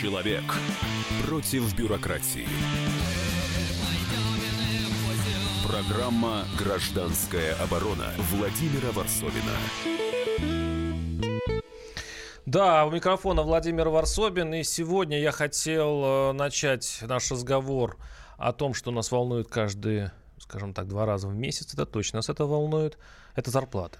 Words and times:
Человек 0.00 0.44
против 1.26 1.74
бюрократии. 1.74 2.46
Программа 5.66 6.44
«Гражданская 6.56 7.56
оборона» 7.56 8.06
Владимира 8.30 8.92
Варсовина. 8.92 9.56
Да, 12.46 12.86
у 12.86 12.92
микрофона 12.92 13.42
Владимир 13.42 13.88
Варсобин. 13.88 14.54
И 14.54 14.62
сегодня 14.62 15.18
я 15.18 15.32
хотел 15.32 16.04
э, 16.04 16.32
начать 16.32 17.00
наш 17.02 17.32
разговор 17.32 17.96
о 18.36 18.52
том, 18.52 18.74
что 18.74 18.92
нас 18.92 19.10
волнует 19.10 19.48
каждый, 19.48 20.10
скажем 20.38 20.74
так, 20.74 20.86
два 20.86 21.06
раза 21.06 21.26
в 21.26 21.34
месяц. 21.34 21.74
Это 21.74 21.86
точно 21.86 22.18
нас 22.18 22.28
это 22.28 22.46
волнует. 22.46 22.98
Это 23.34 23.50
зарплата. 23.50 23.98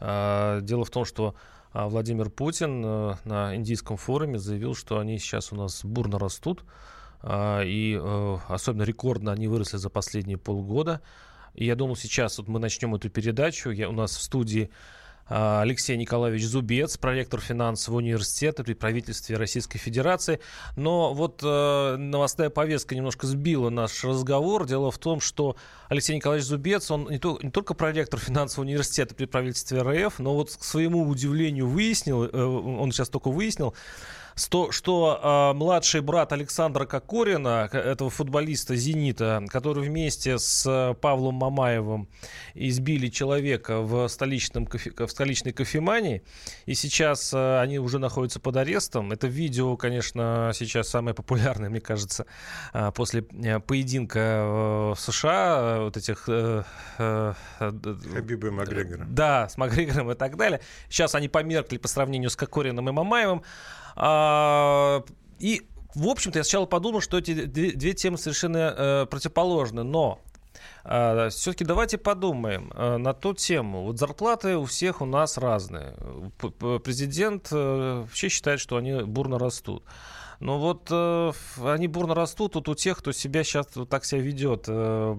А, 0.00 0.62
дело 0.62 0.86
в 0.86 0.90
том, 0.90 1.04
что 1.04 1.34
Владимир 1.72 2.30
Путин 2.30 2.82
э, 2.84 3.14
на 3.24 3.54
индийском 3.54 3.96
форуме 3.96 4.38
заявил, 4.38 4.74
что 4.74 4.98
они 4.98 5.18
сейчас 5.18 5.52
у 5.52 5.56
нас 5.56 5.84
бурно 5.84 6.18
растут. 6.18 6.64
А, 7.20 7.62
и 7.62 7.98
э, 8.00 8.38
особенно 8.48 8.82
рекордно 8.82 9.32
они 9.32 9.48
выросли 9.48 9.76
за 9.76 9.90
последние 9.90 10.38
полгода. 10.38 11.00
И 11.54 11.64
я 11.64 11.74
думал, 11.74 11.96
сейчас 11.96 12.38
вот 12.38 12.48
мы 12.48 12.58
начнем 12.58 12.94
эту 12.94 13.10
передачу. 13.10 13.70
Я, 13.70 13.88
у 13.88 13.92
нас 13.92 14.16
в 14.16 14.22
студии 14.22 14.70
а, 14.70 14.97
Алексей 15.28 15.96
Николаевич 15.96 16.44
Зубец, 16.46 16.96
проректор 16.96 17.40
финансового 17.40 17.98
университета 17.98 18.64
при 18.64 18.74
правительстве 18.74 19.36
Российской 19.36 19.78
Федерации. 19.78 20.40
Но 20.76 21.12
вот 21.12 21.42
э, 21.42 21.96
новостная 21.96 22.50
повестка 22.50 22.94
немножко 22.94 23.26
сбила 23.26 23.70
наш 23.70 24.04
разговор. 24.04 24.66
Дело 24.66 24.90
в 24.90 24.98
том, 24.98 25.20
что 25.20 25.56
Алексей 25.88 26.16
Николаевич 26.16 26.46
Зубец, 26.46 26.90
он 26.90 27.08
не, 27.10 27.18
то, 27.18 27.38
не 27.42 27.50
только 27.50 27.74
проректор 27.74 28.18
финансового 28.18 28.66
университета 28.66 29.14
при 29.14 29.26
правительстве 29.26 29.82
РФ, 29.82 30.18
но 30.18 30.34
вот 30.34 30.50
к 30.50 30.64
своему 30.64 31.06
удивлению 31.08 31.68
выяснил, 31.68 32.24
э, 32.24 32.42
он 32.42 32.90
сейчас 32.92 33.08
только 33.08 33.30
выяснил, 33.30 33.74
что, 34.38 34.72
что 34.72 35.20
э, 35.52 35.56
младший 35.56 36.00
брат 36.00 36.32
Александра 36.32 36.86
Кокорина, 36.86 37.68
этого 37.72 38.10
футболиста 38.10 38.76
«Зенита», 38.76 39.44
который 39.48 39.84
вместе 39.84 40.38
с 40.38 40.96
Павлом 41.00 41.34
Мамаевым 41.34 42.08
избили 42.54 43.08
человека 43.08 43.80
в, 43.80 44.08
столичном 44.08 44.66
кофе, 44.66 44.92
в 44.96 45.08
столичной 45.08 45.52
кофемании, 45.52 46.22
и 46.66 46.74
сейчас 46.74 47.32
э, 47.34 47.60
они 47.60 47.78
уже 47.78 47.98
находятся 47.98 48.40
под 48.40 48.56
арестом. 48.56 49.12
Это 49.12 49.26
видео, 49.26 49.76
конечно, 49.76 50.52
сейчас 50.54 50.88
самое 50.88 51.14
популярное, 51.14 51.68
мне 51.68 51.80
кажется, 51.80 52.26
э, 52.72 52.92
после 52.94 53.26
э, 53.32 53.60
поединка 53.60 54.18
э, 54.18 54.94
в 54.94 54.96
США, 54.98 55.58
э, 55.60 55.80
вот 55.84 55.96
этих... 55.96 56.24
Э, 56.28 56.62
э, 56.98 57.34
Хабиба 57.58 58.48
и 58.48 58.50
Макгрегора. 58.50 59.06
Да, 59.08 59.48
с 59.48 59.56
Макгрегором 59.56 60.10
и 60.12 60.14
так 60.14 60.36
далее. 60.36 60.60
Сейчас 60.88 61.14
они 61.14 61.28
померкли 61.28 61.78
по 61.78 61.88
сравнению 61.88 62.30
с 62.30 62.36
Кокориным 62.36 62.88
и 62.88 62.92
Мамаевым. 62.92 63.42
А, 64.00 65.02
и, 65.40 65.68
в 65.96 66.06
общем-то, 66.06 66.38
я 66.38 66.44
сначала 66.44 66.66
подумал, 66.66 67.00
что 67.00 67.18
эти 67.18 67.34
две, 67.44 67.92
темы 67.94 68.16
совершенно 68.16 68.74
э, 68.76 69.06
противоположны, 69.06 69.82
но 69.82 70.20
э, 70.84 71.30
все-таки 71.30 71.64
давайте 71.64 71.98
подумаем 71.98 72.70
э, 72.76 72.96
на 72.96 73.12
ту 73.12 73.34
тему. 73.34 73.82
Вот 73.82 73.98
зарплаты 73.98 74.56
у 74.56 74.66
всех 74.66 75.00
у 75.02 75.04
нас 75.04 75.36
разные. 75.36 75.96
Президент 76.84 77.48
э, 77.50 78.02
вообще 78.02 78.28
считает, 78.28 78.60
что 78.60 78.76
они 78.76 79.02
бурно 79.02 79.36
растут. 79.36 79.82
Но 80.40 80.58
вот 80.58 80.88
э, 80.90 81.32
они 81.64 81.88
бурно 81.88 82.14
растут 82.14 82.54
вот 82.54 82.68
у 82.68 82.74
тех, 82.74 82.98
кто 82.98 83.12
себя 83.12 83.42
сейчас 83.42 83.66
вот 83.74 83.88
так 83.88 84.04
себя 84.04 84.20
ведет. 84.20 84.66
Э, 84.68 85.16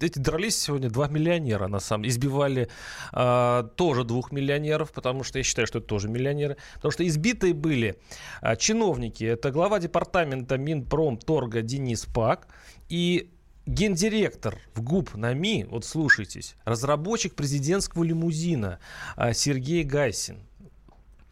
эти 0.00 0.18
дрались 0.18 0.58
сегодня 0.58 0.88
два 0.88 1.08
миллионера, 1.08 1.68
на 1.68 1.80
самом 1.80 2.04
деле. 2.04 2.14
Избивали 2.14 2.68
э, 3.12 3.68
тоже 3.76 4.04
двух 4.04 4.32
миллионеров, 4.32 4.92
потому 4.92 5.22
что 5.22 5.38
я 5.38 5.44
считаю, 5.44 5.66
что 5.66 5.78
это 5.78 5.88
тоже 5.88 6.08
миллионеры. 6.08 6.56
Потому 6.76 6.92
что 6.92 7.06
избитые 7.06 7.52
были 7.52 7.98
э, 8.40 8.56
чиновники. 8.56 9.24
Это 9.24 9.50
глава 9.50 9.78
департамента 9.80 10.56
Минпромторга 10.56 11.60
Денис 11.60 12.06
Пак 12.06 12.48
и 12.88 13.30
гендиректор 13.66 14.58
в 14.74 14.82
ГУП 14.82 15.14
НАМИ, 15.14 15.66
вот 15.70 15.84
слушайтесь, 15.84 16.56
разработчик 16.64 17.34
президентского 17.34 18.04
лимузина 18.04 18.78
э, 19.16 19.32
Сергей 19.32 19.84
Гайсин. 19.84 20.40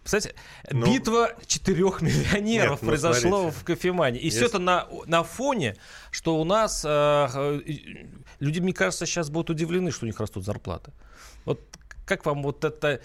Кстати, 0.03 0.35
ну, 0.71 0.87
битва 0.87 1.33
четырех 1.47 2.01
миллионеров 2.03 2.71
нет, 2.73 2.83
ну, 2.83 2.89
произошло 2.89 3.41
смотрите. 3.43 3.59
в 3.59 3.65
кофемане. 3.65 4.19
И 4.19 4.25
Если... 4.27 4.39
все 4.39 4.47
это 4.47 4.59
на, 4.59 4.89
на 5.07 5.23
фоне, 5.23 5.77
что 6.11 6.41
у 6.41 6.45
нас 6.45 6.85
э, 6.85 6.89
э, 6.89 7.61
люди, 8.41 8.61
мне 8.61 8.73
кажется, 8.73 9.07
сейчас 9.07 9.31
будут 9.31 9.51
удивлены, 9.51 9.91
что 9.91 10.05
у 10.05 10.09
них 10.09 10.19
растут 10.19 10.45
зарплаты. 10.45 10.93
Вот 11.45 11.61
как 12.05 12.27
вам 12.27 12.43
вот 12.43 12.65
это 12.65 13.01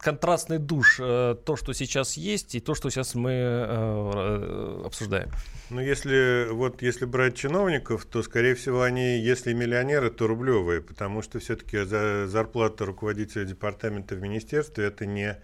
контрастный 0.00 0.58
душ, 0.58 0.98
э, 1.00 1.36
то, 1.44 1.56
что 1.56 1.72
сейчас 1.72 2.16
есть, 2.16 2.54
и 2.54 2.60
то, 2.60 2.74
что 2.74 2.90
сейчас 2.90 3.14
мы 3.14 3.30
э, 3.32 4.82
обсуждаем? 4.86 5.30
Ну, 5.70 5.80
если, 5.80 6.48
вот, 6.50 6.82
если 6.82 7.04
брать 7.04 7.36
чиновников, 7.36 8.04
то, 8.06 8.22
скорее 8.22 8.54
всего, 8.54 8.82
они, 8.82 9.18
если 9.18 9.52
миллионеры, 9.52 10.10
то 10.10 10.26
рублевые, 10.26 10.80
потому 10.80 11.22
что 11.22 11.38
все-таки 11.38 11.84
за, 11.84 12.26
зарплата 12.26 12.84
руководителя 12.84 13.44
департамента 13.44 14.14
в 14.14 14.20
министерстве– 14.20 14.84
это 14.86 15.06
не 15.06 15.38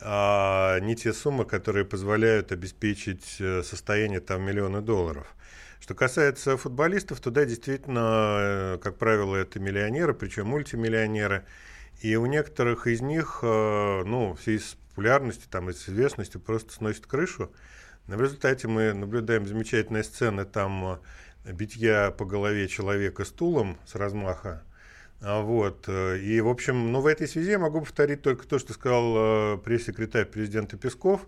а 0.00 0.80
не 0.80 0.96
те 0.96 1.12
суммы, 1.12 1.44
которые 1.44 1.84
позволяют 1.84 2.52
обеспечить 2.52 3.36
э, 3.38 3.62
состояние 3.62 4.20
там 4.20 4.42
миллиона 4.42 4.82
долларов. 4.82 5.26
Что 5.80 5.94
касается 5.94 6.56
футболистов, 6.56 7.20
то 7.20 7.30
да, 7.30 7.44
действительно, 7.44 8.36
э, 8.38 8.78
как 8.82 8.96
правило, 8.98 9.36
это 9.36 9.60
миллионеры, 9.60 10.14
причем 10.14 10.48
мультимиллионеры. 10.48 11.44
И 12.00 12.16
у 12.16 12.26
некоторых 12.26 12.86
из 12.86 13.00
них, 13.00 13.40
э, 13.42 14.02
ну, 14.04 14.34
в 14.34 14.40
связи 14.42 14.58
с 14.58 14.76
популярностью, 14.88 15.48
там, 15.50 15.70
с 15.70 15.88
известностью 15.88 16.40
просто 16.40 16.72
сносит 16.72 17.06
крышу. 17.06 17.52
В 18.06 18.20
результате 18.20 18.68
мы 18.68 18.92
наблюдаем 18.92 19.46
замечательные 19.46 20.04
сцены 20.04 20.44
там 20.44 21.00
битья 21.44 22.10
по 22.10 22.24
голове 22.24 22.68
человека 22.68 23.24
стулом 23.24 23.78
с 23.86 23.94
размаха, 23.94 24.62
вот. 25.24 25.84
Э, 25.88 26.18
и, 26.18 26.40
в 26.40 26.48
общем, 26.48 26.92
ну, 26.92 27.00
в 27.00 27.06
этой 27.06 27.26
связи 27.26 27.52
я 27.52 27.58
могу 27.58 27.80
повторить 27.80 28.22
только 28.22 28.46
то, 28.46 28.58
что 28.58 28.72
сказал 28.74 29.14
э, 29.16 29.58
пресс-секретарь 29.58 30.26
президента 30.26 30.76
Песков 30.76 31.26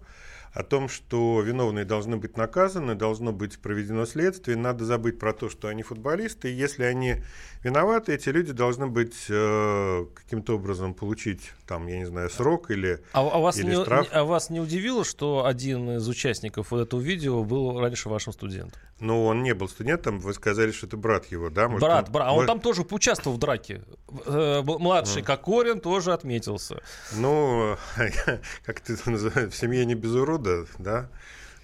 о 0.56 0.62
том, 0.62 0.88
что 0.88 1.42
виновные 1.42 1.84
должны 1.84 2.16
быть 2.16 2.38
наказаны, 2.38 2.94
должно 2.94 3.30
быть 3.30 3.58
проведено 3.58 4.06
следствие, 4.06 4.56
надо 4.56 4.86
забыть 4.86 5.18
про 5.18 5.34
то, 5.34 5.50
что 5.50 5.68
они 5.68 5.82
футболисты, 5.82 6.50
и 6.50 6.54
если 6.54 6.84
они 6.84 7.16
виноваты, 7.62 8.14
эти 8.14 8.30
люди 8.30 8.52
должны 8.52 8.86
быть 8.86 9.26
э, 9.28 10.06
каким-то 10.14 10.54
образом 10.54 10.94
получить, 10.94 11.52
там, 11.66 11.86
я 11.88 11.98
не 11.98 12.06
знаю, 12.06 12.30
срок 12.30 12.70
или, 12.70 13.00
а, 13.12 13.20
а 13.20 13.38
вас 13.38 13.58
или 13.58 13.76
не, 13.76 13.82
штраф. 13.82 14.08
А 14.10 14.24
вас 14.24 14.48
не 14.48 14.60
удивило, 14.60 15.04
что 15.04 15.44
один 15.44 15.98
из 15.98 16.08
участников 16.08 16.70
вот 16.70 16.80
этого 16.80 17.00
видео 17.00 17.44
был 17.44 17.78
раньше 17.78 18.08
вашим 18.08 18.32
студентом? 18.32 18.80
Ну, 18.98 19.26
он 19.26 19.42
не 19.42 19.52
был 19.52 19.68
студентом, 19.68 20.20
вы 20.20 20.32
сказали, 20.32 20.70
что 20.70 20.86
это 20.86 20.96
брат 20.96 21.26
его, 21.26 21.50
да? 21.50 21.68
Может, 21.68 21.86
брат, 21.86 22.06
он, 22.06 22.12
брат, 22.12 22.28
а 22.28 22.32
он 22.32 22.46
там 22.46 22.60
тоже 22.60 22.82
поучаствовал 22.82 23.36
в 23.36 23.40
драке. 23.40 23.82
Э, 24.24 24.62
младший 24.62 25.20
mm. 25.20 25.26
Кокорин 25.26 25.80
тоже 25.80 26.14
отметился. 26.14 26.80
Ну, 27.12 27.76
как 28.64 28.80
ты 28.80 28.96
в 28.96 29.52
семье 29.52 29.84
не 29.84 29.94
без 29.94 30.12
урода, 30.12 30.45
да? 30.78 31.08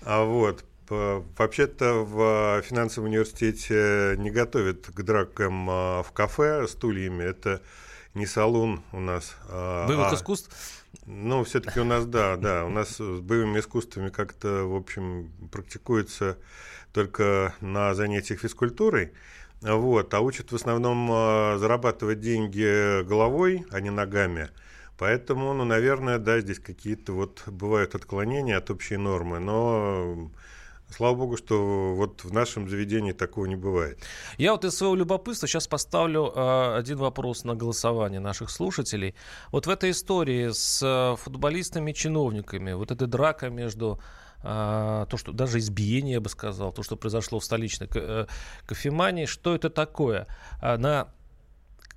А 0.04 0.24
вот, 0.24 0.64
Вообще-то 1.38 2.04
в 2.04 2.62
финансовом 2.62 3.08
университете 3.08 4.14
не 4.18 4.30
готовят 4.30 4.86
к 4.86 5.02
дракам 5.02 5.68
а, 5.70 6.02
в 6.02 6.12
кафе 6.12 6.66
стульями. 6.68 7.22
Это 7.22 7.62
не 8.14 8.26
салон 8.26 8.82
у 8.92 9.00
нас. 9.00 9.36
А, 9.48 9.86
Боевых 9.86 10.12
а, 10.12 10.14
искусств? 10.14 10.84
Ну, 11.06 11.44
все-таки 11.44 11.80
у 11.80 11.84
нас, 11.84 12.04
да, 12.04 12.36
да. 12.36 12.66
У 12.66 12.68
нас 12.68 12.96
с 12.96 13.20
боевыми 13.20 13.60
искусствами 13.60 14.10
как-то, 14.10 14.64
в 14.64 14.76
общем, 14.76 15.32
практикуется 15.50 16.36
только 16.92 17.54
на 17.60 17.94
занятиях 17.94 18.40
физкультурой. 18.40 19.12
Вот, 19.62 20.12
а 20.12 20.20
учат 20.20 20.52
в 20.52 20.56
основном 20.56 21.08
а, 21.10 21.56
зарабатывать 21.58 22.20
деньги 22.20 23.02
головой, 23.04 23.64
а 23.70 23.80
не 23.80 23.90
ногами. 23.90 24.50
Поэтому, 24.98 25.52
ну, 25.54 25.64
наверное, 25.64 26.18
да, 26.18 26.40
здесь 26.40 26.58
какие-то 26.58 27.12
вот 27.12 27.42
бывают 27.46 27.94
отклонения 27.94 28.56
от 28.56 28.70
общей 28.70 28.96
нормы, 28.96 29.38
но 29.38 30.30
Слава 30.92 31.14
богу, 31.14 31.36
что 31.36 31.94
вот 31.94 32.22
в 32.22 32.32
нашем 32.32 32.68
заведении 32.68 33.12
такого 33.12 33.46
не 33.46 33.56
бывает. 33.56 33.98
Я 34.36 34.52
вот 34.52 34.64
из 34.64 34.76
своего 34.76 34.94
любопытства 34.94 35.48
сейчас 35.48 35.66
поставлю 35.66 36.30
э, 36.34 36.76
один 36.76 36.98
вопрос 36.98 37.44
на 37.44 37.54
голосование 37.54 38.20
наших 38.20 38.50
слушателей. 38.50 39.14
Вот 39.50 39.66
в 39.66 39.70
этой 39.70 39.90
истории 39.90 40.50
с 40.52 40.82
э, 40.82 41.16
футболистами-чиновниками, 41.16 42.74
вот 42.74 42.90
эта 42.90 43.06
драка 43.06 43.48
между 43.48 44.00
а, 44.44 45.06
то, 45.06 45.16
что 45.16 45.32
даже 45.32 45.58
избиение, 45.58 46.14
я 46.14 46.20
бы 46.20 46.28
сказал, 46.28 46.72
то, 46.72 46.82
что 46.82 46.96
произошло 46.96 47.38
в 47.38 47.44
столичной 47.44 47.88
э, 47.94 48.26
кофемании, 48.66 49.26
что 49.26 49.54
это 49.54 49.70
такое? 49.70 50.26
А, 50.60 50.76
на, 50.78 51.08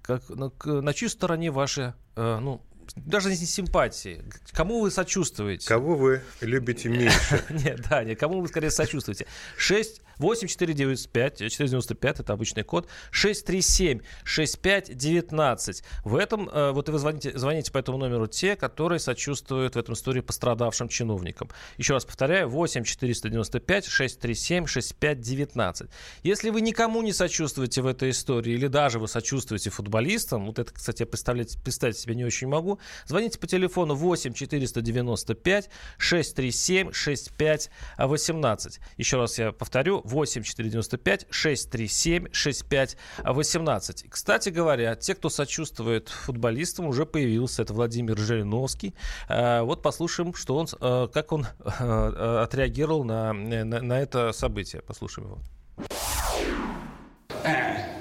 как, 0.03 0.29
на, 0.29 0.51
на 0.63 0.93
чьей 0.93 1.09
стороне 1.09 1.49
ваши, 1.49 1.95
э, 2.15 2.39
ну, 2.39 2.61
даже 2.95 3.29
не 3.29 3.35
симпатии. 3.35 4.23
Кому 4.51 4.81
вы 4.81 4.91
сочувствуете? 4.91 5.67
Кого 5.67 5.95
вы 5.95 6.21
любите 6.41 6.89
меньше? 6.89 7.43
Нет, 7.49 7.85
да, 7.89 8.03
нет, 8.03 8.19
кому 8.19 8.41
вы 8.41 8.47
скорее 8.47 8.71
сочувствуете? 8.71 9.25
6 9.57 10.01
8495 10.19 11.37
495 11.51 12.19
это 12.19 12.33
обычный 12.33 12.63
код 12.63 12.87
637 13.11 14.01
6519 14.23 15.83
в 16.03 16.15
этом 16.15 16.49
э, 16.49 16.71
вот 16.71 16.89
и 16.89 16.91
вы 16.91 16.99
звоните, 16.99 17.37
звоните 17.37 17.71
по 17.71 17.77
этому 17.77 17.97
номеру 17.97 18.27
те 18.27 18.55
которые 18.55 18.99
сочувствуют 18.99 19.75
в 19.75 19.79
этом 19.79 19.93
истории 19.93 20.21
пострадавшим 20.21 20.87
чиновникам. 20.87 21.49
Еще 21.77 21.93
раз 21.93 22.05
повторяю 22.05 22.49
8 22.49 22.83
495 22.83 23.85
637 23.85 24.65
6519 24.65 25.89
если 26.23 26.49
вы 26.49 26.61
никому 26.61 27.01
не 27.01 27.13
сочувствуете 27.13 27.81
в 27.81 27.87
этой 27.87 28.11
истории 28.11 28.53
или 28.53 28.67
даже 28.67 28.99
вы 28.99 29.07
сочувствуете 29.07 29.69
футболистам 29.69 30.45
вот 30.45 30.59
это 30.59 30.73
кстати 30.73 31.03
я 31.03 31.05
представить, 31.05 31.61
представить 31.63 31.97
себе 31.97 32.15
не 32.15 32.25
очень 32.25 32.47
могу 32.47 32.79
звоните 33.05 33.39
по 33.39 33.47
телефону 33.47 33.95
8 33.95 34.33
495 34.33 35.69
637 35.97 36.91
6518 36.91 38.79
еще 38.97 39.17
раз 39.17 39.37
я 39.37 39.51
повторю 39.51 40.01
8 40.05 40.43
495 40.43 41.27
637 41.29 42.27
65 42.31 42.97
18. 43.23 44.05
Кстати 44.09 44.49
говоря, 44.49 44.95
те, 44.95 45.15
кто 45.15 45.29
сочувствует 45.29 46.09
футболистам, 46.09 46.85
уже 46.87 47.05
появился. 47.05 47.63
Это 47.63 47.73
Владимир 47.73 48.17
Жириновский. 48.17 48.93
Э, 49.27 49.61
вот 49.61 49.81
послушаем, 49.81 50.33
что 50.33 50.57
он, 50.57 50.67
э, 50.79 51.07
как 51.13 51.31
он 51.31 51.47
э, 51.63 52.39
отреагировал 52.43 53.03
на, 53.03 53.33
на, 53.33 53.81
на 53.81 53.99
это 53.99 54.31
событие. 54.31 54.81
Послушаем 54.81 55.27
его. 55.29 55.39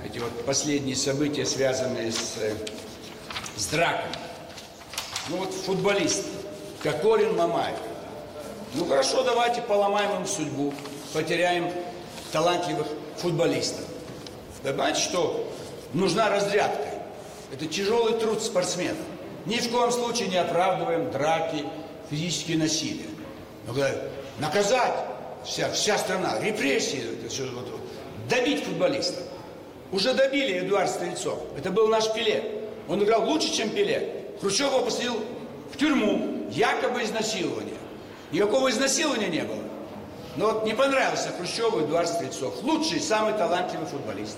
Эти 0.04 0.18
вот 0.18 0.44
последние 0.44 0.96
события, 0.96 1.44
связанные 1.44 2.12
с, 2.12 2.38
с 3.56 3.66
дракой. 3.66 4.10
Ну 5.28 5.38
вот 5.38 5.52
футболист 5.52 6.26
Кокорин 6.82 7.34
Мамаев. 7.36 7.78
Ну 8.74 8.84
хорошо, 8.86 9.22
давайте 9.22 9.62
поломаем 9.62 10.20
им 10.20 10.26
судьбу, 10.26 10.74
потеряем 11.12 11.70
талантливых 12.34 12.88
футболистов. 13.16 13.84
Понимаете, 14.64 15.00
что 15.00 15.48
нужна 15.92 16.28
разрядка. 16.28 16.88
Это 17.52 17.66
тяжелый 17.66 18.18
труд 18.18 18.42
спортсменов. 18.42 18.96
Ни 19.46 19.58
в 19.58 19.70
коем 19.70 19.92
случае 19.92 20.28
не 20.28 20.36
оправдываем 20.36 21.12
драки, 21.12 21.64
физические 22.10 22.58
насилия. 22.58 23.06
Но 23.68 23.74
наказать 24.40 24.94
вся, 25.44 25.70
вся 25.70 25.96
страна, 25.96 26.40
репрессии, 26.40 27.04
это 27.20 27.30
все, 27.30 27.44
вот, 27.44 27.68
добить 28.28 28.64
футболистов. 28.64 29.22
Уже 29.92 30.12
добили 30.12 30.58
Эдуард 30.58 30.90
Стрельцов. 30.90 31.38
Это 31.56 31.70
был 31.70 31.86
наш 31.86 32.12
Пеле. 32.12 32.64
Он 32.88 33.02
играл 33.04 33.24
лучше, 33.26 33.52
чем 33.52 33.70
Пеле. 33.70 34.24
Хрущев 34.40 34.72
его 34.72 34.80
посадил 34.80 35.20
в 35.72 35.76
тюрьму, 35.76 36.48
якобы 36.50 37.04
изнасилование. 37.04 37.76
Никакого 38.32 38.70
изнасилования 38.70 39.28
не 39.28 39.42
было. 39.42 39.63
Но 40.36 40.52
вот 40.52 40.64
не 40.64 40.74
понравился 40.74 41.30
Хрущеву 41.30 41.80
Эдуард 41.80 42.08
Стрельцов. 42.08 42.62
Лучший, 42.62 43.00
самый 43.00 43.34
талантливый 43.34 43.86
футболист. 43.86 44.36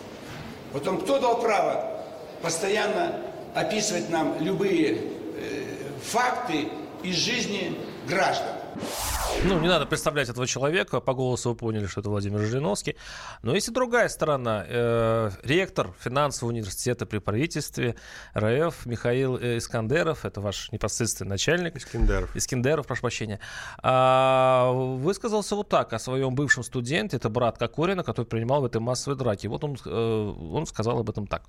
Потом, 0.73 1.01
кто 1.01 1.19
дал 1.19 1.41
право 1.41 2.03
постоянно 2.43 3.21
описывать 3.55 4.11
нам 4.11 4.37
любые 4.41 4.99
э, 4.99 5.65
факты 6.03 6.69
из 7.03 7.17
жизни 7.17 7.79
граждан? 8.07 8.56
Ну, 9.45 9.61
не 9.61 9.69
надо 9.69 9.87
представлять 9.87 10.29
этого 10.29 10.47
человека, 10.47 11.01
по 11.01 11.15
голосу 11.15 11.51
вы 11.51 11.57
поняли, 11.57 11.87
что 11.87 12.01
это 12.01 12.11
Владимир 12.11 12.41
Жириновский. 12.41 12.97
Но 13.43 13.55
есть 13.55 13.69
и 13.69 13.71
другая 13.71 14.09
сторона. 14.09 14.65
Э, 14.67 15.31
ректор 15.43 15.93
финансового 16.01 16.53
университета 16.53 17.07
при 17.07 17.19
правительстве 17.19 17.97
РФ 18.37 18.87
Михаил 18.87 19.37
э, 19.37 19.59
Искандеров, 19.59 20.25
это 20.25 20.41
ваш 20.41 20.73
непосредственный 20.73 21.31
начальник. 21.31 21.77
Искандеров. 21.77 22.35
Искандеров, 22.35 22.87
прошу 22.87 23.03
прощения. 23.03 23.41
А, 23.83 24.73
высказался 24.73 25.55
вот 25.55 25.69
так 25.69 25.93
о 25.93 25.99
своем 25.99 26.35
бывшем 26.35 26.65
студенте, 26.65 27.19
это 27.19 27.29
брат 27.29 27.59
Кокорина, 27.59 28.03
который 28.03 28.27
принимал 28.27 28.63
в 28.63 28.65
этой 28.65 28.81
массовой 28.81 29.17
драке. 29.17 29.49
Вот 29.49 29.63
он, 29.65 29.77
э, 29.85 30.35
он 30.53 30.67
сказал 30.67 30.99
об 30.99 31.11
этом 31.11 31.27
так. 31.27 31.43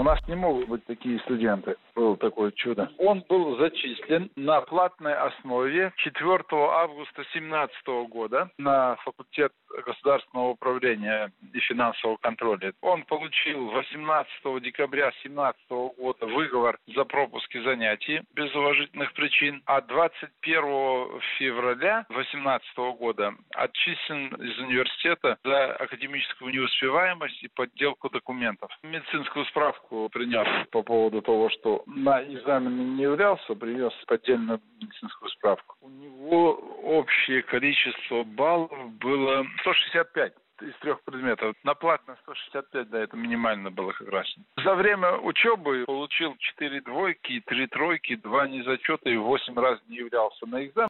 У 0.00 0.02
нас 0.02 0.18
не 0.28 0.34
могут 0.34 0.66
быть 0.66 0.86
такие 0.86 1.18
студенты. 1.18 1.76
Было 1.94 2.16
такое 2.16 2.52
чудо. 2.52 2.90
Он 2.96 3.22
был 3.28 3.58
зачислен 3.58 4.30
на 4.34 4.62
платной 4.62 5.12
основе 5.12 5.92
4 5.96 6.38
августа 6.50 7.16
2017 7.16 7.86
года 8.08 8.48
на 8.56 8.96
факультет 9.04 9.52
государственного 9.84 10.48
управления 10.48 11.30
и 11.52 11.60
финансового 11.60 12.16
контроля. 12.16 12.72
Он 12.80 13.02
получил 13.02 13.68
18 13.72 14.62
декабря 14.62 15.10
2017 15.22 15.70
года 15.98 16.26
выговор 16.26 16.78
за 16.86 17.04
пропуски 17.04 17.62
занятий 17.62 18.22
без 18.34 18.54
уважительных 18.54 19.12
причин, 19.12 19.62
а 19.66 19.82
21 19.82 21.20
февраля 21.38 22.06
2018 22.08 22.78
года 22.98 23.34
отчислен 23.54 24.28
из 24.36 24.58
университета 24.60 25.36
за 25.44 25.74
академическую 25.74 26.54
неуспеваемость 26.54 27.42
и 27.42 27.48
подделку 27.48 28.08
документов. 28.08 28.70
Медицинскую 28.82 29.44
справку 29.44 29.89
принес 30.12 30.46
по 30.70 30.82
поводу 30.82 31.22
того, 31.22 31.50
что 31.50 31.82
на 31.86 32.22
экзамене 32.22 32.84
не 32.84 33.02
являлся, 33.02 33.54
принес 33.54 33.92
поддельную 34.06 34.60
медицинскую 34.80 35.30
справку. 35.30 35.76
У 35.80 35.88
него 35.88 36.52
общее 36.82 37.42
количество 37.42 38.24
баллов 38.24 38.70
было 39.00 39.46
165 39.60 40.34
из 40.62 40.74
трех 40.80 41.02
предметов. 41.02 41.54
На 41.64 41.74
платно 41.74 42.16
165, 42.22 42.90
да, 42.90 43.00
это 43.00 43.16
минимально 43.16 43.70
было 43.70 43.92
как 43.92 44.08
раз. 44.08 44.26
За 44.62 44.74
время 44.74 45.16
учебы 45.18 45.84
получил 45.86 46.36
4 46.36 46.80
двойки, 46.82 47.42
3 47.46 47.66
тройки, 47.68 48.16
2 48.16 48.48
незачета 48.48 49.08
и 49.08 49.16
8 49.16 49.58
раз 49.58 49.80
не 49.88 49.96
являлся 49.96 50.46
на 50.46 50.64
экзамен. 50.64 50.89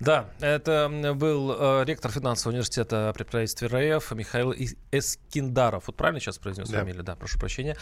Да, 0.00 0.26
это 0.40 0.90
был 1.14 1.54
э, 1.56 1.84
ректор 1.84 2.10
финансового 2.10 2.54
университета 2.54 3.12
при 3.14 3.22
правительстве 3.22 3.68
РФ 3.68 4.10
Михаил 4.12 4.52
Эскиндаров. 4.90 5.86
Вот 5.86 5.96
правильно 5.96 6.20
сейчас 6.20 6.38
произнес 6.38 6.68
да. 6.68 6.80
фамилию? 6.80 7.04
Да, 7.04 7.14
прошу 7.14 7.38
прощения. 7.38 7.76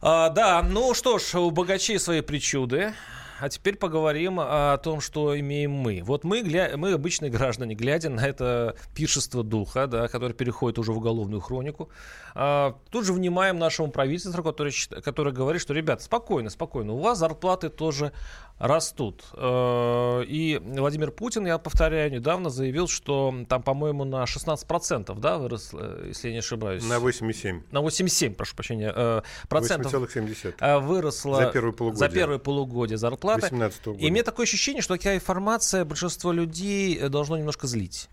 А, 0.00 0.28
да, 0.28 0.62
ну 0.62 0.94
что 0.94 1.18
ж, 1.18 1.34
у 1.34 1.50
богачей 1.50 1.98
свои 1.98 2.20
причуды. 2.20 2.92
А 3.40 3.48
теперь 3.48 3.76
поговорим 3.76 4.40
о 4.40 4.76
том, 4.78 5.00
что 5.00 5.38
имеем 5.38 5.70
мы. 5.70 6.02
Вот 6.02 6.24
мы, 6.24 6.42
гля... 6.42 6.76
мы 6.76 6.92
обычные 6.92 7.30
граждане, 7.30 7.76
глядя 7.76 8.10
на 8.10 8.26
это 8.26 8.74
пиршество 8.94 9.44
духа, 9.44 9.86
да, 9.86 10.08
которое 10.08 10.34
переходит 10.34 10.78
уже 10.78 10.92
в 10.92 10.98
уголовную 10.98 11.40
хронику, 11.40 11.88
а, 12.34 12.76
тут 12.90 13.04
же 13.04 13.12
внимаем 13.12 13.58
нашему 13.58 13.92
правительству, 13.92 14.42
который, 14.42 14.72
который 15.02 15.32
говорит, 15.32 15.62
что, 15.62 15.72
ребят, 15.72 16.02
спокойно, 16.02 16.50
спокойно, 16.50 16.94
у 16.94 16.98
вас 16.98 17.18
зарплаты 17.18 17.68
тоже 17.68 18.12
растут. 18.58 19.24
Э, 19.34 20.24
и 20.26 20.60
Владимир 20.62 21.10
Путин, 21.10 21.46
я 21.46 21.58
повторяю, 21.58 22.10
недавно 22.10 22.50
заявил, 22.50 22.88
что 22.88 23.34
там, 23.48 23.62
по-моему, 23.62 24.04
на 24.04 24.24
16% 24.24 25.18
да, 25.18 25.38
вырос, 25.38 25.72
если 26.04 26.28
я 26.28 26.32
не 26.32 26.38
ошибаюсь. 26.38 26.84
На 26.84 26.98
8,7. 26.98 27.62
На 27.70 27.78
8,7, 27.78 28.34
прошу 28.34 28.56
прощения. 28.56 28.92
Э, 28.94 29.22
процентов 29.48 29.92
8,7. 29.92 30.54
Э, 30.60 30.78
выросла 30.78 31.44
за 31.44 31.52
первое 31.52 31.72
полугодие, 31.72 32.08
за 32.08 32.14
первое 32.14 32.38
полугодие 32.38 32.98
зарплата. 32.98 33.48
года. 33.50 33.70
И 33.98 34.10
мне 34.10 34.22
такое 34.22 34.44
ощущение, 34.44 34.82
что 34.82 34.96
такая 34.96 35.16
информация 35.16 35.84
большинство 35.84 36.32
людей 36.32 37.08
должно 37.08 37.36
немножко 37.36 37.66
злить. 37.66 38.08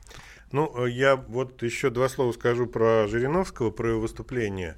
Ну, 0.52 0.86
я 0.86 1.16
вот 1.16 1.64
еще 1.64 1.90
два 1.90 2.08
слова 2.08 2.32
скажу 2.32 2.68
про 2.68 3.08
Жириновского, 3.08 3.72
про 3.72 3.90
его 3.90 4.02
выступление. 4.02 4.78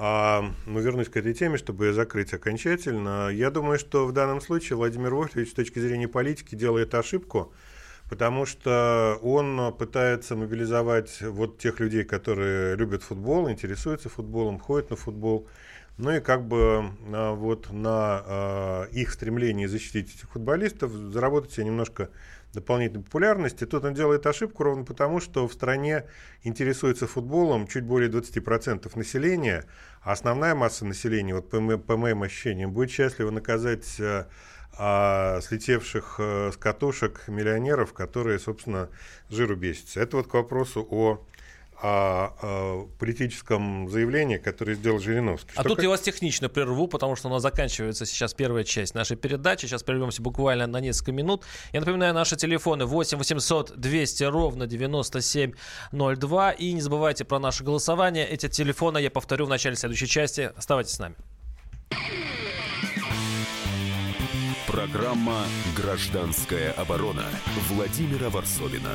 А, 0.00 0.54
ну, 0.66 0.78
вернусь 0.78 1.08
к 1.08 1.16
этой 1.16 1.34
теме, 1.34 1.58
чтобы 1.58 1.86
ее 1.86 1.92
закрыть 1.92 2.32
окончательно. 2.32 3.30
Я 3.30 3.50
думаю, 3.50 3.80
что 3.80 4.06
в 4.06 4.12
данном 4.12 4.40
случае 4.40 4.76
Владимир 4.76 5.12
Вольфович 5.12 5.50
с 5.50 5.54
точки 5.54 5.80
зрения 5.80 6.06
политики 6.06 6.54
делает 6.54 6.94
ошибку, 6.94 7.52
потому 8.08 8.46
что 8.46 9.18
он 9.22 9.74
пытается 9.76 10.36
мобилизовать 10.36 11.20
вот 11.20 11.58
тех 11.58 11.80
людей, 11.80 12.04
которые 12.04 12.76
любят 12.76 13.02
футбол, 13.02 13.50
интересуются 13.50 14.08
футболом, 14.08 14.60
ходят 14.60 14.90
на 14.90 14.94
футбол, 14.96 15.48
ну 15.96 16.12
и 16.12 16.20
как 16.20 16.46
бы 16.46 16.92
а, 17.12 17.34
вот 17.34 17.72
на 17.72 18.22
а, 18.24 18.84
их 18.92 19.10
стремлении 19.10 19.66
защитить 19.66 20.14
этих 20.14 20.30
футболистов 20.30 20.92
заработать 20.92 21.50
себе 21.50 21.66
немножко 21.66 22.08
дополнительной 22.54 23.02
популярности. 23.02 23.66
Тут 23.66 23.84
он 23.84 23.94
делает 23.94 24.26
ошибку 24.26 24.62
ровно 24.62 24.84
потому, 24.84 25.20
что 25.20 25.46
в 25.46 25.52
стране 25.52 26.04
интересуется 26.42 27.06
футболом 27.06 27.66
чуть 27.66 27.84
более 27.84 28.10
20% 28.10 28.90
населения, 28.96 29.64
основная 30.02 30.54
масса 30.54 30.84
населения, 30.84 31.34
вот 31.34 31.50
по, 31.50 31.60
по 31.78 31.96
моим 31.96 32.22
ощущениям, 32.22 32.72
будет 32.72 32.90
счастлива 32.90 33.30
наказать 33.30 34.00
а, 34.00 34.28
а, 34.76 35.40
слетевших 35.40 36.16
а, 36.18 36.50
с 36.52 36.56
катушек 36.56 37.24
миллионеров, 37.28 37.92
которые, 37.92 38.38
собственно, 38.38 38.88
жиру 39.30 39.56
бесятся. 39.56 40.00
Это 40.00 40.16
вот 40.16 40.28
к 40.28 40.34
вопросу 40.34 40.86
о 40.88 41.24
о, 41.80 42.34
о 42.42 42.88
политическом 42.98 43.88
заявлении, 43.88 44.38
которое 44.38 44.74
сделал 44.74 44.98
Жириновский. 44.98 45.52
А 45.54 45.60
Что 45.60 45.68
тут 45.70 45.76
как... 45.76 45.82
я 45.84 45.88
вас 45.90 46.00
технично 46.00 46.48
прерву, 46.48 46.88
потому 46.88 47.16
что 47.16 47.28
у 47.28 47.30
нас 47.30 47.42
заканчивается 47.42 48.06
сейчас 48.06 48.34
первая 48.34 48.64
часть 48.64 48.94
нашей 48.94 49.16
передачи. 49.16 49.66
Сейчас 49.66 49.82
прервемся 49.82 50.22
буквально 50.22 50.66
на 50.66 50.80
несколько 50.80 51.12
минут. 51.12 51.44
Я 51.72 51.80
напоминаю, 51.80 52.14
наши 52.14 52.36
телефоны 52.36 52.84
8 52.84 53.18
800 53.18 53.78
200 53.78 54.24
ровно 54.24 54.66
9702. 54.66 56.52
И 56.52 56.72
не 56.72 56.80
забывайте 56.80 57.24
про 57.24 57.38
наше 57.38 57.62
голосование. 57.64 58.26
Эти 58.26 58.48
телефоны 58.48 58.98
я 58.98 59.10
повторю 59.10 59.46
в 59.46 59.48
начале 59.48 59.76
следующей 59.76 60.08
части. 60.08 60.50
Оставайтесь 60.56 60.94
с 60.94 60.98
нами. 60.98 61.14
Программа 64.66 65.44
«Гражданская 65.74 66.72
оборона» 66.72 67.24
Владимира 67.68 68.28
Варсовина. 68.30 68.94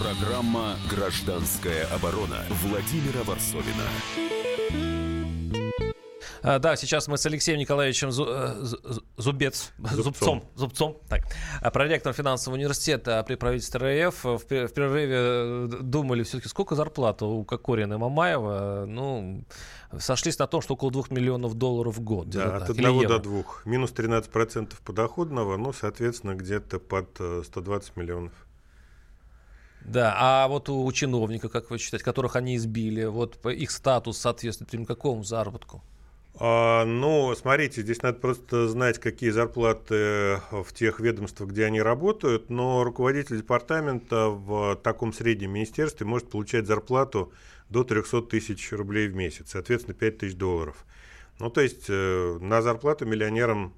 Программа 0.00 0.76
«Гражданская 0.88 1.86
оборона» 1.94 2.38
Владимира 2.62 3.22
Варсовина. 3.22 3.84
А, 6.42 6.58
да, 6.58 6.74
сейчас 6.76 7.06
мы 7.06 7.18
с 7.18 7.26
Алексеем 7.26 7.58
Николаевичем 7.58 8.10
Зу, 8.10 8.24
э, 8.26 8.64
Зубец, 9.18 9.72
Зубцом, 9.76 10.02
Зубцом, 10.02 10.44
Зубцом 10.54 10.96
так, 11.06 11.24
а, 11.60 11.70
проректором 11.70 12.14
финансового 12.14 12.56
университета 12.56 13.22
при 13.24 13.34
правительстве 13.34 14.06
РФ 14.08 14.24
в, 14.24 14.38
в 14.38 14.46
перерыве 14.46 15.08
э, 15.12 15.68
думали 15.82 16.22
все-таки, 16.22 16.48
сколько 16.48 16.76
зарплата 16.76 17.26
у 17.26 17.44
Кокорина 17.44 17.94
и 17.94 17.98
Мамаева. 17.98 18.86
Ну, 18.88 19.44
сошлись 19.98 20.38
на 20.38 20.46
том, 20.46 20.62
что 20.62 20.74
около 20.74 20.90
2 20.90 21.04
миллионов 21.10 21.56
долларов 21.56 21.98
в 21.98 22.00
год. 22.00 22.30
Да, 22.30 22.56
от 22.56 22.70
1 22.70 23.06
до 23.06 23.18
2. 23.18 23.44
Минус 23.66 23.92
13% 23.92 24.72
подоходного, 24.82 25.58
ну, 25.58 25.74
соответственно, 25.74 26.34
где-то 26.36 26.78
под 26.78 27.20
120 27.44 27.92
э, 27.96 28.00
миллионов. 28.00 28.32
Да, 29.84 30.14
а 30.18 30.48
вот 30.48 30.68
у 30.68 30.90
чиновников, 30.92 31.50
как 31.50 31.70
вы 31.70 31.78
считаете, 31.78 32.04
которых 32.04 32.36
они 32.36 32.56
избили, 32.56 33.04
вот 33.04 33.44
их 33.46 33.70
статус 33.70 34.18
соответствует 34.18 34.86
какому 34.86 35.24
заработку? 35.24 35.82
А, 36.42 36.84
ну, 36.84 37.34
смотрите, 37.34 37.82
здесь 37.82 38.02
надо 38.02 38.18
просто 38.18 38.68
знать, 38.68 38.98
какие 38.98 39.30
зарплаты 39.30 40.40
в 40.50 40.72
тех 40.72 41.00
ведомствах, 41.00 41.50
где 41.50 41.64
они 41.66 41.82
работают, 41.82 42.50
но 42.50 42.84
руководитель 42.84 43.38
департамента 43.38 44.28
в 44.28 44.76
таком 44.76 45.12
среднем 45.12 45.52
министерстве 45.52 46.06
может 46.06 46.30
получать 46.30 46.66
зарплату 46.66 47.32
до 47.68 47.84
300 47.84 48.22
тысяч 48.22 48.72
рублей 48.72 49.08
в 49.08 49.14
месяц, 49.14 49.50
соответственно, 49.50 49.94
5 49.94 50.18
тысяч 50.18 50.34
долларов. 50.34 50.84
Ну, 51.38 51.50
то 51.50 51.60
есть 51.60 51.86
э, 51.88 52.38
на 52.40 52.62
зарплату 52.62 53.06
миллионерам 53.06 53.74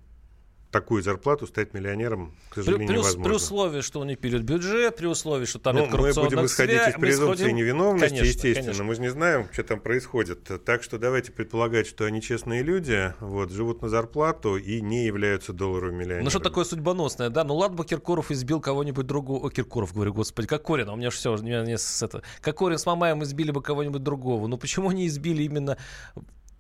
такую 0.73 1.03
зарплату 1.03 1.47
стать 1.47 1.75
миллионером, 1.75 2.35
к 2.49 2.57
сожалению, 2.57 2.89
при, 2.89 2.95
невозможно. 2.95 3.25
При 3.25 3.37
условии, 3.37 3.81
что 3.83 4.01
он 4.01 4.09
не 4.09 4.17
пилит 4.17 4.43
бюджет, 4.43 4.97
при 4.97 5.07
условии, 5.07 5.45
что 5.45 5.59
там 5.59 5.77
ну, 5.77 5.83
нет 5.83 5.93
Мы 5.93 6.13
будем 6.15 6.47
исходить 6.47 6.77
связь, 6.81 6.95
из 6.95 7.01
презумпции 7.01 7.45
исходим... 7.45 7.57
невиновности, 7.57 8.09
конечно, 8.09 8.27
естественно. 8.27 8.65
Конечно. 8.65 8.85
Мы 8.85 8.95
же 8.95 9.01
не 9.03 9.11
знаем, 9.11 9.49
что 9.53 9.63
там 9.63 9.81
происходит. 9.81 10.51
Так 10.65 10.83
что 10.83 10.99
давайте 10.99 11.31
предполагать, 11.31 11.87
что 11.87 12.07
они 12.07 12.23
честные 12.23 12.63
люди, 12.63 13.15
вот, 13.21 13.53
живут 13.53 13.83
на 13.83 13.89
зарплату 13.89 14.57
и 14.57 14.81
не 14.81 15.05
являются 15.05 15.53
долларовыми 15.53 15.99
миллионерами. 15.99 16.25
Ну 16.25 16.31
что 16.31 16.41
такое 16.41 16.65
судьбоносное, 16.65 17.29
да? 17.29 17.45
Ну 17.45 17.55
ладно 17.55 17.77
бы 17.77 17.85
Киркоров 17.85 18.31
избил 18.31 18.61
кого-нибудь 18.61 19.07
другого. 19.07 19.47
О, 19.47 19.51
Киркоров, 19.51 19.93
говорю, 19.93 20.15
господи, 20.15 20.49
Кокорин, 20.49 20.89
а 20.89 20.95
у 20.95 20.97
меня 20.97 21.11
же 21.11 21.17
все, 21.19 21.35
у 21.35 21.39
меня 21.39 21.63
не 21.63 21.77
с 21.77 22.03
это. 22.03 22.23
Кокорин 22.41 22.79
с 22.79 22.87
Мамаем 22.87 23.23
избили 23.23 23.51
бы 23.51 23.61
кого-нибудь 23.61 24.03
другого. 24.03 24.47
Ну 24.47 24.57
почему 24.57 24.89
они 24.89 25.07
избили 25.07 25.43
именно 25.43 25.77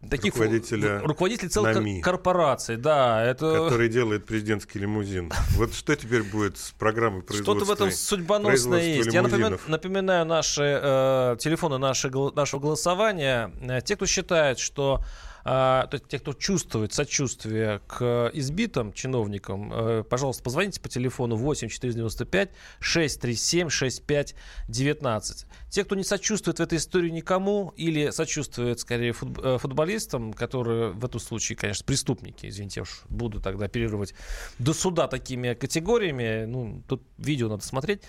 таких 0.09 0.35
руководителя 0.35 1.01
руководителей 1.01 1.49
целых 1.49 1.75
НАМИ, 1.75 2.01
корпораций, 2.01 2.77
да, 2.77 3.23
это 3.25 3.65
который 3.65 3.89
делает 3.89 4.27
президентский 4.27 4.79
лимузин. 4.79 5.33
Вот 5.57 5.75
что 5.75 5.95
теперь 5.95 6.23
будет 6.23 6.59
с 6.59 6.73
программой 6.73 7.23
производства? 7.23 7.55
Что-то 7.55 7.71
в 7.71 7.75
этом 7.75 7.91
судьбоносное 7.93 8.83
есть. 8.83 9.13
Я 9.13 9.23
напоминаю, 9.23 9.61
напоминаю 9.67 10.27
наши 10.27 10.81
э, 10.83 11.37
телефоны 11.39 11.79
наши, 11.79 12.11
нашего 12.11 12.61
голосования. 12.61 13.53
Э, 13.61 13.81
те, 13.83 13.97
кто 13.97 14.07
считает, 14.07 14.59
что 14.59 15.03
а, 15.45 15.87
то 15.87 15.97
есть 15.97 16.09
те, 16.09 16.19
кто 16.19 16.33
чувствует 16.33 16.93
сочувствие 16.93 17.81
к 17.89 18.31
избитым 18.33 18.93
чиновникам, 18.93 19.73
э, 19.73 20.05
пожалуйста, 20.09 20.43
позвоните 20.43 20.81
по 20.81 20.89
телефону 20.89 21.37
8 21.37 21.69
495 21.69 22.51
637 22.81 23.69
65 23.69 24.35
19. 24.69 25.47
Те, 25.73 25.85
кто 25.85 25.95
не 25.95 26.05
сочувствует 26.05 26.59
в 26.59 26.63
этой 26.63 26.77
истории 26.77 27.09
никому 27.09 27.73
или 27.79 28.11
сочувствует 28.11 28.79
скорее 28.79 29.15
э, 29.43 29.57
футболистам, 29.59 30.35
которые 30.35 30.91
в 30.91 31.03
этом 31.03 31.19
случае, 31.19 31.57
конечно, 31.57 31.83
преступники, 31.87 32.47
извините, 32.47 32.83
уж 32.83 33.05
буду 33.09 33.41
тогда 33.41 33.65
оперировать 33.65 34.13
до 34.59 34.75
суда 34.75 35.09
такими 35.09 35.55
категориями, 35.55 36.45
ну, 36.45 36.83
тут 36.87 37.03
видео 37.17 37.49
надо 37.49 37.65
смотреть, 37.65 38.03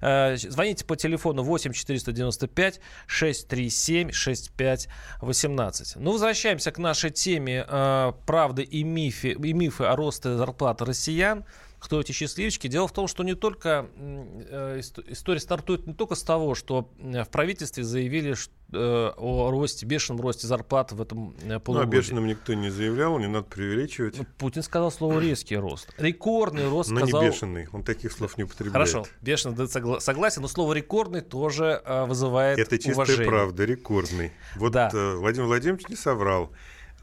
э, 0.00 0.38
звоните 0.38 0.86
по 0.86 0.96
телефону 0.96 1.42
8 1.42 1.74
495 1.74 2.80
637 3.06 4.12
65 4.12 4.88
18. 5.20 5.96
Ну, 5.96 6.12
возвращаемся 6.12 6.72
к 6.72 6.78
нашей 6.78 7.10
теме 7.10 7.66
э, 7.68 8.12
правды 8.24 8.62
и 8.62 8.82
мифы, 8.82 9.32
и 9.32 9.52
мифы 9.52 9.84
о 9.84 9.94
росте 9.94 10.38
зарплаты 10.38 10.86
россиян 10.86 11.44
кто 11.80 12.00
эти 12.00 12.12
счастливчики. 12.12 12.68
Дело 12.68 12.86
в 12.86 12.92
том, 12.92 13.08
что 13.08 13.24
не 13.24 13.34
только 13.34 13.88
э, 13.96 14.80
история 15.08 15.40
стартует 15.40 15.86
не 15.86 15.94
только 15.94 16.14
с 16.14 16.22
того, 16.22 16.54
что 16.54 16.90
в 16.98 17.28
правительстве 17.30 17.82
заявили 17.82 18.34
э, 18.72 19.12
о 19.16 19.50
росте, 19.50 19.86
бешеном 19.86 20.20
росте 20.20 20.46
зарплат 20.46 20.92
в 20.92 21.00
этом 21.00 21.32
полугодии. 21.64 21.72
Ну, 21.72 21.80
о 21.80 21.86
бешеном 21.86 22.26
никто 22.26 22.52
не 22.52 22.68
заявлял, 22.68 23.18
не 23.18 23.28
надо 23.28 23.46
преувеличивать. 23.46 24.18
Ну, 24.18 24.26
Путин 24.36 24.62
сказал 24.62 24.92
слово 24.92 25.20
резкий 25.20 25.56
рост. 25.56 25.92
Рекордный 25.96 26.68
рост 26.68 26.90
но 26.90 27.00
сказал... 27.00 27.22
не 27.22 27.28
бешеный, 27.30 27.68
он 27.72 27.82
таких 27.82 28.12
слов 28.12 28.36
не 28.36 28.44
употребляет. 28.44 28.72
Хорошо, 28.74 29.06
бешеный, 29.22 29.56
да, 29.56 30.00
согласен, 30.00 30.42
но 30.42 30.48
слово 30.48 30.74
рекордный 30.74 31.22
тоже 31.22 31.80
э, 31.82 32.04
вызывает 32.04 32.58
Это 32.58 32.76
чистая 32.76 32.94
уважение. 32.94 33.26
правда, 33.26 33.64
рекордный. 33.64 34.32
Вот 34.56 34.72
да. 34.72 34.90
Владимир 34.92 35.46
Владимирович 35.46 35.88
не 35.88 35.96
соврал. 35.96 36.52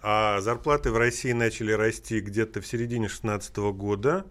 А 0.03 0.39
зарплаты 0.41 0.91
в 0.91 0.97
России 0.97 1.31
начали 1.31 1.71
расти 1.71 2.19
где-то 2.19 2.61
в 2.61 2.67
середине 2.67 3.07
2016 3.07 3.57
года. 3.57 4.25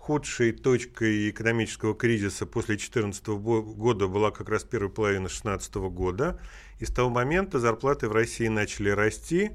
Худшей 0.00 0.52
точкой 0.52 1.28
экономического 1.28 1.94
кризиса 1.94 2.46
после 2.46 2.76
2014 2.76 3.26
года 3.28 4.08
была 4.08 4.30
как 4.30 4.48
раз 4.48 4.64
первая 4.64 4.88
половина 4.88 5.28
2016 5.28 5.74
года. 5.74 6.40
И 6.78 6.86
с 6.86 6.90
того 6.90 7.10
момента 7.10 7.60
зарплаты 7.60 8.08
в 8.08 8.12
России 8.12 8.48
начали 8.48 8.88
расти, 8.88 9.50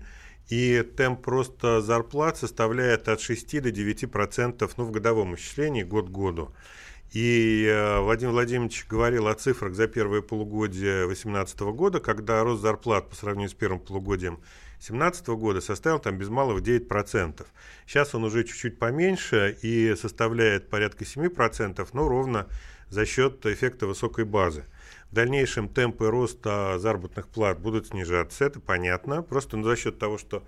и 0.50 0.86
темп 0.96 1.24
просто 1.24 1.82
зарплат 1.82 2.38
составляет 2.38 3.10
от 3.10 3.22
6 3.22 3.64
до 3.64 3.72
9 3.72 4.12
процентов 4.12 4.78
ну, 4.78 4.86
в 4.86 4.92
годовом 4.92 5.34
исчислении 5.34 5.82
год 5.82 6.10
к 6.10 6.12
году. 6.12 6.54
И 7.12 7.66
э, 7.68 8.00
Владимир 8.02 8.34
Владимирович 8.34 8.86
говорил 8.88 9.28
о 9.28 9.34
цифрах 9.34 9.74
за 9.74 9.88
первое 9.88 10.22
полугодие 10.22 11.08
2018 11.08 11.60
года, 11.62 12.00
когда 12.00 12.44
рост 12.44 12.62
зарплат 12.62 13.10
по 13.10 13.16
сравнению 13.16 13.50
с 13.50 13.56
первым 13.56 13.80
полугодием 13.80 14.40
2017 14.80 15.28
года 15.28 15.62
составил 15.62 16.00
там 16.00 16.18
без 16.18 16.30
малого 16.30 16.60
9%. 16.60 17.46
Сейчас 17.86 18.14
он 18.16 18.24
уже 18.24 18.44
чуть-чуть 18.44 18.78
поменьше 18.80 19.58
и 19.62 19.96
составляет 19.96 20.70
порядка 20.70 21.04
7%, 21.04 21.88
но 21.94 22.08
ровно 22.08 22.48
за 22.90 23.06
счет 23.06 23.46
эффекта 23.46 23.88
высокой 23.88 24.26
базы. 24.26 24.66
В 25.12 25.16
дальнейшем 25.16 25.70
темпы 25.70 26.10
роста 26.10 26.78
заработных 26.78 27.28
плат 27.28 27.60
будут 27.60 27.88
снижаться, 27.88 28.46
это 28.46 28.60
понятно, 28.60 29.22
просто 29.22 29.62
за 29.62 29.76
счет 29.76 29.98
того, 29.98 30.18
что 30.18 30.46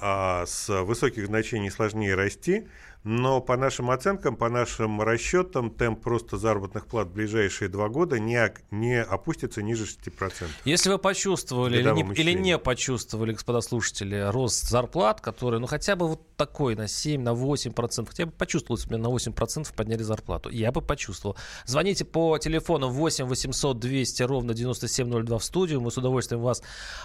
а, 0.00 0.44
с 0.46 0.68
высоких 0.82 1.26
значений 1.26 1.70
сложнее 1.70 2.14
расти, 2.14 2.68
но 3.06 3.40
по 3.40 3.56
нашим 3.56 3.92
оценкам, 3.92 4.34
по 4.34 4.48
нашим 4.48 5.00
расчетам, 5.00 5.70
темп 5.70 6.02
просто 6.02 6.38
заработных 6.38 6.88
плат 6.88 7.06
в 7.06 7.12
ближайшие 7.12 7.68
два 7.68 7.88
года 7.88 8.18
не, 8.18 8.52
не 8.72 9.00
опустится 9.00 9.62
ниже 9.62 9.84
6%. 9.84 10.48
Если 10.64 10.90
вы 10.90 10.98
почувствовали 10.98 11.78
или 11.78 11.90
не, 11.90 12.02
или 12.14 12.32
не 12.32 12.58
почувствовали, 12.58 13.32
господа 13.32 13.60
слушатели, 13.60 14.28
рост 14.32 14.68
зарплат, 14.68 15.20
который, 15.20 15.60
ну, 15.60 15.68
хотя 15.68 15.94
бы 15.94 16.08
вот 16.08 16.36
такой, 16.36 16.74
на 16.74 16.88
7, 16.88 17.22
на 17.22 17.28
8%, 17.28 18.06
хотя 18.08 18.26
бы 18.26 18.32
почувствовал, 18.32 18.76
если 18.76 18.96
на 18.96 19.06
8% 19.06 19.72
подняли 19.72 20.02
зарплату, 20.02 20.50
я 20.50 20.72
бы 20.72 20.82
почувствовал. 20.82 21.36
Звоните 21.64 22.04
по 22.04 22.36
телефону 22.38 22.88
8 22.88 23.26
800 23.26 23.78
200 23.78 24.22
ровно 24.24 24.52
9702 24.52 25.38
в 25.38 25.44
студию, 25.44 25.80
мы 25.80 25.92
с 25.92 25.96
удовольствием 25.96 26.42
вас 26.42 26.60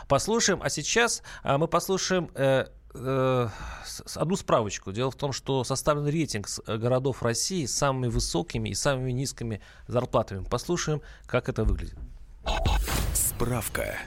послушаем. 0.07 0.61
А 0.63 0.71
сейчас 0.71 1.21
а, 1.43 1.59
мы 1.59 1.67
послушаем 1.67 2.31
э, 2.33 2.65
э, 2.93 3.47
одну 4.15 4.35
справочку. 4.35 4.91
Дело 4.91 5.11
в 5.11 5.15
том, 5.15 5.33
что 5.33 5.63
составлен 5.63 6.07
рейтинг 6.07 6.47
э, 6.65 6.77
городов 6.77 7.23
России 7.23 7.65
с 7.65 7.75
самыми 7.75 8.07
высокими 8.07 8.69
и 8.69 8.73
самыми 8.73 9.11
низкими 9.11 9.61
зарплатами. 9.87 10.43
Послушаем, 10.43 11.01
как 11.25 11.49
это 11.49 11.63
выглядит. 11.63 11.97
Справка. 13.13 13.97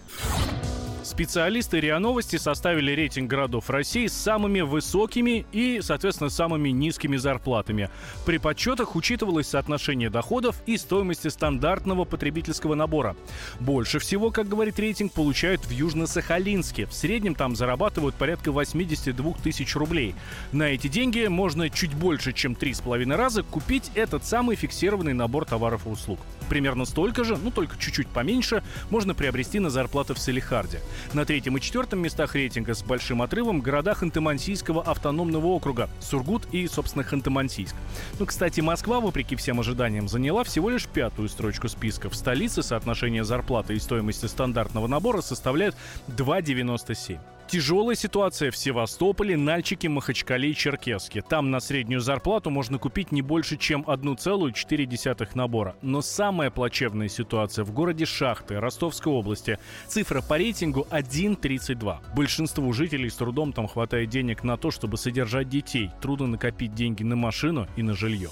Специалисты 1.04 1.80
РИА 1.80 1.99
Новости 1.99 2.37
составили 2.37 2.92
рейтинг 2.92 3.28
городов 3.28 3.68
России 3.68 4.06
с 4.06 4.14
самыми 4.14 4.62
высокими 4.62 5.44
и, 5.52 5.80
соответственно, 5.82 6.30
самыми 6.30 6.70
низкими 6.70 7.18
зарплатами. 7.18 7.90
При 8.25 8.38
подсчетах 8.38 8.96
учитывалось 8.96 9.49
соотношение 9.49 10.08
доходов 10.08 10.62
и 10.64 10.78
стоимости 10.78 11.28
стандартного 11.28 12.06
потребительского 12.06 12.75
набора. 12.75 13.16
Больше 13.61 13.99
всего, 13.99 14.30
как 14.30 14.49
говорит 14.49 14.78
рейтинг, 14.78 15.12
получают 15.12 15.61
в 15.66 15.70
Южно-Сахалинске. 15.70 16.87
В 16.87 16.94
среднем 16.94 17.34
там 17.34 17.54
зарабатывают 17.54 18.14
порядка 18.14 18.50
82 18.50 19.34
тысяч 19.42 19.76
рублей. 19.76 20.14
На 20.52 20.70
эти 20.70 20.88
деньги 20.88 21.26
можно 21.26 21.68
чуть 21.68 21.92
больше, 21.92 22.32
чем 22.32 22.54
3,5 22.54 23.14
раза 23.14 23.42
купить 23.42 23.90
этот 23.94 24.25
самый 24.25 24.56
фиксированный 24.56 25.12
набор 25.12 25.44
товаров 25.44 25.87
и 25.87 25.90
услуг. 25.90 26.18
Примерно 26.48 26.84
столько 26.84 27.24
же, 27.24 27.36
ну 27.36 27.50
только 27.50 27.76
чуть-чуть 27.78 28.08
поменьше, 28.08 28.62
можно 28.90 29.14
приобрести 29.14 29.58
на 29.58 29.70
зарплаты 29.70 30.14
в 30.14 30.18
Салихарде. 30.18 30.80
На 31.12 31.24
третьем 31.24 31.56
и 31.56 31.60
четвертом 31.60 32.00
местах 32.00 32.34
рейтинга 32.34 32.74
с 32.74 32.82
большим 32.82 33.22
отрывом 33.22 33.60
города 33.60 33.92
Ханты-Мансийского 33.92 34.82
автономного 34.82 35.46
округа, 35.46 35.88
Сургут 36.00 36.46
и, 36.52 36.66
собственно, 36.66 37.04
Ханты-Мансийск. 37.04 37.74
Ну, 38.18 38.26
кстати, 38.26 38.60
Москва, 38.60 39.00
вопреки 39.00 39.36
всем 39.36 39.60
ожиданиям, 39.60 40.08
заняла 40.08 40.44
всего 40.44 40.70
лишь 40.70 40.86
пятую 40.86 41.28
строчку 41.28 41.68
списка. 41.68 42.10
В 42.10 42.14
столице 42.14 42.62
соотношение 42.62 43.24
зарплаты 43.24 43.74
и 43.74 43.78
стоимости 43.78 44.26
стандартного 44.26 44.86
набора 44.86 45.20
составляет 45.20 45.74
2,97. 46.08 47.18
Тяжелая 47.46 47.94
ситуация 47.94 48.50
в 48.50 48.56
Севастополе, 48.56 49.36
Нальчике, 49.36 49.88
Махачкале 49.88 50.50
и 50.50 50.54
Черкеске. 50.54 51.22
Там 51.22 51.50
на 51.50 51.60
среднюю 51.60 52.00
зарплату 52.00 52.50
можно 52.50 52.78
купить 52.78 53.12
не 53.12 53.22
больше, 53.22 53.56
чем 53.56 53.82
1,4 53.82 55.28
набора. 55.34 55.76
Но 55.82 56.00
самая 56.00 56.50
плачевная 56.50 57.08
ситуация 57.08 57.64
в 57.64 57.72
городе 57.72 58.06
Шахты, 58.06 58.58
Ростовской 58.58 59.12
области. 59.12 59.58
Цифра 59.86 60.22
по 60.22 60.38
рейтингу 60.38 60.86
1,32. 60.90 61.98
Большинству 62.16 62.72
жителей 62.72 63.10
с 63.10 63.16
трудом 63.16 63.52
там 63.52 63.68
хватает 63.68 64.08
денег 64.08 64.42
на 64.42 64.56
то, 64.56 64.70
чтобы 64.70 64.96
содержать 64.96 65.48
детей. 65.48 65.90
Трудно 66.00 66.26
накопить 66.26 66.74
деньги 66.74 67.02
на 67.02 67.14
машину 67.14 67.68
и 67.76 67.82
на 67.82 67.94
жилье. 67.94 68.30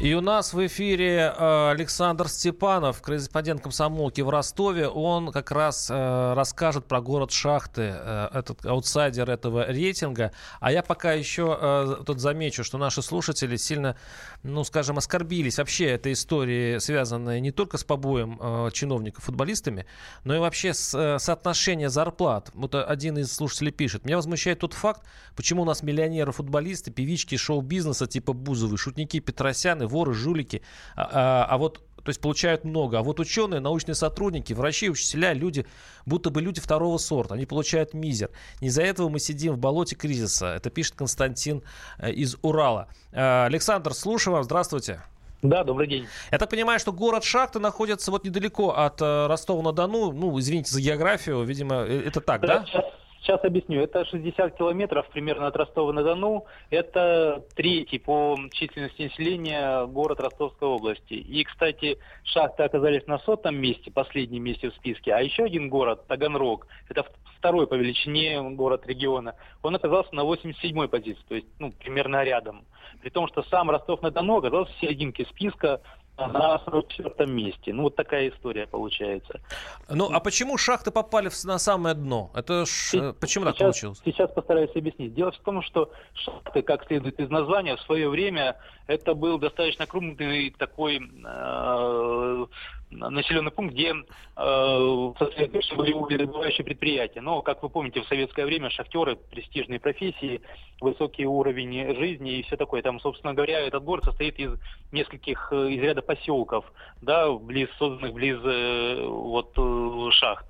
И 0.00 0.14
у 0.14 0.20
нас 0.20 0.52
в 0.52 0.64
эфире 0.64 1.34
э, 1.36 1.70
Александр 1.72 2.28
Степанов, 2.28 3.02
корреспондент 3.02 3.62
комсомолки 3.62 4.20
в 4.20 4.30
Ростове. 4.30 4.86
Он 4.86 5.32
как 5.32 5.50
раз 5.50 5.90
э, 5.90 6.34
расскажет 6.34 6.86
про 6.86 7.00
город 7.00 7.32
Шахты, 7.32 7.96
э, 7.96 8.28
этот 8.32 8.64
аутсайдер 8.64 9.28
этого 9.28 9.66
рейтинга. 9.66 10.30
А 10.60 10.70
я 10.70 10.84
пока 10.84 11.14
еще 11.14 11.98
тут 12.06 12.20
замечу, 12.20 12.62
что 12.62 12.78
наши 12.78 13.02
слушатели 13.02 13.56
сильно, 13.56 13.96
ну, 14.44 14.62
скажем, 14.62 14.98
оскорбились 14.98 15.58
вообще 15.58 15.86
этой 15.86 16.12
историей, 16.12 16.78
связанной 16.78 17.40
не 17.40 17.50
только 17.50 17.76
с 17.76 17.82
побоем 17.82 18.70
чиновников 18.70 19.24
футболистами, 19.24 19.84
но 20.22 20.36
и 20.36 20.38
вообще 20.38 20.74
с 20.74 21.18
соотношением 21.18 21.90
зарплат. 21.90 22.50
Вот 22.54 22.76
один 22.76 23.18
из 23.18 23.32
слушателей 23.32 23.72
пишет. 23.72 24.04
Меня 24.04 24.16
возмущает 24.16 24.60
тот 24.60 24.74
факт, 24.74 25.02
почему 25.34 25.62
у 25.62 25.64
нас 25.64 25.82
миллионеры-футболисты, 25.82 26.92
певички 26.92 27.36
шоу-бизнеса 27.36 28.06
типа 28.06 28.32
Бузовы, 28.32 28.76
шутники 28.78 29.18
Петросяны 29.18 29.87
воры, 29.88 30.14
жулики. 30.14 30.62
А, 30.96 31.08
а, 31.12 31.46
а 31.54 31.58
вот 31.58 31.80
то 32.08 32.10
есть 32.10 32.22
получают 32.22 32.64
много. 32.64 32.98
А 32.98 33.02
вот 33.02 33.20
ученые, 33.20 33.60
научные 33.60 33.94
сотрудники, 33.94 34.54
врачи, 34.54 34.88
учителя, 34.88 35.34
люди, 35.34 35.66
будто 36.06 36.30
бы 36.30 36.40
люди 36.40 36.58
второго 36.58 36.96
сорта. 36.96 37.34
Они 37.34 37.44
получают 37.44 37.92
мизер. 37.92 38.30
Не 38.62 38.68
из-за 38.68 38.82
этого 38.82 39.10
мы 39.10 39.18
сидим 39.18 39.52
в 39.52 39.58
болоте 39.58 39.94
кризиса. 39.94 40.54
Это 40.54 40.70
пишет 40.70 40.94
Константин 40.94 41.62
э, 41.98 42.10
из 42.12 42.36
Урала. 42.40 42.88
Э, 43.12 43.44
Александр, 43.44 43.92
слушаю 43.92 44.36
вас. 44.36 44.46
Здравствуйте. 44.46 45.02
Да, 45.42 45.64
добрый 45.64 45.86
день. 45.86 46.06
Я 46.32 46.38
так 46.38 46.48
понимаю, 46.48 46.80
что 46.80 46.92
город 46.92 47.24
Шахты 47.24 47.58
находится 47.58 48.10
вот 48.10 48.24
недалеко 48.24 48.70
от 48.70 49.02
э, 49.02 49.26
Ростова-на-Дону. 49.26 50.12
Ну, 50.12 50.38
извините 50.40 50.72
за 50.72 50.80
географию, 50.80 51.42
видимо, 51.42 51.74
это 51.74 52.20
так, 52.20 52.40
да? 52.40 52.64
да? 52.72 52.84
Сейчас 53.20 53.44
объясню. 53.44 53.82
Это 53.82 54.04
60 54.04 54.56
километров 54.56 55.08
примерно 55.10 55.48
от 55.48 55.56
Ростова-на-Дону. 55.56 56.46
Это 56.70 57.44
третий 57.54 57.98
по 57.98 58.36
численности 58.52 59.02
населения 59.02 59.86
город 59.86 60.20
Ростовской 60.20 60.68
области. 60.68 61.14
И, 61.14 61.44
кстати, 61.44 61.98
шахты 62.22 62.62
оказались 62.62 63.06
на 63.06 63.18
сотом 63.18 63.56
месте, 63.56 63.90
последнем 63.90 64.44
месте 64.44 64.70
в 64.70 64.74
списке. 64.74 65.12
А 65.12 65.20
еще 65.20 65.44
один 65.44 65.68
город, 65.68 66.06
Таганрог, 66.06 66.66
это 66.88 67.04
второй 67.38 67.66
по 67.66 67.74
величине 67.74 68.40
город 68.42 68.86
региона, 68.86 69.34
он 69.62 69.74
оказался 69.74 70.14
на 70.14 70.22
87-й 70.22 70.88
позиции, 70.88 71.22
то 71.28 71.34
есть 71.34 71.46
ну, 71.58 71.72
примерно 71.72 72.24
рядом. 72.24 72.64
При 73.00 73.10
том, 73.10 73.28
что 73.28 73.42
сам 73.44 73.70
Ростов-на-Дону 73.70 74.38
оказался 74.38 74.72
в 74.72 74.80
серединке 74.80 75.24
списка, 75.26 75.80
на 76.26 76.58
44 76.64 77.30
месте. 77.30 77.72
Ну, 77.72 77.84
вот 77.84 77.96
такая 77.96 78.28
история 78.30 78.66
получается. 78.66 79.40
Ну, 79.88 80.10
а 80.12 80.20
почему 80.20 80.58
шахты 80.58 80.90
попали 80.90 81.30
на 81.44 81.58
самое 81.58 81.94
дно? 81.94 82.30
Это 82.34 82.66
ж... 82.66 83.14
почему 83.20 83.44
сейчас, 83.44 83.54
так 83.54 83.58
получилось? 83.58 84.02
Сейчас 84.04 84.30
постараюсь 84.32 84.74
объяснить. 84.74 85.14
Дело 85.14 85.30
в 85.30 85.38
том, 85.38 85.62
что 85.62 85.90
шахты, 86.14 86.62
как 86.62 86.86
следует 86.86 87.20
из 87.20 87.30
названия, 87.30 87.76
в 87.76 87.80
свое 87.82 88.08
время 88.08 88.56
это 88.86 89.14
был 89.14 89.38
достаточно 89.38 89.86
крупный 89.86 90.50
такой 90.50 90.98
э, 90.98 92.46
населенный 92.90 93.50
пункт, 93.50 93.74
где 93.74 93.92
э, 93.92 95.12
сосредоточены 95.18 95.76
были 95.76 95.92
угледобывающие 95.92 96.64
предприятия. 96.64 97.20
Но, 97.20 97.42
как 97.42 97.62
вы 97.62 97.68
помните, 97.68 98.00
в 98.00 98.08
советское 98.08 98.46
время 98.46 98.70
шахтеры, 98.70 99.16
престижные 99.16 99.80
профессии, 99.80 100.40
высокий 100.80 101.26
уровень 101.26 101.94
жизни 101.96 102.38
и 102.38 102.42
все 102.44 102.56
такое. 102.56 102.82
Там, 102.82 103.00
собственно 103.00 103.34
говоря, 103.34 103.60
этот 103.60 103.84
город 103.84 104.04
состоит 104.04 104.38
из 104.38 104.52
нескольких, 104.92 105.48
э, 105.52 105.70
из 105.70 105.82
ряда 105.82 106.02
поселков, 106.02 106.64
да, 107.02 107.30
близ, 107.32 107.68
созданных 107.78 108.12
близ 108.14 108.38
э, 108.42 109.04
вот, 109.06 109.52
э, 109.56 110.10
шахт. 110.12 110.46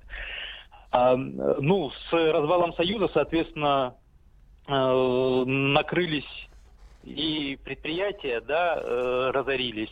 А, 0.91 1.15
ну, 1.15 1.91
с 1.91 2.13
развалом 2.13 2.73
Союза, 2.73 3.09
соответственно, 3.13 3.95
э, 4.67 5.43
накрылись 5.45 6.49
и 7.03 7.57
предприятия, 7.63 8.41
да, 8.41 8.79
э, 8.81 9.31
разорились 9.33 9.89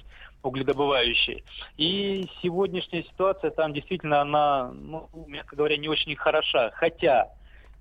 угледобывающие. 0.48 1.44
И 1.78 2.28
сегодняшняя 2.42 3.04
ситуация 3.04 3.52
там 3.52 3.74
действительно, 3.74 4.22
она, 4.22 4.72
ну, 4.74 5.10
мягко 5.28 5.56
говоря, 5.56 5.78
не 5.78 5.88
очень 5.88 6.16
хороша. 6.16 6.72
Хотя 6.74 7.32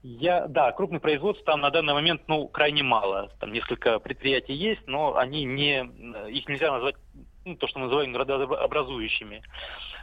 я, 0.03 0.47
да, 0.47 0.73
крупных 0.73 1.03
производств 1.03 1.45
там 1.45 1.61
на 1.61 1.71
данный 1.71 1.95
момент, 1.95 2.23
ну, 2.29 2.47
крайне 2.47 2.83
мало. 2.83 3.31
Там 3.41 3.53
несколько 3.53 3.99
предприятий 3.99 4.55
есть, 4.55 4.87
но 4.87 5.17
они 5.17 5.45
не, 5.45 5.81
их 6.31 6.49
нельзя 6.49 6.71
назвать, 6.71 6.95
ну, 7.45 7.57
то, 7.57 7.67
что 7.67 7.79
мы 7.79 7.87
называем 7.87 8.13
градообразующими. 8.13 9.43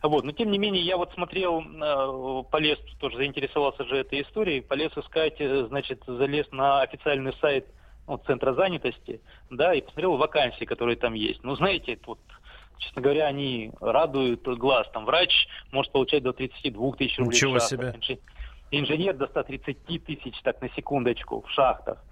Вот, 0.01 0.25
но 0.25 0.33
тем 0.33 0.51
не 0.51 0.57
менее, 0.57 0.83
я 0.83 0.97
вот 0.97 1.13
смотрел, 1.13 1.61
э, 1.61 2.43
полез, 2.51 2.77
тоже 2.99 3.17
заинтересовался 3.17 3.85
же 3.85 3.95
этой 3.95 4.21
историей, 4.21 4.59
полез 4.59 4.91
искать, 4.97 5.39
э, 5.39 5.65
значит, 5.67 6.03
залез 6.05 6.51
на 6.51 6.81
официальный 6.81 7.33
сайт 7.39 7.65
ну, 8.05 8.17
Центра 8.17 8.53
занятости, 8.53 9.21
да, 9.49 9.73
и 9.73 9.81
посмотрел 9.81 10.17
вакансии, 10.17 10.65
которые 10.65 10.97
там 10.97 11.13
есть. 11.13 11.41
Ну, 11.43 11.55
знаете, 11.55 11.97
вот 12.05 12.19
честно 12.77 13.01
говоря, 13.01 13.27
они 13.27 13.71
радуют 13.79 14.43
глаз. 14.57 14.87
Там 14.93 15.05
врач 15.05 15.47
может 15.71 15.91
получать 15.91 16.23
до 16.23 16.33
32 16.33 16.91
тысяч 16.93 17.17
рублей 17.17 17.35
Ничего 17.35 17.53
в 17.53 17.59
шахтах. 17.59 18.03
себе. 18.03 18.19
Инженер 18.71 19.15
до 19.15 19.27
130 19.27 20.03
тысяч, 20.05 20.41
так 20.43 20.61
на 20.61 20.69
секундочку, 20.69 21.41
в 21.41 21.51
шахтах. 21.51 22.03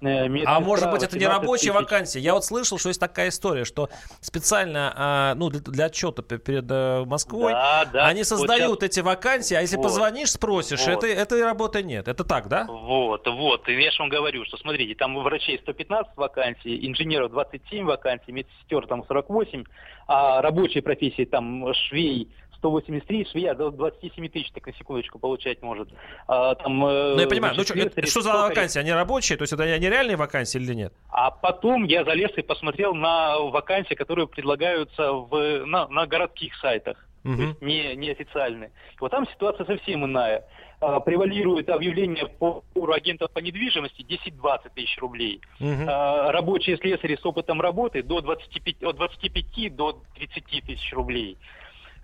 Э, 0.00 0.28
а 0.46 0.60
может 0.60 0.90
быть, 0.90 1.02
это 1.02 1.18
не 1.18 1.26
рабочая 1.26 1.72
тысяч. 1.72 1.74
вакансия? 1.74 2.20
Я 2.20 2.34
вот 2.34 2.44
слышал, 2.44 2.78
что 2.78 2.88
есть 2.88 3.00
такая 3.00 3.30
история, 3.30 3.64
что 3.64 3.88
специально 4.20 4.92
а, 4.96 5.34
ну, 5.34 5.50
для, 5.50 5.60
для 5.60 5.84
отчета 5.86 6.22
перед 6.22 6.66
э, 6.70 7.04
Москвой 7.04 7.52
да, 7.52 7.84
да. 7.92 8.06
они 8.06 8.22
создают 8.22 8.68
вот 8.70 8.82
эти 8.84 9.00
вакансии, 9.00 9.54
а 9.54 9.60
если 9.60 9.76
вот. 9.76 9.84
позвонишь, 9.84 10.30
спросишь, 10.30 10.86
вот. 10.86 11.02
это, 11.02 11.06
этой 11.06 11.42
работы 11.42 11.82
нет. 11.82 12.06
Это 12.06 12.22
так, 12.22 12.48
да? 12.48 12.64
Вот, 12.68 13.26
вот. 13.26 13.68
И 13.68 13.72
я 13.72 13.90
же 13.90 13.98
вам 13.98 14.08
говорю, 14.08 14.44
что 14.44 14.56
смотрите, 14.56 14.94
там 14.94 15.16
у 15.16 15.22
врачей 15.22 15.58
115 15.58 16.16
вакансий, 16.16 16.86
инженеров 16.86 17.32
27 17.32 17.84
вакансий, 17.84 18.30
медсестер 18.30 18.86
там 18.86 19.04
48, 19.04 19.64
а 20.06 20.40
рабочие 20.42 20.82
профессии 20.82 21.24
там 21.24 21.74
швей 21.74 22.28
183 22.58 23.26
швея 23.30 23.54
до 23.54 23.70
27 23.70 24.28
тысяч, 24.28 24.50
так 24.52 24.66
на 24.66 24.72
секундочку, 24.74 25.18
получать 25.18 25.62
может. 25.62 25.88
А, 26.26 26.54
там, 26.56 26.84
э, 26.86 27.14
ну, 27.14 27.20
я 27.20 27.26
понимаю, 27.28 27.54
ну, 27.56 27.62
что, 27.62 27.74
это, 27.74 28.06
что 28.06 28.20
за 28.20 28.32
вакансии? 28.32 28.78
Они 28.78 28.92
рабочие? 28.92 29.38
То 29.38 29.42
есть 29.42 29.52
это 29.52 29.62
они 29.62 29.88
реальные 29.88 30.16
вакансии 30.16 30.58
или 30.58 30.74
нет? 30.74 30.92
А 31.10 31.30
потом 31.30 31.84
я 31.84 32.04
залез 32.04 32.30
и 32.36 32.42
посмотрел 32.42 32.94
на 32.94 33.38
вакансии, 33.38 33.94
которые 33.94 34.26
предлагаются 34.26 35.12
в, 35.12 35.64
на, 35.66 35.88
на 35.88 36.06
городских 36.06 36.56
сайтах. 36.56 37.04
Угу. 37.24 37.36
То 37.36 37.42
есть 37.42 37.62
не, 37.62 37.96
не 37.96 38.10
официальные. 38.10 38.70
Вот 39.00 39.10
там 39.10 39.26
ситуация 39.28 39.66
совсем 39.66 40.04
иная. 40.04 40.44
А, 40.80 41.00
превалирует 41.00 41.68
объявление 41.68 42.26
по 42.26 42.64
агентов 42.92 43.30
по 43.32 43.38
недвижимости 43.38 44.02
10-20 44.02 44.70
тысяч 44.74 44.98
рублей. 44.98 45.40
Угу. 45.60 45.84
Рабочие 45.86 46.76
слесари 46.76 47.16
с 47.20 47.24
опытом 47.24 47.60
работы 47.60 48.02
до 48.02 48.20
25, 48.20 48.82
от 48.82 48.96
25 48.96 49.76
до 49.76 50.02
30 50.16 50.64
тысяч 50.64 50.92
рублей. 50.92 51.36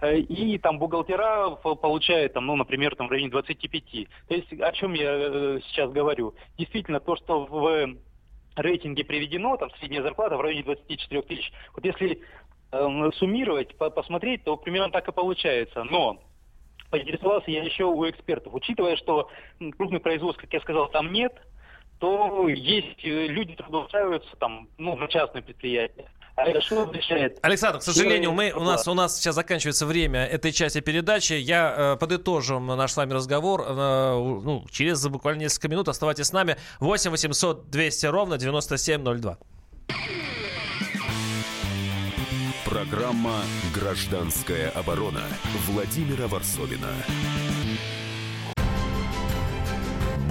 Э, 0.04 0.18
и 0.18 0.58
там 0.58 0.78
бухгалтера 0.78 1.50
получают, 1.56 2.34
там, 2.34 2.46
ну, 2.46 2.56
например, 2.56 2.94
там, 2.94 3.08
в 3.08 3.10
районе 3.10 3.30
25. 3.30 3.82
То 4.28 4.34
есть 4.34 4.52
о 4.60 4.72
чем 4.72 4.92
я 4.92 5.10
э, 5.10 5.60
сейчас 5.66 5.90
говорю? 5.90 6.34
Действительно, 6.58 7.00
то, 7.00 7.16
что 7.16 7.46
в 7.46 7.96
рейтинге 8.56 9.04
приведено, 9.04 9.56
там 9.56 9.70
средняя 9.78 10.02
зарплата 10.02 10.36
в 10.36 10.40
районе 10.42 10.62
24 10.62 11.22
тысяч. 11.22 11.52
Вот 11.74 11.84
если 11.84 12.20
э, 12.70 13.10
суммировать, 13.14 13.76
по 13.78 13.88
посмотреть, 13.88 14.44
то 14.44 14.56
примерно 14.58 14.90
так 14.90 15.08
и 15.08 15.12
получается. 15.12 15.84
Но 15.84 16.20
поинтересовался 16.90 17.50
я 17.50 17.62
еще 17.62 17.84
у 17.84 18.08
экспертов. 18.08 18.52
Учитывая, 18.54 18.96
что 18.96 19.30
крупных 19.78 20.02
производств, 20.02 20.42
как 20.42 20.52
я 20.52 20.60
сказал, 20.60 20.90
там 20.90 21.12
нет, 21.12 21.32
то 21.98 22.46
есть 22.48 23.02
э, 23.04 23.26
люди 23.28 23.54
трудоустраиваются 23.54 24.36
там, 24.36 24.68
ну, 24.76 24.96
на 24.96 25.08
частные 25.08 25.42
предприятия. 25.42 26.10
А 26.36 26.60
что? 26.60 26.92
Александр, 27.42 27.78
к 27.78 27.82
сожалению, 27.82 28.32
мы, 28.32 28.52
у, 28.52 28.64
нас, 28.64 28.88
у 28.88 28.94
нас 28.94 29.16
сейчас 29.16 29.36
заканчивается 29.36 29.86
время 29.86 30.24
этой 30.26 30.50
части 30.50 30.80
передачи. 30.80 31.34
Я 31.34 31.74
э, 31.76 31.96
подытожим 31.96 32.66
наш 32.66 32.92
с 32.92 32.96
вами 32.96 33.12
разговор 33.12 33.64
э, 33.66 33.72
ну, 33.74 34.64
через 34.68 35.06
буквально 35.06 35.42
несколько 35.42 35.68
минут. 35.68 35.88
Оставайтесь 35.88 36.26
с 36.26 36.32
нами. 36.32 36.56
8 36.80 37.12
800 37.12 37.70
200 37.70 38.06
ровно 38.06 38.36
9702. 38.36 39.38
Программа 42.64 43.42
«Гражданская 43.72 44.70
оборона» 44.70 45.22
Владимира 45.68 46.26
Варсовина. 46.26 46.90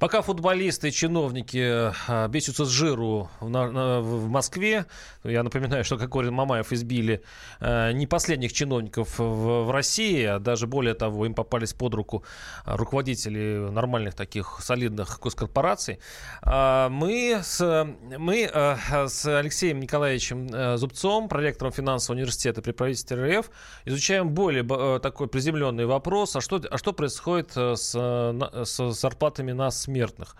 Пока 0.00 0.22
футболисты 0.22 0.88
и 0.88 0.92
чиновники 0.92 1.92
а, 2.08 2.26
бесятся 2.26 2.64
с 2.64 2.70
жиру 2.70 3.28
в, 3.38 4.28
Москве, 4.28 4.86
я 5.24 5.42
напоминаю, 5.42 5.84
что 5.84 5.98
Кокорин 5.98 6.32
Мамаев 6.32 6.72
избили 6.72 7.22
а, 7.60 7.92
не 7.92 8.06
последних 8.06 8.54
чиновников 8.54 9.18
в, 9.18 9.70
России, 9.70 10.24
а 10.24 10.38
даже 10.38 10.66
более 10.66 10.94
того, 10.94 11.26
им 11.26 11.34
попались 11.34 11.74
под 11.74 11.92
руку 11.92 12.24
руководители 12.64 13.68
нормальных 13.70 14.14
таких 14.14 14.60
солидных 14.62 15.20
госкорпораций. 15.20 15.98
А, 16.40 16.88
мы 16.88 17.40
с, 17.42 17.86
мы 18.16 18.50
с 18.54 19.26
Алексеем 19.26 19.80
Николаевичем 19.80 20.78
Зубцом, 20.78 21.28
проректором 21.28 21.72
финансового 21.72 22.16
университета 22.16 22.62
при 22.62 22.72
правительстве 22.72 23.38
РФ, 23.40 23.50
изучаем 23.84 24.30
более 24.30 24.64
такой 25.00 25.28
приземленный 25.28 25.84
вопрос, 25.84 26.36
а 26.36 26.40
что, 26.40 26.62
а 26.70 26.78
что 26.78 26.94
происходит 26.94 27.52
с, 27.52 27.92
с 27.92 28.92
зарплатами 28.92 29.52
нас 29.52 29.89
смертных. 29.90 30.36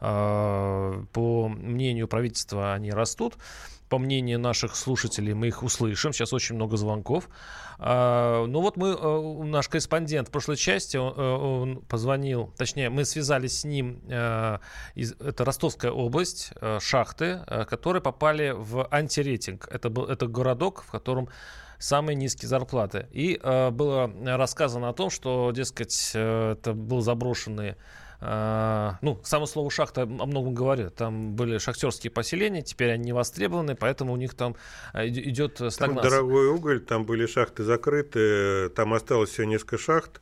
А, 0.00 1.04
по 1.12 1.48
мнению 1.48 2.08
правительства, 2.08 2.74
они 2.74 2.90
растут. 2.90 3.34
По 3.88 3.98
мнению 3.98 4.40
наших 4.40 4.76
слушателей, 4.76 5.34
мы 5.34 5.48
их 5.48 5.62
услышим. 5.62 6.12
Сейчас 6.12 6.32
очень 6.32 6.54
много 6.54 6.76
звонков. 6.76 7.28
А, 7.78 8.46
ну 8.46 8.60
вот 8.60 8.76
мы, 8.76 8.88
э, 8.88 9.44
наш 9.44 9.68
корреспондент 9.68 10.28
в 10.28 10.30
прошлой 10.30 10.56
части, 10.56 10.96
он 10.96 11.82
позвонил, 11.88 12.52
точнее, 12.56 12.88
мы 12.88 13.04
связались 13.04 13.60
с 13.60 13.64
ним, 13.64 14.00
э, 14.08 14.58
это 14.94 15.44
Ростовская 15.44 15.90
область, 15.90 16.52
э, 16.60 16.78
шахты, 16.80 17.40
которые 17.68 18.02
попали 18.02 18.52
в 18.56 18.86
антирейтинг. 18.90 19.68
Это, 19.70 19.90
был, 19.90 20.04
это 20.04 20.26
городок, 20.26 20.84
в 20.86 20.90
котором 20.90 21.28
самые 21.78 22.16
низкие 22.16 22.48
зарплаты. 22.48 23.08
И 23.10 23.38
было 23.42 24.10
рассказано 24.24 24.88
о 24.88 24.92
том, 24.92 25.10
что, 25.10 25.50
дескать, 25.52 26.12
это 26.14 26.72
был 26.72 27.00
заброшенный 27.00 27.74
ну, 29.02 29.20
само 29.22 29.46
слово 29.46 29.70
шахта 29.70 30.02
о 30.02 30.06
многом 30.06 30.54
говорит. 30.54 30.94
Там 30.94 31.34
были 31.34 31.58
шахтерские 31.58 32.10
поселения, 32.10 32.62
теперь 32.62 32.90
они 32.90 33.04
не 33.04 33.12
востребованы, 33.12 33.74
поэтому 33.74 34.12
у 34.12 34.16
них 34.16 34.34
там 34.34 34.56
а, 34.92 35.06
идет 35.06 35.56
стагнация. 35.56 36.02
Там 36.02 36.02
дорогой 36.02 36.48
уголь, 36.48 36.80
там 36.80 37.04
были 37.04 37.26
шахты 37.26 37.64
закрыты, 37.64 38.70
там 38.70 38.94
осталось 38.94 39.30
всего 39.30 39.46
несколько 39.46 39.78
шахт. 39.78 40.20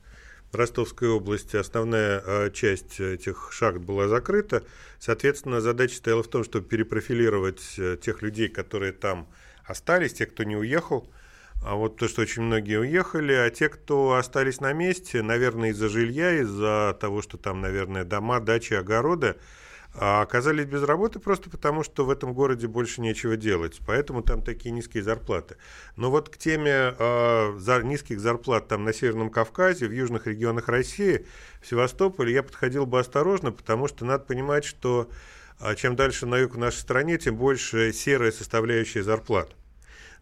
В 0.50 0.56
Ростовской 0.56 1.08
области 1.08 1.56
основная 1.56 2.22
а, 2.24 2.50
часть 2.50 2.98
этих 2.98 3.50
шахт 3.52 3.78
была 3.78 4.08
закрыта. 4.08 4.64
Соответственно, 4.98 5.60
задача 5.60 5.96
стояла 5.96 6.22
в 6.22 6.28
том, 6.28 6.44
чтобы 6.44 6.66
перепрофилировать 6.66 7.74
э, 7.78 7.96
тех 8.00 8.22
людей, 8.22 8.48
которые 8.48 8.92
там 8.92 9.28
остались, 9.64 10.14
тех, 10.14 10.30
кто 10.30 10.44
не 10.44 10.56
уехал, 10.56 11.08
а 11.64 11.76
вот 11.76 11.96
то, 11.96 12.08
что 12.08 12.22
очень 12.22 12.42
многие 12.42 12.78
уехали, 12.80 13.32
а 13.32 13.48
те, 13.50 13.68
кто 13.68 14.14
остались 14.14 14.60
на 14.60 14.72
месте, 14.72 15.22
наверное, 15.22 15.70
из-за 15.70 15.88
жилья, 15.88 16.40
из-за 16.40 16.96
того, 17.00 17.22
что 17.22 17.38
там, 17.38 17.60
наверное, 17.60 18.04
дома, 18.04 18.40
дачи, 18.40 18.74
огороды, 18.74 19.36
а 19.94 20.22
оказались 20.22 20.64
без 20.64 20.82
работы 20.82 21.20
просто 21.20 21.50
потому, 21.50 21.84
что 21.84 22.04
в 22.04 22.10
этом 22.10 22.32
городе 22.32 22.66
больше 22.66 23.00
нечего 23.00 23.36
делать. 23.36 23.78
Поэтому 23.86 24.22
там 24.22 24.42
такие 24.42 24.70
низкие 24.70 25.02
зарплаты. 25.02 25.56
Но 25.96 26.10
вот 26.10 26.30
к 26.30 26.38
теме 26.38 26.94
э, 26.98 27.58
за, 27.58 27.82
низких 27.82 28.18
зарплат 28.18 28.68
там 28.68 28.84
на 28.84 28.92
Северном 28.92 29.30
Кавказе, 29.30 29.86
в 29.86 29.92
южных 29.92 30.26
регионах 30.26 30.68
России, 30.68 31.26
в 31.60 31.66
Севастополе 31.68 32.32
я 32.32 32.42
подходил 32.42 32.86
бы 32.86 32.98
осторожно, 32.98 33.52
потому 33.52 33.86
что 33.86 34.04
надо 34.04 34.24
понимать, 34.24 34.64
что 34.64 35.10
э, 35.60 35.74
чем 35.76 35.94
дальше 35.94 36.26
на 36.26 36.38
юг 36.38 36.54
в 36.54 36.58
нашей 36.58 36.78
стране, 36.78 37.18
тем 37.18 37.36
больше 37.36 37.92
серая 37.92 38.32
составляющая 38.32 39.02
зарплат. 39.02 39.54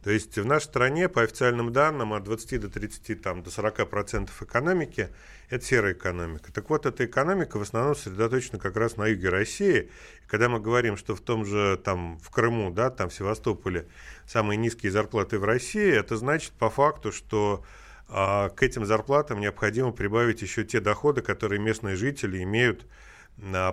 То 0.02 0.10
есть 0.10 0.38
в 0.38 0.46
нашей 0.46 0.64
стране, 0.64 1.08
по 1.10 1.22
официальным 1.22 1.72
данным, 1.72 2.14
от 2.14 2.24
20 2.24 2.60
до 2.60 2.70
30, 2.70 3.20
там, 3.20 3.42
до 3.42 3.50
40 3.50 3.88
процентов 3.88 4.42
экономики– 4.42 5.10
это 5.50 5.64
серая 5.64 5.92
экономика. 5.92 6.50
Так 6.52 6.70
вот, 6.70 6.86
эта 6.86 7.04
экономика 7.04 7.58
в 7.58 7.62
основном 7.62 7.94
сосредоточена 7.94 8.58
как 8.58 8.76
раз 8.76 8.96
на 8.96 9.08
юге 9.08 9.28
России. 9.28 9.90
И 10.24 10.28
когда 10.28 10.48
мы 10.48 10.58
говорим, 10.58 10.96
что 10.96 11.14
в 11.14 11.20
том 11.20 11.44
же, 11.44 11.78
там, 11.84 12.18
в 12.20 12.30
Крыму, 12.30 12.70
да, 12.70 12.88
там, 12.88 13.10
в 13.10 13.14
Севастополе 13.14 13.88
самые 14.26 14.56
низкие 14.56 14.90
зарплаты 14.90 15.38
в 15.38 15.44
России, 15.44 15.92
это 15.92 16.16
значит 16.16 16.52
по 16.52 16.70
факту, 16.70 17.12
что 17.12 17.62
а, 18.08 18.48
к 18.48 18.62
этим 18.62 18.86
зарплатам 18.86 19.38
необходимо 19.38 19.92
прибавить 19.92 20.40
еще 20.40 20.64
те 20.64 20.80
доходы, 20.80 21.20
которые 21.20 21.60
местные 21.60 21.96
жители 21.96 22.42
имеют 22.42 22.86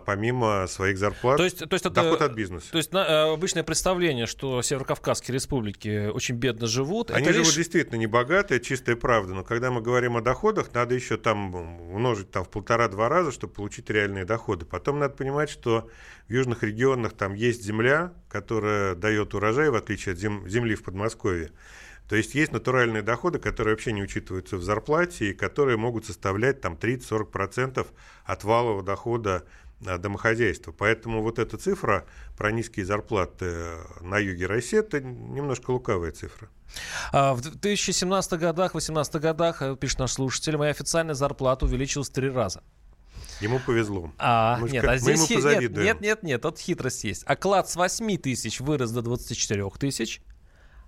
помимо 0.05 0.65
своих 0.67 0.97
зарплат, 0.97 1.37
то 1.37 1.43
есть, 1.43 1.59
то 1.59 1.73
есть 1.73 1.85
это, 1.85 1.95
доход 1.95 2.21
от 2.21 2.33
бизнеса. 2.33 2.67
То 2.71 2.77
есть 2.77 2.93
на, 2.93 2.99
э, 2.99 3.33
обычное 3.33 3.63
представление, 3.63 4.25
что 4.25 4.61
северокавказские 4.61 5.33
республики 5.33 6.07
очень 6.07 6.35
бедно 6.35 6.67
живут. 6.67 7.11
Они 7.11 7.25
живут 7.31 7.47
лишь... 7.47 7.55
действительно 7.55 7.97
не 7.97 8.07
богатые, 8.07 8.61
чистая 8.61 8.95
правда. 8.95 9.33
Но 9.33 9.43
когда 9.43 9.71
мы 9.71 9.81
говорим 9.81 10.17
о 10.17 10.21
доходах, 10.21 10.73
надо 10.73 10.95
еще 10.95 11.17
там 11.17 11.53
умножить 11.55 12.31
там, 12.31 12.45
в 12.45 12.49
полтора-два 12.49 13.09
раза, 13.09 13.31
чтобы 13.31 13.53
получить 13.53 13.89
реальные 13.89 14.25
доходы. 14.25 14.65
Потом 14.65 14.99
надо 14.99 15.15
понимать, 15.15 15.49
что 15.49 15.89
в 16.27 16.31
южных 16.31 16.63
регионах 16.63 17.13
там 17.13 17.33
есть 17.33 17.63
земля, 17.63 18.13
которая 18.29 18.95
дает 18.95 19.33
урожай, 19.33 19.69
в 19.69 19.75
отличие 19.75 20.13
от 20.13 20.19
зем... 20.19 20.47
земли 20.47 20.75
в 20.75 20.83
Подмосковье. 20.83 21.51
То 22.09 22.15
есть 22.15 22.35
есть 22.35 22.51
натуральные 22.51 23.03
доходы, 23.03 23.39
которые 23.39 23.73
вообще 23.73 23.91
не 23.91 24.01
учитываются 24.01 24.57
в 24.57 24.63
зарплате 24.63 25.31
и 25.31 25.33
которые 25.33 25.77
могут 25.77 26.05
составлять 26.05 26.61
там 26.61 26.75
30-40% 26.75 27.85
от 28.23 28.43
валового 28.43 28.81
дохода 28.81 29.43
а, 29.85 29.97
домохозяйства. 29.97 30.71
Поэтому 30.71 31.21
вот 31.21 31.37
эта 31.37 31.57
цифра 31.57 32.05
про 32.37 32.51
низкие 32.51 32.85
зарплаты 32.85 33.77
на 34.01 34.17
юге 34.17 34.45
России, 34.45 34.79
это 34.79 35.01
немножко 35.01 35.71
лукавая 35.71 36.11
цифра. 36.11 36.49
А, 37.11 37.33
в 37.33 37.41
2017 37.41 38.31
годах, 38.39 38.71
2018 38.71 39.15
годах, 39.15 39.61
э, 39.61 39.75
пишет 39.75 39.99
наш 39.99 40.13
слушатель, 40.13 40.57
моя 40.57 40.71
официальная 40.71 41.13
зарплата 41.13 41.65
увеличилась 41.65 42.09
в 42.09 42.13
три 42.13 42.29
раза. 42.29 42.63
Ему 43.39 43.59
повезло. 43.59 44.11
А, 44.17 44.57
мы 44.57 44.69
нет, 44.69 44.83
а 44.85 44.97
здесь 44.97 45.29
нет, 45.29 45.71
нет, 45.71 46.01
нет, 46.01 46.23
нет, 46.23 46.41
тут 46.41 46.57
хитрость 46.57 47.03
есть. 47.03 47.23
Оклад 47.25 47.69
с 47.69 47.75
8 47.75 48.17
тысяч 48.17 48.59
вырос 48.59 48.91
до 48.91 49.01
24 49.01 49.69
тысяч, 49.77 50.21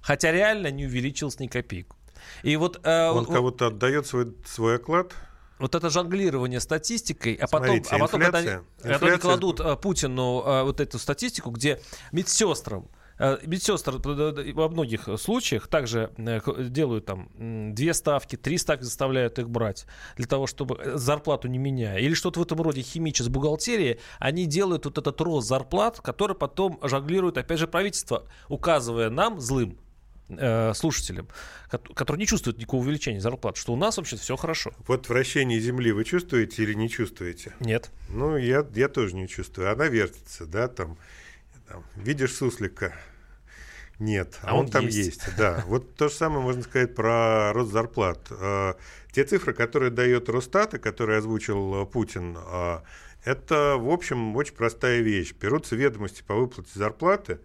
хотя 0.01 0.31
реально 0.31 0.71
не 0.71 0.85
увеличился 0.85 1.41
ни 1.41 1.47
копейку. 1.47 1.95
И 2.43 2.55
вот, 2.57 2.79
э, 2.83 3.09
Он 3.09 3.25
кого-то 3.25 3.67
отдает 3.67 4.07
свой, 4.07 4.35
свой 4.45 4.75
оклад? 4.75 5.13
вот 5.59 5.75
это 5.75 5.89
жонглирование 5.89 6.59
статистикой, 6.59 7.35
а 7.35 7.47
потом, 7.47 7.81
а 7.91 7.99
потом 7.99 8.21
когда, 8.21 8.37
они, 8.39 8.49
когда 8.81 9.07
они 9.07 9.17
кладут 9.17 9.59
э, 9.59 9.75
Путину 9.75 10.41
э, 10.45 10.63
вот 10.63 10.79
эту 10.79 10.97
статистику, 10.97 11.51
где 11.51 11.81
медсестрам 12.13 12.87
э, 13.19 13.37
Медсестры 13.45 13.99
во 14.53 14.69
многих 14.69 15.09
случаях 15.19 15.67
также 15.67 16.11
делают 16.17 17.05
там 17.05 17.29
две 17.75 17.93
ставки, 17.93 18.37
три 18.37 18.57
ставки 18.57 18.83
заставляют 18.83 19.37
их 19.37 19.49
брать 19.49 19.85
для 20.15 20.27
того, 20.27 20.47
чтобы 20.47 20.79
зарплату 20.95 21.49
не 21.49 21.57
меняя. 21.57 21.97
Или 21.99 22.13
что-то 22.13 22.39
в 22.39 22.43
этом 22.43 22.61
роде 22.61 22.81
химичес 22.81 23.27
бухгалтерии, 23.27 23.99
они 24.19 24.45
делают 24.45 24.85
вот 24.85 24.97
этот 24.97 25.19
рост 25.19 25.47
зарплат, 25.49 25.99
который 25.99 26.37
потом 26.37 26.79
жонглирует, 26.81 27.37
опять 27.37 27.59
же, 27.59 27.67
правительство, 27.67 28.25
указывая 28.47 29.09
нам, 29.09 29.41
злым, 29.41 29.77
э, 30.29 30.73
слушателям, 30.73 31.27
которые 31.93 32.19
не 32.21 32.27
чувствуют 32.27 32.57
никакого 32.57 32.81
увеличения 32.81 33.19
зарплат, 33.19 33.57
что 33.57 33.73
у 33.73 33.75
нас 33.75 33.97
вообще 33.97 34.15
все 34.15 34.35
хорошо. 34.35 34.71
Вот 34.87 35.09
вращение 35.09 35.59
Земли 35.59 35.91
вы 35.91 36.05
чувствуете 36.05 36.63
или 36.63 36.73
не 36.73 36.89
чувствуете? 36.89 37.53
Нет. 37.59 37.91
Ну, 38.09 38.37
я, 38.37 38.65
я 38.75 38.87
тоже 38.87 39.15
не 39.15 39.27
чувствую. 39.27 39.71
Она 39.71 39.87
вертится, 39.87 40.45
да, 40.45 40.67
там 40.67 40.97
Видишь 41.95 42.35
суслика? 42.35 42.93
Нет, 43.99 44.39
А 44.43 44.51
а, 44.51 44.53
он, 44.53 44.65
он 44.65 44.71
там 44.71 44.85
есть. 44.85 44.97
есть. 44.97 45.35
Да, 45.37 45.63
вот 45.67 45.95
то 45.95 46.07
же 46.07 46.15
самое 46.15 46.41
можно 46.41 46.63
сказать 46.63 46.95
про 46.95 47.51
рост 47.51 47.71
зарплат. 47.71 48.19
Э, 48.29 48.75
Те 49.11 49.25
цифры, 49.25 49.53
которые 49.53 49.91
дает 49.91 50.29
Росстат, 50.29 50.73
и 50.73 50.79
которые 50.79 51.19
озвучил 51.19 51.83
э, 51.83 51.85
Путин, 51.85 52.37
э, 52.37 52.79
это, 53.25 53.75
в 53.77 53.89
общем, 53.89 54.37
очень 54.37 54.53
простая 54.53 55.01
вещь. 55.01 55.33
Берутся 55.33 55.75
ведомости 55.75 56.23
по 56.25 56.33
выплате 56.33 56.69
зарплаты, 56.75 57.39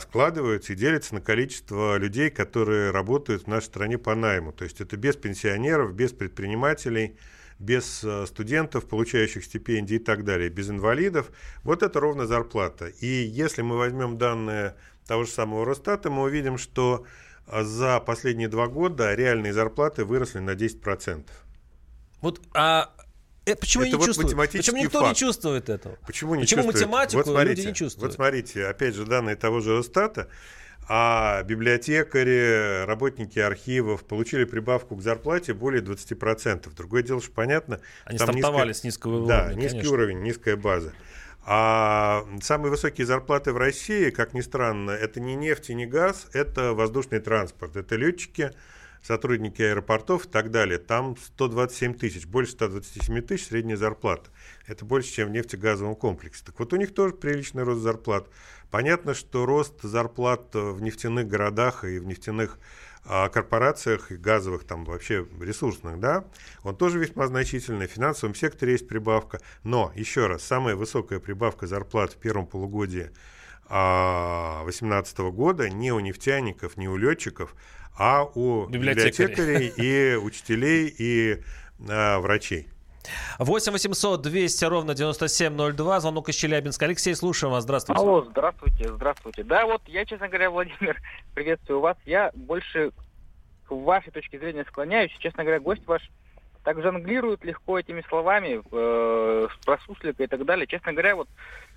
складываются 0.00 0.72
и 0.72 0.76
делятся 0.76 1.14
на 1.14 1.20
количество 1.20 1.96
людей, 1.96 2.30
которые 2.30 2.90
работают 2.90 3.44
в 3.44 3.46
нашей 3.46 3.66
стране 3.66 3.98
по 3.98 4.14
найму. 4.14 4.52
То 4.52 4.64
есть 4.64 4.80
это 4.80 4.96
без 4.96 5.16
пенсионеров, 5.16 5.94
без 5.94 6.12
предпринимателей, 6.12 7.16
без 7.60 8.02
э, 8.02 8.26
студентов, 8.26 8.88
получающих 8.88 9.44
стипендии 9.44 9.96
и 9.96 9.98
так 9.98 10.24
далее, 10.24 10.48
без 10.48 10.70
инвалидов. 10.70 11.30
Вот 11.62 11.82
это 11.82 12.00
ровно 12.00 12.26
зарплата. 12.26 12.86
И 12.86 13.06
если 13.06 13.62
мы 13.62 13.76
возьмем 13.76 14.18
данные 14.18 14.76
того 15.06 15.24
же 15.24 15.30
самого 15.30 15.64
Росстата, 15.64 16.10
мы 16.10 16.22
увидим, 16.22 16.56
что 16.56 17.04
э, 17.46 17.62
за 17.62 18.00
последние 18.00 18.48
два 18.48 18.66
года 18.66 19.14
реальные 19.14 19.52
зарплаты 19.52 20.04
выросли 20.04 20.38
на 20.38 20.52
10%. 20.52 21.26
Вот, 22.22 22.40
а 22.54 22.94
э, 23.46 23.54
почему 23.56 23.82
Это 23.84 23.90
не 23.92 23.96
вот 23.96 24.06
чувствуют? 24.06 24.36
Почему 24.52 24.76
никто 24.78 25.00
не 25.00 25.06
факт. 25.06 25.18
чувствует 25.18 25.68
этого? 25.68 25.96
Почему 26.06 26.34
не 26.34 26.42
Почему 26.42 26.64
математику 26.64 27.16
вот 27.18 27.26
смотрите, 27.26 27.54
люди 27.62 27.68
не 27.68 27.74
чувствуют? 27.74 28.10
Вот 28.12 28.14
смотрите, 28.16 28.66
опять 28.66 28.94
же, 28.94 29.04
данные 29.04 29.36
того 29.36 29.60
же 29.60 29.76
Росстата, 29.76 30.28
а 30.88 31.42
библиотекари, 31.44 32.84
работники 32.84 33.38
архивов 33.38 34.04
получили 34.04 34.44
прибавку 34.44 34.96
к 34.96 35.02
зарплате 35.02 35.54
более 35.54 35.82
20%. 35.82 36.68
Другое 36.74 37.02
дело, 37.02 37.20
что 37.22 37.30
понятно. 37.32 37.80
Они 38.04 38.18
там 38.18 38.28
стартовали 38.28 38.70
низкая- 38.70 38.74
с 38.74 38.84
низкого 38.84 39.26
Да, 39.28 39.42
уровня, 39.44 39.54
низкий 39.56 39.70
конечно. 39.78 39.92
уровень, 39.92 40.22
низкая 40.22 40.56
база. 40.56 40.92
А 41.46 42.26
самые 42.42 42.70
высокие 42.70 43.06
зарплаты 43.06 43.52
в 43.52 43.56
России, 43.56 44.10
как 44.10 44.34
ни 44.34 44.40
странно, 44.40 44.90
это 44.90 45.20
не 45.20 45.34
нефть 45.36 45.70
и 45.70 45.74
не 45.74 45.86
газ, 45.86 46.26
это 46.32 46.74
воздушный 46.74 47.20
транспорт. 47.20 47.76
Это 47.76 47.96
летчики, 47.96 48.50
сотрудники 49.02 49.62
аэропортов 49.62 50.26
и 50.26 50.28
так 50.28 50.50
далее. 50.50 50.78
Там 50.78 51.16
127 51.16 51.94
тысяч, 51.94 52.26
больше 52.26 52.52
127 52.52 53.22
тысяч 53.22 53.46
средняя 53.46 53.76
зарплата. 53.76 54.30
Это 54.66 54.84
больше, 54.84 55.12
чем 55.12 55.28
в 55.28 55.30
нефтегазовом 55.32 55.94
комплексе. 55.94 56.44
Так 56.44 56.58
вот, 56.58 56.72
у 56.72 56.76
них 56.76 56.94
тоже 56.94 57.14
приличный 57.14 57.62
рост 57.62 57.82
зарплат. 57.82 58.28
Понятно, 58.70 59.14
что 59.14 59.46
рост 59.46 59.82
зарплат 59.82 60.54
в 60.54 60.80
нефтяных 60.80 61.26
городах 61.26 61.84
и 61.84 61.98
в 61.98 62.06
нефтяных 62.06 62.58
а, 63.04 63.28
корпорациях 63.28 64.12
и 64.12 64.16
газовых, 64.16 64.64
там 64.64 64.84
вообще 64.84 65.26
ресурсных, 65.40 65.98
да, 65.98 66.24
он 66.62 66.76
тоже 66.76 66.98
весьма 66.98 67.26
значительный. 67.26 67.88
В 67.88 67.92
финансовом 67.92 68.34
секторе 68.34 68.72
есть 68.72 68.86
прибавка. 68.86 69.40
Но, 69.64 69.90
еще 69.94 70.26
раз, 70.26 70.42
самая 70.42 70.76
высокая 70.76 71.18
прибавка 71.18 71.66
зарплат 71.66 72.12
в 72.12 72.16
первом 72.16 72.46
полугодии 72.46 73.10
2018 73.70 75.18
года 75.32 75.70
не 75.70 75.92
у 75.92 76.00
нефтяников, 76.00 76.76
не 76.76 76.88
у 76.88 76.96
летчиков, 76.96 77.54
а 77.98 78.24
у 78.24 78.66
Библиотекарей. 78.66 79.68
и 79.76 80.16
учителей 80.16 80.94
и 80.98 81.42
а, 81.88 82.18
врачей. 82.20 82.66
8 83.38 83.72
800 83.72 84.20
200 84.20 84.64
ровно 84.66 84.94
9702. 84.94 86.00
Звонок 86.00 86.28
из 86.28 86.34
Челябинска. 86.36 86.84
Алексей, 86.84 87.14
слушаем 87.14 87.52
вас. 87.52 87.64
Здравствуйте. 87.64 88.00
Алло, 88.00 88.26
здравствуйте, 88.30 88.88
здравствуйте. 88.92 89.42
Да, 89.42 89.66
вот 89.66 89.82
я, 89.86 90.04
честно 90.04 90.28
говоря, 90.28 90.50
Владимир, 90.50 91.00
приветствую 91.34 91.80
вас. 91.80 91.96
Я 92.04 92.30
больше 92.34 92.92
к 93.66 93.70
вашей 93.70 94.10
точке 94.12 94.38
зрения 94.38 94.64
склоняюсь. 94.68 95.12
Честно 95.18 95.44
говоря, 95.44 95.60
гость 95.60 95.86
ваш 95.86 96.02
так 96.64 96.82
жонглирует 96.82 97.44
легко 97.44 97.78
этими 97.78 98.04
словами 98.08 98.60
э, 98.70 99.48
про 99.64 99.78
суслика 99.78 100.22
и 100.22 100.26
так 100.26 100.44
далее. 100.44 100.66
Честно 100.66 100.92
говоря, 100.92 101.16
вот 101.16 101.28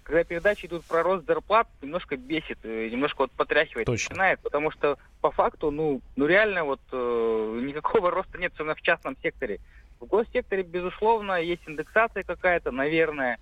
когда 0.04 0.24
передачи 0.24 0.66
идут 0.66 0.84
про 0.84 1.04
рост 1.04 1.26
зарплат, 1.26 1.68
немножко 1.82 2.18
бесит, 2.18 2.60
э, 2.64 2.90
немножко 2.90 3.22
вот 3.22 3.32
потряхивает, 3.32 3.86
Точно. 3.86 4.10
начинает, 4.10 4.40
потому 4.42 4.72
что 4.72 4.98
по 5.22 5.32
факту, 5.32 5.72
ну, 5.72 6.02
ну 6.16 6.26
реально 6.26 6.66
вот 6.66 6.82
э, 6.92 7.60
никакого 7.64 8.12
роста 8.12 8.38
нет, 8.38 8.54
особенно 8.54 8.76
в 8.76 8.82
частном 8.82 9.16
секторе. 9.22 9.60
В 10.00 10.06
госсекторе, 10.06 10.64
безусловно, 10.64 11.42
есть 11.42 11.62
индексация 11.66 12.24
какая-то, 12.24 12.72
наверное, 12.72 13.38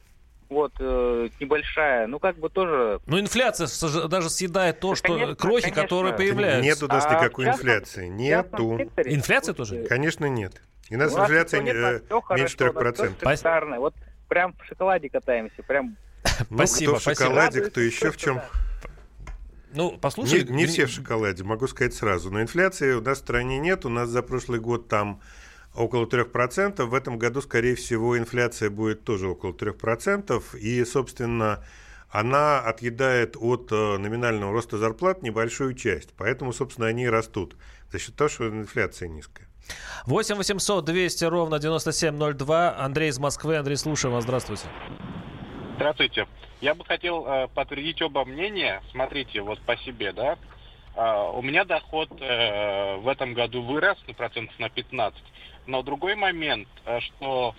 вот, 0.49 0.73
э, 0.79 1.29
небольшая, 1.39 2.05
ну, 2.07 2.19
как 2.19 2.37
бы 2.37 2.49
тоже... 2.49 2.99
Ну, 3.07 3.19
инфляция 3.19 3.67
даже 4.07 4.29
съедает 4.29 4.79
то, 4.79 4.93
что 4.95 5.13
Конечно, 5.13 5.35
крохи, 5.35 5.63
конечно. 5.63 5.81
которые 5.81 6.13
появляются. 6.13 6.61
Нет 6.61 6.83
у 6.83 6.87
нас 6.87 7.05
А 7.05 7.15
никакой 7.15 7.45
частном- 7.45 7.61
инфляции. 7.61 8.07
Нету. 8.07 8.77
Инфляция 9.05 9.55
тоже? 9.55 9.85
Конечно, 9.85 10.25
нет. 10.25 10.61
И 10.91 10.95
у 10.95 10.97
нас 10.97 11.13
инфляция 11.13 11.61
э, 11.61 11.63
меньше 11.63 12.57
хорошо, 12.57 12.57
3%. 12.57 13.15
всё 13.15 13.35
шикарно. 13.37 13.79
Вот 13.79 13.95
прям 14.27 14.53
в 14.61 14.65
шоколаде 14.65 15.09
катаемся, 15.09 15.63
прям... 15.63 15.95
Ну, 16.49 16.57
Спасибо, 16.57 16.99
кто 16.99 16.99
в 16.99 17.03
шоколаде, 17.15 17.61
кто 17.61 17.79
еще 17.79 18.11
в 18.11 18.17
чем. 18.17 18.41
Ну, 19.73 19.97
послушай. 19.97 20.43
Не, 20.43 20.53
не 20.53 20.65
все 20.65 20.87
в 20.87 20.89
шоколаде, 20.89 21.45
могу 21.45 21.67
сказать 21.67 21.93
сразу. 21.93 22.29
Но 22.29 22.41
инфляции 22.41 22.91
у 22.91 23.01
нас 23.01 23.19
в 23.19 23.21
стране 23.21 23.57
нет. 23.59 23.85
У 23.85 23.89
нас 23.89 24.09
за 24.09 24.21
прошлый 24.21 24.59
год 24.59 24.89
там 24.89 25.21
около 25.73 26.05
3%. 26.07 26.83
В 26.83 26.93
этом 26.93 27.17
году, 27.17 27.41
скорее 27.41 27.75
всего, 27.75 28.17
инфляция 28.17 28.69
будет 28.69 29.05
тоже 29.05 29.29
около 29.29 29.53
3%. 29.53 30.57
И, 30.57 30.83
собственно, 30.83 31.63
она 32.11 32.59
отъедает 32.59 33.35
от 33.39 33.71
э, 33.71 33.97
номинального 33.97 34.51
роста 34.51 34.77
зарплат 34.77 35.23
небольшую 35.23 35.73
часть. 35.73 36.09
Поэтому, 36.17 36.51
собственно, 36.51 36.87
они 36.87 37.03
и 37.03 37.09
растут. 37.09 37.55
За 37.89 37.99
счет 37.99 38.15
того, 38.15 38.29
что 38.29 38.47
инфляция 38.49 39.07
низкая. 39.07 39.47
8 40.05 40.35
800 40.35 40.83
200 40.83 41.25
ровно 41.25 41.59
9702. 41.59 42.75
Андрей 42.77 43.09
из 43.09 43.19
Москвы. 43.19 43.57
Андрей, 43.57 43.77
слушаем 43.77 44.13
вас. 44.13 44.23
Здравствуйте. 44.23 44.63
Здравствуйте. 45.75 46.27
Я 46.59 46.75
бы 46.75 46.85
хотел 46.85 47.25
э, 47.25 47.47
подтвердить 47.47 48.01
оба 48.01 48.25
мнения. 48.25 48.83
Смотрите, 48.91 49.41
вот 49.41 49.59
по 49.61 49.77
себе, 49.77 50.11
да. 50.11 50.37
А, 50.95 51.31
у 51.31 51.41
меня 51.41 51.63
доход 51.63 52.09
э, 52.19 52.97
в 52.97 53.07
этом 53.07 53.33
году 53.33 53.61
вырос 53.61 53.97
ну, 54.07 54.13
процентов 54.13 54.57
на 54.59 54.69
15. 54.69 55.19
Но 55.67 55.81
другой 55.81 56.15
момент, 56.15 56.67
э, 56.85 56.99
что 56.99 57.55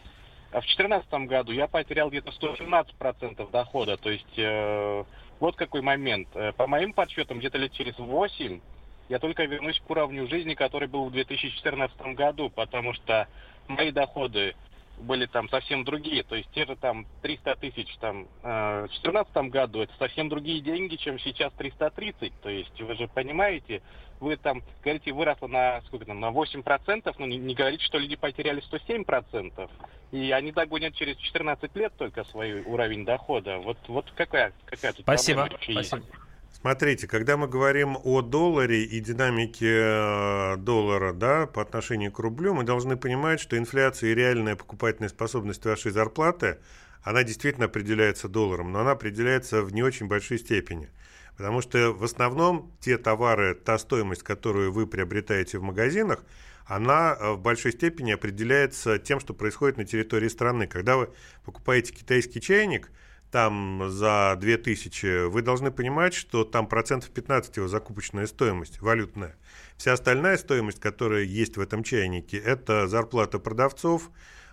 в 0.60 0.64
2014 0.64 1.12
году 1.28 1.52
я 1.52 1.66
потерял 1.66 2.10
где-то 2.10 2.30
117% 2.30 3.50
дохода. 3.50 3.96
То 3.96 4.10
есть 4.10 4.38
э, 4.38 5.04
вот 5.40 5.56
какой 5.56 5.80
момент. 5.80 6.28
Э, 6.34 6.52
По 6.52 6.66
моим 6.66 6.92
подсчетам, 6.92 7.38
где-то 7.38 7.58
лет 7.58 7.72
через 7.72 7.98
8 7.98 8.60
я 9.08 9.18
только 9.18 9.44
вернусь 9.44 9.80
к 9.80 9.90
уровню 9.90 10.26
жизни, 10.28 10.54
который 10.54 10.88
был 10.88 11.06
в 11.06 11.12
2014 11.12 12.00
году, 12.14 12.50
потому 12.50 12.92
что 12.92 13.28
мои 13.66 13.90
доходы 13.90 14.54
были 14.98 15.26
там 15.26 15.48
совсем 15.48 15.84
другие. 15.84 16.22
То 16.22 16.34
есть 16.34 16.48
те 16.52 16.64
же 16.66 16.76
там 16.76 17.06
300 17.22 17.56
тысяч 17.56 17.96
там 18.00 18.28
э, 18.42 18.86
в 18.86 19.02
2014 19.02 19.36
году, 19.50 19.80
это 19.82 19.92
совсем 19.98 20.28
другие 20.28 20.60
деньги, 20.60 20.96
чем 20.96 21.18
сейчас 21.18 21.52
330. 21.54 22.32
То 22.40 22.48
есть 22.48 22.80
вы 22.80 22.94
же 22.94 23.08
понимаете, 23.08 23.82
вы 24.20 24.36
там 24.36 24.62
говорите, 24.82 25.12
выросло 25.12 25.48
на 25.48 25.80
сколько 25.82 26.06
там, 26.06 26.20
на 26.20 26.30
8%, 26.30 27.14
но 27.18 27.26
не, 27.26 27.38
не 27.38 27.54
говорите, 27.54 27.84
что 27.84 27.98
люди 27.98 28.16
потеряли 28.16 28.62
107%. 28.70 29.70
И 30.12 30.30
они 30.30 30.52
догонят 30.52 30.94
через 30.94 31.16
14 31.16 31.74
лет 31.74 31.92
только 31.96 32.24
свой 32.24 32.62
уровень 32.62 33.04
дохода. 33.04 33.58
Вот, 33.58 33.78
вот 33.88 34.10
какая, 34.14 34.52
какая 34.66 34.92
тут 34.92 35.02
Спасибо. 35.02 35.46
проблема? 35.46 35.82
Спасибо. 35.82 36.06
Смотрите, 36.52 37.08
когда 37.08 37.36
мы 37.36 37.48
говорим 37.48 37.98
о 38.04 38.22
долларе 38.22 38.84
и 38.84 39.00
динамике 39.00 39.66
э, 39.68 40.56
доллара 40.58 41.12
да, 41.12 41.46
по 41.46 41.60
отношению 41.60 42.12
к 42.12 42.18
рублю, 42.18 42.54
мы 42.54 42.62
должны 42.62 42.96
понимать, 42.96 43.40
что 43.40 43.58
инфляция 43.58 44.10
и 44.10 44.14
реальная 44.14 44.54
покупательная 44.54 45.08
способность 45.08 45.64
вашей 45.64 45.90
зарплаты, 45.90 46.58
она 47.02 47.24
действительно 47.24 47.66
определяется 47.66 48.28
долларом, 48.28 48.70
но 48.70 48.80
она 48.80 48.92
определяется 48.92 49.62
в 49.62 49.72
не 49.72 49.82
очень 49.82 50.06
большой 50.06 50.38
степени. 50.38 50.88
Потому 51.36 51.62
что 51.62 51.92
в 51.92 52.04
основном 52.04 52.70
те 52.80 52.98
товары, 52.98 53.54
та 53.54 53.78
стоимость, 53.78 54.22
которую 54.22 54.70
вы 54.72 54.86
приобретаете 54.86 55.58
в 55.58 55.62
магазинах, 55.62 56.22
она 56.66 57.16
э, 57.18 57.32
в 57.32 57.40
большой 57.40 57.72
степени 57.72 58.12
определяется 58.12 58.98
тем, 58.98 59.18
что 59.20 59.34
происходит 59.34 59.78
на 59.78 59.84
территории 59.84 60.28
страны. 60.28 60.66
Когда 60.66 60.96
вы 60.96 61.10
покупаете 61.44 61.92
китайский 61.92 62.40
чайник, 62.40 62.90
там 63.32 63.88
за 63.88 64.36
2000, 64.38 65.28
вы 65.28 65.40
должны 65.40 65.72
понимать, 65.72 66.12
что 66.12 66.44
там 66.44 66.66
процентов 66.66 67.10
15 67.10 67.56
его 67.56 67.66
закупочная 67.66 68.26
стоимость, 68.26 68.80
валютная. 68.82 69.36
Вся 69.78 69.94
остальная 69.94 70.36
стоимость, 70.36 70.78
которая 70.78 71.22
есть 71.22 71.56
в 71.56 71.60
этом 71.60 71.82
чайнике, 71.82 72.36
это 72.36 72.86
зарплата 72.86 73.38
продавцов, 73.38 74.10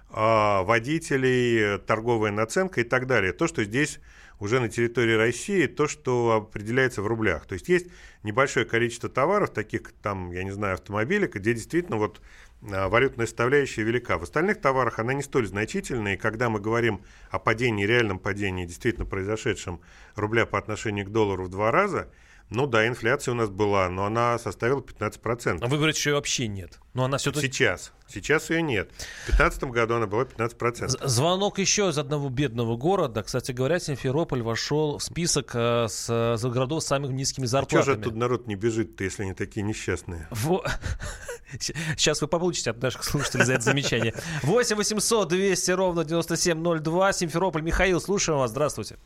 а, 0.09 0.63
водителей, 0.63 1.77
торговая 1.79 2.31
наценка 2.31 2.79
и 2.79 2.85
так 2.85 3.05
далее. 3.05 3.33
То, 3.33 3.47
что 3.47 3.65
здесь 3.65 3.99
уже 4.39 4.61
на 4.61 4.69
территории 4.69 5.15
России, 5.15 5.67
то, 5.67 5.87
что 5.87 6.47
определяется 6.49 7.01
в 7.01 7.07
рублях. 7.07 7.45
То 7.45 7.53
есть 7.53 7.67
есть 7.67 7.87
небольшое 8.23 8.65
количество 8.65 9.09
товаров, 9.09 9.49
таких 9.49 9.91
там, 10.01 10.31
я 10.31 10.43
не 10.43 10.51
знаю, 10.51 10.75
автомобили, 10.75 11.27
где 11.27 11.53
действительно 11.53 11.97
вот 11.97 12.21
валютная 12.61 13.25
составляющая 13.25 13.83
велика. 13.83 14.17
В 14.17 14.23
остальных 14.23 14.59
товарах 14.59 14.99
она 14.99 15.13
не 15.13 15.23
столь 15.23 15.47
значительная, 15.47 16.15
и 16.15 16.17
когда 16.17 16.49
мы 16.49 16.59
говорим 16.59 17.01
о 17.29 17.39
падении, 17.39 17.85
реальном 17.85 18.19
падении, 18.19 18.65
действительно 18.65 19.05
произошедшем 19.05 19.81
рубля 20.15 20.45
по 20.45 20.57
отношению 20.57 21.05
к 21.05 21.11
доллару 21.11 21.45
в 21.45 21.49
два 21.49 21.71
раза, 21.71 22.11
Ну 22.49 22.65
да, 22.65 22.87
инфляция 22.87 23.33
у 23.33 23.35
нас 23.35 23.49
была, 23.49 23.89
но 23.89 24.05
она 24.05 24.39
составила 24.39 24.79
15%. 24.81 25.59
А 25.61 25.67
вы 25.67 25.77
говорите, 25.77 25.99
что 25.99 26.09
ее 26.09 26.15
вообще 26.15 26.47
нет. 26.47 26.79
Но 26.95 27.03
она 27.05 27.17
все 27.19 27.31
Сейчас. 27.31 27.93
Сейчас 28.07 28.49
ее 28.49 28.63
нет. 28.63 28.89
В 29.27 29.37
2015 29.37 29.63
году 29.65 29.95
она 29.95 30.07
была 30.07 30.23
15%. 30.23 30.87
З- 30.87 31.07
Звонок 31.07 31.59
еще 31.59 31.89
из 31.89 31.99
одного 31.99 32.27
бедного 32.29 32.75
города. 32.75 33.21
Кстати 33.21 33.51
говоря, 33.51 33.79
Симферополь 33.79 34.41
вошел 34.41 34.97
в 34.97 35.03
список 35.03 35.51
э, 35.53 35.85
с, 35.87 36.07
за 36.37 36.49
городов 36.49 36.81
с 36.81 36.87
самыми 36.87 37.13
низкими 37.13 37.45
Чего 37.45 37.59
же 37.61 37.67
зарплатами. 37.67 38.01
тут 38.03 38.15
народ 38.15 38.47
не 38.47 38.55
бежит-то, 38.55 39.03
если 39.03 39.21
они 39.23 39.33
такие 39.35 39.61
несчастные? 39.61 40.27
Во- 40.31 40.63
Сейчас 41.59 42.19
вы 42.21 42.27
получите 42.27 42.71
от 42.71 42.81
наших 42.81 43.03
слушателей 43.03 43.45
за 43.45 43.53
это 43.53 43.61
замечание. 43.61 44.15
8 44.41 44.75
800 44.75 45.27
200 45.27 45.71
ровно 45.71 46.03
9702. 46.03 47.13
Симферополь. 47.13 47.61
Михаил, 47.61 48.01
слушаем 48.01 48.39
вас. 48.39 48.49
Здравствуйте. 48.49 48.97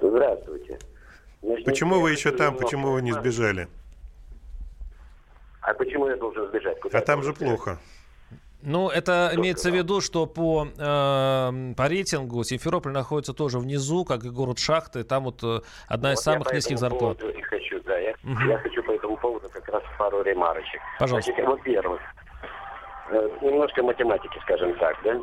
Здравствуйте. 0.00 0.49
Значит, 1.42 1.64
Почему 1.64 2.00
вы 2.00 2.10
я 2.10 2.16
еще 2.16 2.30
там, 2.32 2.56
почему 2.56 2.90
вы 2.92 3.02
не 3.02 3.12
сбежали? 3.12 3.68
А 5.62 5.74
почему 5.74 6.08
я 6.08 6.16
должен 6.16 6.48
сбежать? 6.48 6.80
Куда 6.80 6.98
А 6.98 7.00
я 7.00 7.04
там 7.06 7.22
же 7.22 7.32
плохо. 7.32 7.78
Ну, 8.62 8.90
это 8.90 9.30
имеется 9.34 9.70
в 9.70 9.74
виду, 9.74 10.02
что 10.02 10.26
по, 10.26 10.66
э, 10.66 11.72
по 11.76 11.88
рейтингу 11.88 12.44
Симферополь 12.44 12.92
находится 12.92 13.32
тоже 13.32 13.58
внизу, 13.58 14.04
как 14.04 14.22
и 14.24 14.28
город 14.28 14.58
Шахты. 14.58 15.02
Там 15.02 15.24
вот 15.24 15.42
э, 15.42 15.60
одна 15.88 16.12
из 16.12 16.18
Вот 16.18 16.26
я 16.26 16.32
самых 16.32 16.52
низких 16.52 16.78
зарплат. 16.78 17.22
и 17.22 17.40
хочу, 17.40 17.80
да, 17.84 17.96
я, 17.98 18.14
Мгм. 18.22 18.48
я 18.50 18.58
хочу 18.58 18.82
по 18.82 18.90
этому 18.92 19.16
поводу 19.16 19.48
как 19.48 19.66
раз 19.70 19.82
пару 19.98 20.22
ремарочек. 20.22 20.80
Пожалуйста. 20.98 21.32
Значит, 21.32 21.48
во-первых, 21.48 22.00
э, 23.10 23.30
немножко 23.40 23.82
математики, 23.82 24.38
скажем 24.42 24.76
так, 24.78 24.94
да? 25.04 25.18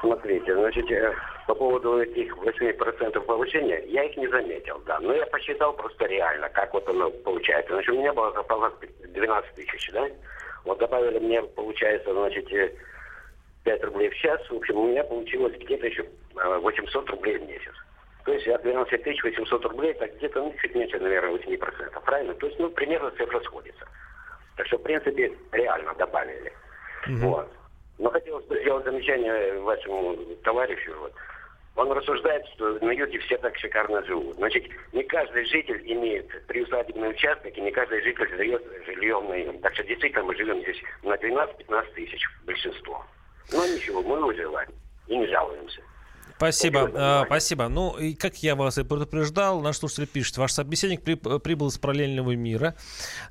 Смотрите, 0.00 0.54
значит, 0.54 0.90
э, 0.90 1.12
по 1.46 1.54
поводу 1.54 2.00
этих 2.00 2.36
8% 2.36 3.20
повышения, 3.20 3.82
я 3.86 4.04
их 4.04 4.16
не 4.16 4.28
заметил, 4.28 4.80
да. 4.86 5.00
Но 5.00 5.12
я 5.14 5.26
посчитал 5.26 5.72
просто 5.72 6.06
реально, 6.06 6.48
как 6.50 6.72
вот 6.72 6.88
оно 6.88 7.10
получается. 7.10 7.72
Значит, 7.72 7.94
у 7.94 7.98
меня 7.98 8.12
была 8.12 8.30
зарплата 8.32 8.86
12 9.08 9.54
тысяч, 9.54 9.90
да? 9.92 10.06
Вот 10.64 10.78
добавили 10.78 11.18
мне, 11.18 11.42
получается, 11.42 12.12
значит, 12.12 12.52
э, 12.52 12.72
5 13.64 13.84
рублей 13.84 14.10
в 14.10 14.14
час. 14.16 14.40
В 14.48 14.56
общем, 14.56 14.76
у 14.76 14.88
меня 14.88 15.02
получилось 15.02 15.54
где-то 15.58 15.86
еще 15.86 16.04
э, 16.36 16.58
800 16.58 17.10
рублей 17.10 17.38
в 17.38 17.48
месяц. 17.48 17.74
То 18.24 18.32
есть 18.32 18.46
от 18.46 18.62
12 18.62 19.02
тысяч 19.02 19.22
800 19.24 19.64
рублей, 19.64 19.94
так 19.94 20.14
где-то, 20.16 20.40
ну, 20.42 20.54
чуть 20.60 20.74
меньше, 20.74 21.00
наверное, 21.00 21.32
8%. 21.38 22.00
Правильно? 22.04 22.34
То 22.34 22.46
есть, 22.46 22.58
ну, 22.58 22.70
примерно 22.70 23.10
цифра 23.12 23.40
сходится. 23.40 23.88
Так 24.56 24.66
что, 24.66 24.76
в 24.76 24.82
принципе, 24.82 25.32
реально 25.52 25.94
добавили. 25.94 26.52
Вот. 27.06 27.48
Но 27.98 28.10
хотелось 28.10 28.44
бы 28.46 28.60
сделать 28.60 28.84
замечание 28.84 29.60
вашему 29.60 30.16
товарищу. 30.44 30.94
Вот. 31.00 31.12
Он 31.76 31.92
рассуждает, 31.92 32.44
что 32.54 32.78
на 32.84 32.90
юге 32.90 33.18
все 33.20 33.38
так 33.38 33.56
шикарно 33.56 34.02
живут. 34.04 34.36
Значит, 34.36 34.64
не 34.92 35.02
каждый 35.04 35.44
житель 35.44 35.80
имеет 35.84 36.26
приусадебный 36.46 37.10
участок, 37.10 37.56
и 37.56 37.60
не 37.60 37.70
каждый 37.70 38.02
житель 38.02 38.28
живет 38.36 38.64
жильем 38.86 39.28
наем. 39.28 39.58
Так 39.60 39.74
что 39.74 39.84
действительно 39.84 40.24
мы 40.24 40.34
живем 40.36 40.60
здесь 40.62 40.80
на 41.02 41.14
12-15 41.14 41.94
тысяч 41.94 42.24
большинство. 42.44 43.04
Но 43.52 43.64
ничего, 43.66 44.02
мы 44.02 44.24
выживаем 44.24 44.70
и 45.06 45.16
не 45.16 45.26
жалуемся. 45.26 45.80
Спасибо, 46.38 46.90
э, 46.94 47.24
спасибо. 47.26 47.68
Ну, 47.68 47.98
и 47.98 48.14
как 48.14 48.42
я 48.44 48.54
вас 48.54 48.78
и 48.78 48.84
предупреждал, 48.84 49.60
наш 49.60 49.78
слушатель 49.78 50.06
пишет, 50.06 50.38
ваш 50.38 50.52
собеседник 50.52 51.02
при- 51.02 51.16
прибыл 51.16 51.68
из 51.68 51.78
параллельного 51.78 52.34
мира, 52.36 52.74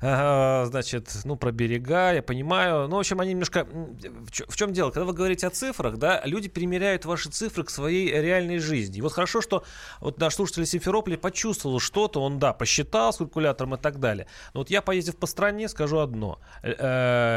Э, 0.00 0.64
значит, 0.66 1.10
ну, 1.24 1.36
про 1.36 1.50
берега, 1.50 2.12
я 2.12 2.22
понимаю. 2.22 2.86
Ну, 2.88 2.96
в 2.96 2.98
общем, 2.98 3.20
они 3.20 3.30
немножко... 3.30 3.66
В 3.66 4.56
чем 4.56 4.72
дело? 4.72 4.90
Когда 4.90 5.06
вы 5.06 5.12
говорите 5.12 5.46
о 5.46 5.50
цифрах, 5.50 5.96
да, 5.96 6.22
люди 6.24 6.48
примеряют 6.48 7.04
ваши 7.04 7.30
цифры 7.30 7.64
к 7.64 7.70
своей 7.70 8.10
реальной 8.10 8.58
жизни. 8.58 8.98
И 8.98 9.00
вот 9.00 9.12
хорошо, 9.12 9.40
что 9.40 9.64
вот 10.00 10.18
наш 10.20 10.34
слушатель 10.34 10.66
Симферополя 10.66 11.16
почувствовал 11.16 11.80
что-то, 11.80 12.22
он, 12.22 12.38
да, 12.38 12.52
посчитал 12.52 13.12
с 13.12 13.16
калькулятором 13.16 13.74
и 13.74 13.78
так 13.78 13.98
далее. 13.98 14.26
Но 14.54 14.60
вот 14.60 14.70
я, 14.70 14.82
поездив 14.82 15.16
по 15.16 15.26
стране, 15.26 15.68
скажу 15.68 15.98
одно. 15.98 16.38
Э, 16.62 16.74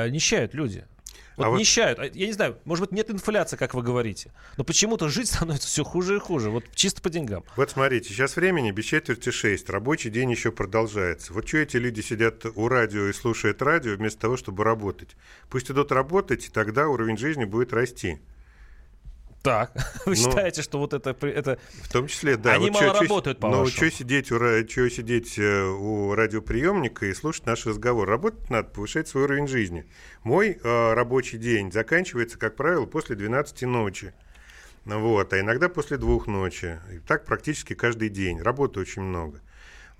э, 0.06 0.10
нищают 0.10 0.54
люди. 0.54 0.86
Вот 1.38 1.46
А 1.46 1.50
вот- 1.50 1.60
нищают. 1.60 2.00
А 2.00 2.06
Я 2.06 2.28
не 2.28 2.34
знаю, 2.34 2.58
может 2.66 2.86
быть, 2.86 2.92
нет 2.92 3.10
инфляции, 3.10 3.56
как 3.58 3.74
вы 3.74 3.82
говорите. 3.84 4.32
Но 4.58 4.64
почему-то 4.64 5.10
жить 5.10 5.28
становится 5.32 5.68
все 5.68 5.84
хуже 5.84 6.18
и 6.18 6.20
хуже. 6.20 6.50
Вот 6.50 6.66
чисто 6.76 7.02
по 7.02 7.10
деньгам. 7.10 7.44
Вот 7.56 7.70
смотрите, 7.72 8.10
сейчас 8.10 8.36
времени 8.36 8.72
без 8.72 8.86
четверти 8.86 9.30
шесть, 9.32 9.70
рабочий 9.70 10.10
день 10.10 10.32
еще 10.32 10.52
продолжается. 10.52 11.34
Вот 11.34 11.48
что 11.48 11.58
эти 11.58 11.78
люди 11.78 12.02
сидят 12.02 12.46
у 12.56 12.68
радио 12.68 13.08
и 13.08 13.14
слушают 13.14 13.62
радио 13.62 13.96
вместо 13.96 14.20
того, 14.20 14.38
чтобы 14.38 14.64
работать? 14.64 15.16
Пусть 15.50 15.72
идут 15.72 15.92
работать, 15.92 16.46
и 16.48 16.50
тогда 16.50 16.88
уровень 16.88 17.18
жизни 17.18 17.46
будет 17.46 17.74
расти. 17.74 18.20
Так, 19.42 19.72
вы 20.06 20.12
Ну, 20.12 20.16
считаете, 20.16 20.62
что 20.62 20.78
вот 20.78 20.94
это... 20.94 21.16
это... 21.26 21.58
В 21.84 21.92
том 21.92 22.08
числе, 22.08 22.38
да. 22.38 22.54
Они 22.54 22.70
вот 22.70 22.80
мало 22.82 22.94
чё- 22.96 23.02
работают, 23.02 23.42
Ну, 23.42 23.50
по-вашему? 23.50 23.68
что 23.68 23.90
сидеть, 23.92 24.32
у, 24.32 24.38
чё 24.66 24.90
сидеть 24.90 25.40
э, 25.40 25.64
у 25.64 26.14
радиоприемника 26.14 27.08
и 27.08 27.14
слушать 27.14 27.46
наш 27.48 27.66
разговор? 27.66 28.08
Работать 28.08 28.50
надо, 28.52 28.70
повышать 28.70 29.08
свой 29.08 29.24
уровень 29.24 29.48
жизни. 29.48 29.86
Мой 30.24 30.60
э, 30.64 30.94
рабочий 30.94 31.38
день 31.40 31.72
заканчивается, 31.72 32.38
как 32.38 32.56
правило, 32.56 32.86
после 32.86 33.16
12 33.16 33.64
ночи. 33.64 34.14
Вот, 34.86 35.34
а 35.34 35.40
иногда 35.40 35.70
после 35.70 35.98
двух 35.98 36.28
ночи. 36.28 36.80
И 36.94 37.00
так 37.00 37.26
практически 37.26 37.74
каждый 37.74 38.10
день. 38.10 38.40
Работы 38.42 38.80
очень 38.80 39.02
много. 39.04 39.40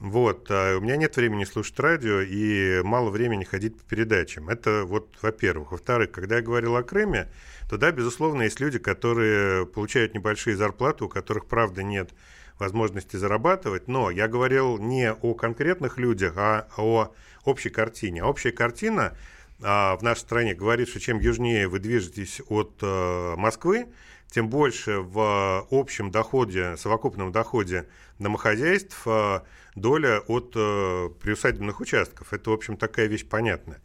Вот, 0.02 0.48
а 0.50 0.78
у 0.78 0.82
меня 0.82 0.96
нет 0.96 1.16
времени 1.16 1.44
слушать 1.44 1.80
радио 1.80 2.22
и 2.22 2.82
мало 2.82 3.12
времени 3.12 3.44
ходить 3.44 3.78
по 3.78 3.84
передачам. 3.84 4.50
Это 4.50 4.84
вот, 4.84 5.16
во-первых. 5.22 5.74
Во-вторых, 5.74 6.10
когда 6.10 6.38
я 6.38 6.42
говорил 6.42 6.76
о 6.76 6.82
Крыме, 6.82 7.30
то 7.70 7.78
да, 7.78 7.92
безусловно, 7.92 8.42
есть 8.42 8.60
люди, 8.60 8.80
которые 8.80 9.68
получают 9.68 10.16
небольшие 10.16 10.58
зарплаты, 10.58 11.04
у 11.04 11.08
которых, 11.08 11.46
правда, 11.46 11.84
нет 11.84 12.10
возможности 12.58 13.16
зарабатывать, 13.16 13.88
но 13.88 14.10
я 14.10 14.28
говорил 14.28 14.80
не 14.80 15.14
о 15.14 15.36
конкретных 15.36 16.00
людях, 16.00 16.34
а 16.36 16.68
о 16.78 17.14
общей 17.46 17.70
картине. 17.70 18.24
Общая 18.24 18.52
картина 18.52 19.16
а, 19.62 19.96
в 19.98 20.02
нашей 20.02 20.22
стране 20.22 20.56
говорит, 20.56 20.90
что 20.90 21.00
чем 21.00 21.20
южнее 21.20 21.68
вы 21.68 21.78
движетесь 21.78 22.42
от 22.50 22.74
э, 22.82 23.36
Москвы, 23.38 23.86
тем 24.32 24.50
больше 24.50 25.00
в 25.00 25.68
общем 25.70 26.10
доходе, 26.10 26.78
совокупном 26.78 27.32
доходе 27.32 27.88
домохозяйств 28.18 29.02
э, 29.06 29.42
доля 29.76 30.22
от 30.28 30.54
э, 30.56 31.10
приусадебных 31.22 31.82
участков. 31.82 32.34
Это, 32.34 32.50
в 32.50 32.54
общем, 32.54 32.78
такая 32.78 33.08
вещь 33.08 33.28
понятная. 33.28 33.82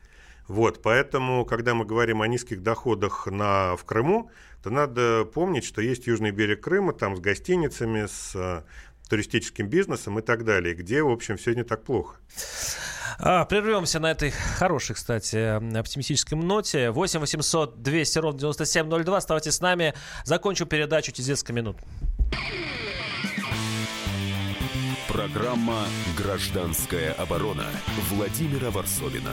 Вот, 0.47 0.81
поэтому, 0.83 1.45
когда 1.45 1.75
мы 1.75 1.85
говорим 1.85 2.23
о 2.23 2.29
низких 2.29 2.63
доходах 2.63 3.27
на, 3.27 3.75
в 3.77 3.85
Крыму, 3.85 4.31
то 4.63 4.71
надо 4.71 5.25
помнить, 5.25 5.65
что 5.65 5.83
есть 5.83 6.07
южный 6.07 6.31
берег 6.31 6.63
Крыма, 6.63 6.93
там 6.93 7.17
с 7.17 7.21
гостиницами, 7.21 8.07
с 8.07 8.33
э, 8.37 8.63
туристическим 9.09 9.69
бизнесом 9.69 10.19
и 10.21 10.23
так 10.23 10.45
далее, 10.45 10.75
где, 10.75 11.03
в 11.03 11.11
общем, 11.11 11.37
все 11.37 11.55
не 11.55 11.65
так 11.65 11.83
плохо. 11.83 12.17
А, 13.19 13.45
прервемся 13.45 13.99
на 13.99 14.11
этой 14.11 14.31
хорошей, 14.31 14.95
кстати, 14.95 15.37
оптимистической 15.77 16.37
ноте. 16.39 16.91
8 16.91 17.21
800 17.21 17.83
200 17.83 18.19
ровно 18.19 18.39
9702. 18.41 19.17
Оставайтесь 19.17 19.55
с 19.55 19.61
нами. 19.61 19.95
Закончу 20.25 20.67
передачу 20.67 21.13
через 21.13 21.29
несколько 21.29 21.53
минут. 21.53 21.77
Программа 25.09 25.85
«Гражданская 26.17 27.15
оборона» 27.15 27.65
Владимира 28.11 28.71
Варсовина. 28.71 29.33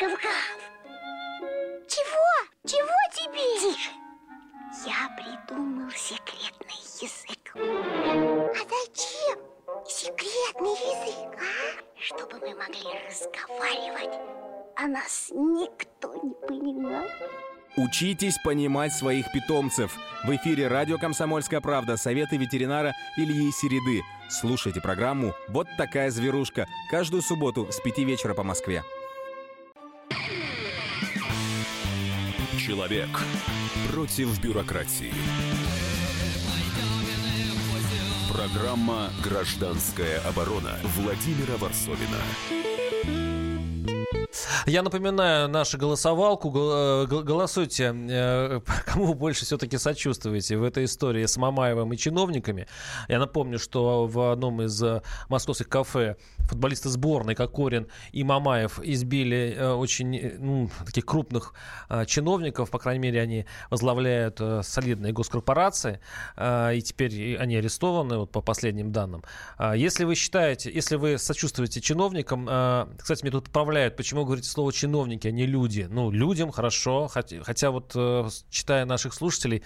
Гав-гав. 0.00 0.58
Чего? 1.88 2.28
Чего 2.64 2.96
тебе? 3.12 3.74
Тише. 3.74 3.90
Я 4.86 5.10
придумал 5.16 5.90
секретный 5.90 6.82
язык. 7.00 7.52
А 7.56 8.58
зачем 8.58 9.51
секретный 10.02 10.72
язык, 10.72 11.38
а? 11.38 12.00
Чтобы 12.00 12.40
мы 12.40 12.54
могли 12.56 12.90
разговаривать, 13.06 14.18
а 14.76 14.88
нас 14.88 15.30
никто 15.30 16.12
не 16.24 16.34
понимал. 16.48 17.04
Учитесь 17.76 18.36
понимать 18.44 18.92
своих 18.92 19.30
питомцев. 19.32 19.96
В 20.24 20.36
эфире 20.36 20.66
радио 20.66 20.98
«Комсомольская 20.98 21.60
правда» 21.60 21.96
советы 21.96 22.36
ветеринара 22.36 22.92
Ильи 23.16 23.50
Середы. 23.52 24.02
Слушайте 24.28 24.80
программу 24.80 25.34
«Вот 25.48 25.68
такая 25.78 26.10
зверушка» 26.10 26.66
каждую 26.90 27.22
субботу 27.22 27.70
с 27.70 27.80
5 27.80 27.98
вечера 27.98 28.34
по 28.34 28.42
Москве. 28.42 28.82
Человек 32.58 33.08
против 33.92 34.40
бюрократии. 34.40 35.12
Программа 38.32 39.10
«Гражданская 39.22 40.18
оборона» 40.26 40.78
Владимира 40.96 41.58
Варсовина. 41.58 42.16
Я 44.64 44.82
напоминаю 44.82 45.48
нашу 45.48 45.76
голосовалку. 45.76 46.50
Гол- 46.50 46.72
э, 46.72 47.06
гол- 47.06 47.22
Голосуйте, 47.24 47.94
э, 47.94 48.60
кому 48.86 49.06
вы 49.06 49.14
больше 49.14 49.44
все-таки 49.44 49.76
сочувствуете 49.76 50.56
в 50.56 50.62
этой 50.62 50.84
истории 50.84 51.26
с 51.26 51.36
Мамаевым 51.36 51.92
и 51.92 51.96
чиновниками. 51.98 52.68
Я 53.08 53.18
напомню, 53.18 53.58
что 53.58 54.06
в 54.06 54.32
одном 54.32 54.62
из 54.62 54.82
э, 54.82 55.02
московских 55.28 55.68
кафе 55.68 56.16
футболисты 56.48 56.88
сборной 56.88 57.34
Кокорин 57.34 57.86
и 58.12 58.24
Мамаев 58.24 58.80
избили 58.82 59.54
э, 59.56 59.72
очень 59.72 60.16
э, 60.16 60.36
ну, 60.38 60.70
таких 60.84 61.06
крупных 61.06 61.54
э, 61.88 62.04
чиновников. 62.06 62.70
По 62.70 62.78
крайней 62.78 63.00
мере, 63.00 63.20
они 63.20 63.46
возглавляют 63.70 64.40
солидные 64.62 65.12
госкорпорации. 65.12 66.00
И 66.38 66.82
теперь 66.84 67.36
они 67.36 67.56
арестованы, 67.56 68.18
вот 68.18 68.30
по 68.30 68.40
последним 68.40 68.92
данным. 68.92 69.22
А 69.56 69.74
Если 69.74 70.04
вы 70.04 70.14
считаете, 70.14 70.70
если 70.72 70.96
вы 70.96 71.18
сочувствуете 71.18 71.80
чиновникам, 71.80 72.46
кстати, 72.96 73.22
мне 73.22 73.30
тут 73.30 73.46
поправляют, 73.46 73.96
почему 73.96 74.24
говорите 74.24 74.48
слово 74.48 74.72
чиновники, 74.72 75.28
а 75.28 75.30
не 75.30 75.46
люди. 75.46 75.86
Ну, 75.90 76.10
людям 76.10 76.50
хорошо, 76.50 77.08
хотя, 77.08 77.42
хотя 77.42 77.70
вот 77.70 77.92
читая 78.50 78.84
наших 78.84 79.14
слушателей, 79.14 79.62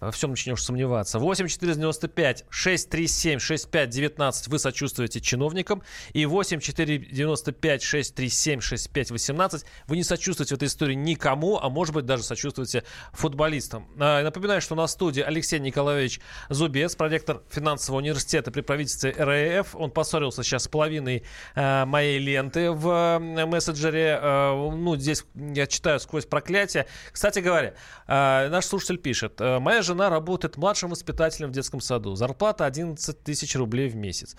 во 0.00 0.10
всем 0.10 0.30
начнешь 0.30 0.62
сомневаться. 0.62 1.18
8 1.18 1.48
495 1.48 2.44
637 2.50 3.38
65 3.38 3.88
19 3.90 4.48
вы 4.48 4.58
сочувствуете 4.58 5.20
чиновникам. 5.20 5.82
И 6.12 6.26
8 6.26 6.60
495 6.60 7.82
637 7.82 8.60
65 8.60 9.10
18 9.10 9.64
вы 9.86 9.96
не 9.96 10.04
сочувствуете 10.04 10.54
в 10.54 10.58
этой 10.58 10.68
истории 10.68 10.94
никому, 10.94 11.58
а 11.58 11.68
может 11.68 11.94
быть 11.94 12.06
даже 12.06 12.22
сочувствуете 12.22 12.84
футболистам. 13.12 13.88
А, 13.98 14.22
Напоминаю, 14.22 14.60
что 14.60 14.74
на 14.74 14.86
студии 14.86 15.22
Алексей 15.22 15.58
Николаевич 15.58 16.20
Зубец, 16.48 16.94
проректор 16.94 17.42
финансового 17.50 18.00
университета 18.00 18.50
при 18.50 18.60
правительстве 18.60 19.10
РФ. 19.10 19.74
Он 19.74 19.90
поссорился 19.90 20.42
сейчас 20.42 20.64
с 20.64 20.68
половиной 20.68 21.24
э, 21.54 21.84
моей 21.84 22.18
ленты 22.18 22.70
в 22.70 22.88
э, 22.88 23.46
мессенджере. 23.46 24.18
Э, 24.20 24.52
ну, 24.54 24.96
здесь 24.96 25.24
я 25.34 25.66
читаю 25.66 26.00
сквозь 26.00 26.26
проклятие. 26.26 26.86
Кстати 27.12 27.40
говоря, 27.40 27.74
наш 28.06 28.64
слушатель 28.64 28.98
пишет. 28.98 29.40
Моя 29.40 29.82
жена 29.88 30.10
работает 30.10 30.56
младшим 30.56 30.90
воспитателем 30.90 31.48
в 31.48 31.52
детском 31.52 31.80
саду. 31.80 32.14
Зарплата 32.14 32.66
11 32.66 33.22
тысяч 33.22 33.56
рублей 33.56 33.88
в 33.88 33.96
месяц. 33.96 34.36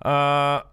А, 0.00 0.70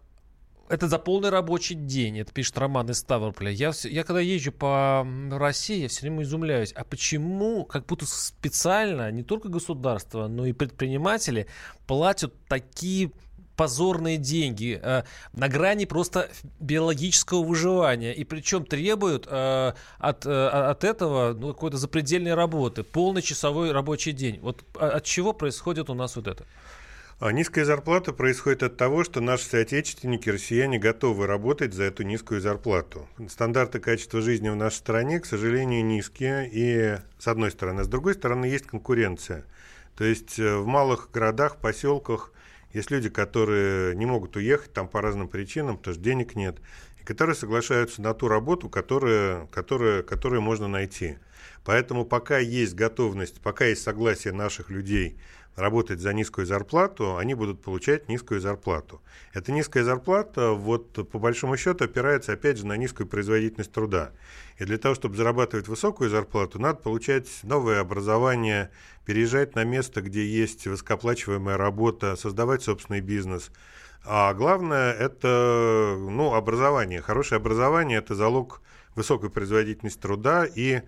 это 0.70 0.88
за 0.88 1.00
полный 1.00 1.30
рабочий 1.30 1.76
день, 1.76 2.20
это 2.20 2.32
пишет 2.32 2.58
Роман 2.58 2.90
из 2.90 3.00
Ставрополя. 3.00 3.52
Я, 3.52 3.74
я 3.84 4.04
когда 4.06 4.22
езжу 4.22 4.54
по 4.54 5.06
России, 5.32 5.82
я 5.82 5.90
все 5.90 6.02
время 6.02 6.24
изумляюсь, 6.24 6.72
а 6.72 6.86
почему 6.86 7.66
как 7.66 7.86
будто 7.86 8.06
специально 8.06 9.12
не 9.12 9.24
только 9.24 9.50
государство, 9.50 10.28
но 10.28 10.46
и 10.46 10.54
предприниматели 10.54 11.48
платят 11.88 12.34
такие 12.48 13.12
позорные 13.62 14.18
деньги 14.18 14.80
э, 14.82 15.04
на 15.34 15.48
грани 15.48 15.86
просто 15.86 16.32
биологического 16.60 17.44
выживания. 17.44 18.12
И 18.12 18.24
причем 18.24 18.66
требуют 18.66 19.28
э, 19.30 19.74
от, 20.00 20.26
э, 20.26 20.48
от 20.48 20.84
этого 20.84 21.34
ну, 21.34 21.50
какой-то 21.50 21.78
запредельной 21.78 22.34
работы, 22.34 22.82
полный 22.84 23.22
часовой 23.22 23.72
рабочий 23.72 24.14
день. 24.14 24.40
Вот 24.42 24.66
а- 24.80 24.98
от 24.98 25.04
чего 25.04 25.32
происходит 25.34 25.92
у 25.92 25.94
нас 25.94 26.16
вот 26.16 26.26
это? 26.28 26.44
А 27.20 27.32
низкая 27.32 27.66
зарплата 27.66 28.14
происходит 28.14 28.64
от 28.64 28.78
того, 28.78 29.04
что 29.04 29.22
наши 29.22 29.46
соотечественники, 29.46 30.28
россияне, 30.28 30.80
готовы 30.80 31.28
работать 31.28 31.76
за 31.76 31.84
эту 31.84 32.02
низкую 32.02 32.42
зарплату. 32.42 33.08
Стандарты 33.30 33.80
качества 33.80 34.22
жизни 34.22 34.50
в 34.50 34.56
нашей 34.56 34.78
стране, 34.78 35.20
к 35.20 35.28
сожалению, 35.28 35.86
низкие, 35.86 36.50
и 36.52 36.98
с 37.20 37.28
одной 37.28 37.52
стороны. 37.52 37.84
С 37.84 37.88
другой 37.88 38.16
стороны, 38.16 38.46
есть 38.46 38.66
конкуренция. 38.66 39.46
То 39.96 40.04
есть 40.04 40.40
э, 40.40 40.58
в 40.58 40.66
малых 40.66 41.12
городах, 41.14 41.58
поселках 41.58 42.32
есть 42.74 42.92
люди, 42.92 43.10
которые 43.10 43.96
не 43.96 44.06
могут 44.06 44.36
уехать 44.36 44.74
там 44.74 44.88
по 44.88 45.02
разным 45.02 45.28
причинам, 45.28 45.78
потому 45.78 45.96
что 45.96 46.04
денег 46.04 46.36
нет, 46.36 46.58
и 47.00 47.04
которые 47.04 47.36
соглашаются 47.36 48.02
на 48.02 48.14
ту 48.14 48.28
работу, 48.28 48.70
которая, 48.70 49.48
которая, 49.48 50.04
которую 50.04 50.42
можно 50.42 50.68
найти. 50.68 51.18
Поэтому 51.64 52.06
пока 52.06 52.40
есть 52.40 52.74
готовность, 52.74 53.42
пока 53.42 53.66
есть 53.66 53.84
согласие 53.84 54.34
наших 54.34 54.70
людей 54.70 55.18
работать 55.56 56.00
за 56.00 56.14
низкую 56.14 56.48
зарплату, 56.48 57.18
они 57.18 57.34
будут 57.34 57.62
получать 57.62 58.10
низкую 58.10 58.40
зарплату. 58.40 59.02
Эта 59.34 59.52
низкая 59.52 59.84
зарплата, 59.84 60.52
вот 60.52 61.10
по 61.10 61.20
большому 61.20 61.58
счету, 61.58 61.86
опирается 61.86 62.34
опять 62.34 62.58
же 62.58 62.66
на 62.66 62.78
низкую 62.78 63.08
производительность 63.08 63.72
труда. 63.72 64.12
И 64.58 64.66
для 64.66 64.78
того, 64.78 64.96
чтобы 64.96 65.18
зарабатывать 65.18 65.68
высокую 65.68 66.10
зарплату, 66.10 66.60
надо 66.60 66.80
получать 66.80 67.28
новое 67.44 67.80
образование, 67.80 68.72
переезжать 69.06 69.56
на 69.56 69.64
место, 69.64 70.02
где 70.02 70.26
есть 70.26 70.68
высокооплачиваемая 70.68 71.58
работа, 71.58 72.16
создавать 72.16 72.64
собственный 72.64 73.02
бизнес. 73.02 73.52
А 74.04 74.34
главное 74.34 74.94
это 74.94 75.96
ну, 76.00 76.34
образование. 76.34 77.02
Хорошее 77.02 77.38
образование 77.38 78.00
это 78.00 78.16
залог 78.16 78.62
высокой 78.96 79.30
производительности 79.30 80.02
труда 80.02 80.46
и 80.46 80.82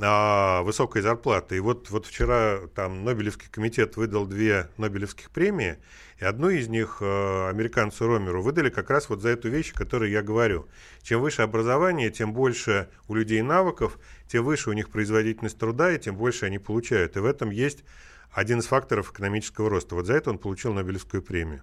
а, 0.00 0.62
высокой 0.62 1.02
зарплаты. 1.02 1.56
И 1.56 1.60
вот, 1.60 1.90
вот 1.90 2.06
вчера 2.06 2.60
там 2.74 3.04
Нобелевский 3.04 3.48
комитет 3.50 3.96
выдал 3.96 4.26
две 4.26 4.68
Нобелевских 4.76 5.30
премии, 5.30 5.78
и 6.18 6.24
одну 6.24 6.48
из 6.50 6.68
них 6.68 6.98
э, 7.00 7.48
американцу 7.48 8.08
Ромеру 8.08 8.42
выдали 8.42 8.70
как 8.70 8.90
раз 8.90 9.08
вот 9.08 9.22
за 9.22 9.28
эту 9.28 9.48
вещь, 9.48 9.72
о 9.72 9.78
которой 9.78 10.10
я 10.10 10.22
говорю. 10.22 10.66
Чем 11.02 11.20
выше 11.20 11.42
образование, 11.42 12.10
тем 12.10 12.32
больше 12.32 12.88
у 13.06 13.14
людей 13.14 13.40
навыков, 13.42 13.98
тем 14.26 14.44
выше 14.44 14.70
у 14.70 14.72
них 14.72 14.90
производительность 14.90 15.58
труда, 15.58 15.92
и 15.92 15.98
тем 15.98 16.16
больше 16.16 16.46
они 16.46 16.58
получают. 16.58 17.16
И 17.16 17.20
в 17.20 17.24
этом 17.24 17.50
есть 17.50 17.84
один 18.32 18.58
из 18.58 18.66
факторов 18.66 19.12
экономического 19.12 19.70
роста. 19.70 19.94
Вот 19.94 20.06
за 20.06 20.14
это 20.14 20.30
он 20.30 20.38
получил 20.38 20.72
Нобелевскую 20.72 21.22
премию. 21.22 21.62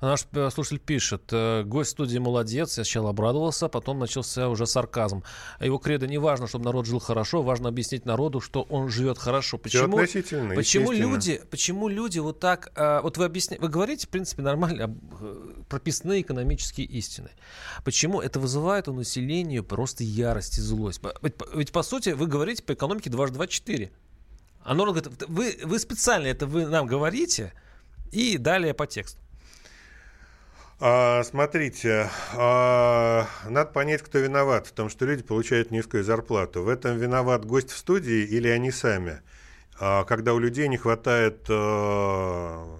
Наш 0.00 0.26
э, 0.32 0.48
слушатель 0.50 0.78
пишет, 0.78 1.24
э, 1.30 1.62
гость 1.64 1.90
студии 1.90 2.18
молодец, 2.18 2.78
я 2.78 2.84
сначала 2.84 3.10
обрадовался, 3.10 3.68
потом 3.68 3.98
начался 3.98 4.48
уже 4.48 4.66
сарказм. 4.66 5.22
Его 5.60 5.78
кредо 5.78 6.06
не 6.06 6.18
важно, 6.18 6.46
чтобы 6.46 6.64
народ 6.64 6.86
жил 6.86 7.00
хорошо, 7.00 7.42
важно 7.42 7.68
объяснить 7.68 8.06
народу, 8.06 8.40
что 8.40 8.62
он 8.62 8.88
живет 8.88 9.18
хорошо. 9.18 9.58
Почему, 9.58 9.98
почему 10.54 10.92
люди, 10.92 11.42
почему 11.50 11.88
люди 11.88 12.18
вот 12.18 12.40
так, 12.40 12.72
э, 12.76 13.00
вот 13.02 13.18
вы 13.18 13.26
объясняете, 13.26 13.62
вы 13.62 13.68
говорите, 13.68 14.06
в 14.06 14.10
принципе, 14.10 14.42
нормально, 14.42 14.94
прописные 15.68 16.22
экономические 16.22 16.86
истины. 16.86 17.30
Почему 17.84 18.22
это 18.22 18.40
вызывает 18.40 18.88
у 18.88 18.94
населения 18.94 19.62
просто 19.62 20.02
ярость 20.02 20.58
и 20.58 20.62
злость? 20.62 21.00
Ведь, 21.20 21.34
ведь, 21.54 21.72
по 21.72 21.82
сути, 21.82 22.10
вы 22.10 22.26
говорите 22.26 22.62
по 22.62 22.72
экономике 22.72 23.10
дважды 23.10 23.34
два 23.34 23.46
четыре. 23.46 23.92
А 24.62 24.74
народ 24.74 24.96
говорит, 24.96 25.24
вы, 25.28 25.58
вы 25.64 25.78
специально 25.78 26.26
это 26.26 26.46
вы 26.46 26.66
нам 26.66 26.86
говорите, 26.86 27.52
и 28.12 28.38
далее 28.38 28.74
по 28.74 28.86
тексту. 28.86 29.19
А, 30.82 31.22
смотрите, 31.24 32.08
а, 32.32 33.28
надо 33.46 33.70
понять, 33.70 34.00
кто 34.00 34.18
виноват 34.18 34.66
в 34.66 34.72
том, 34.72 34.88
что 34.88 35.04
люди 35.04 35.22
получают 35.22 35.70
низкую 35.70 36.04
зарплату. 36.04 36.62
В 36.62 36.68
этом 36.70 36.96
виноват 36.96 37.44
гость 37.44 37.70
в 37.70 37.76
студии 37.76 38.24
или 38.24 38.48
они 38.48 38.70
сами? 38.70 39.20
А, 39.78 40.04
когда 40.04 40.32
у 40.32 40.38
людей 40.38 40.68
не 40.68 40.78
хватает 40.78 41.44
а, 41.50 42.78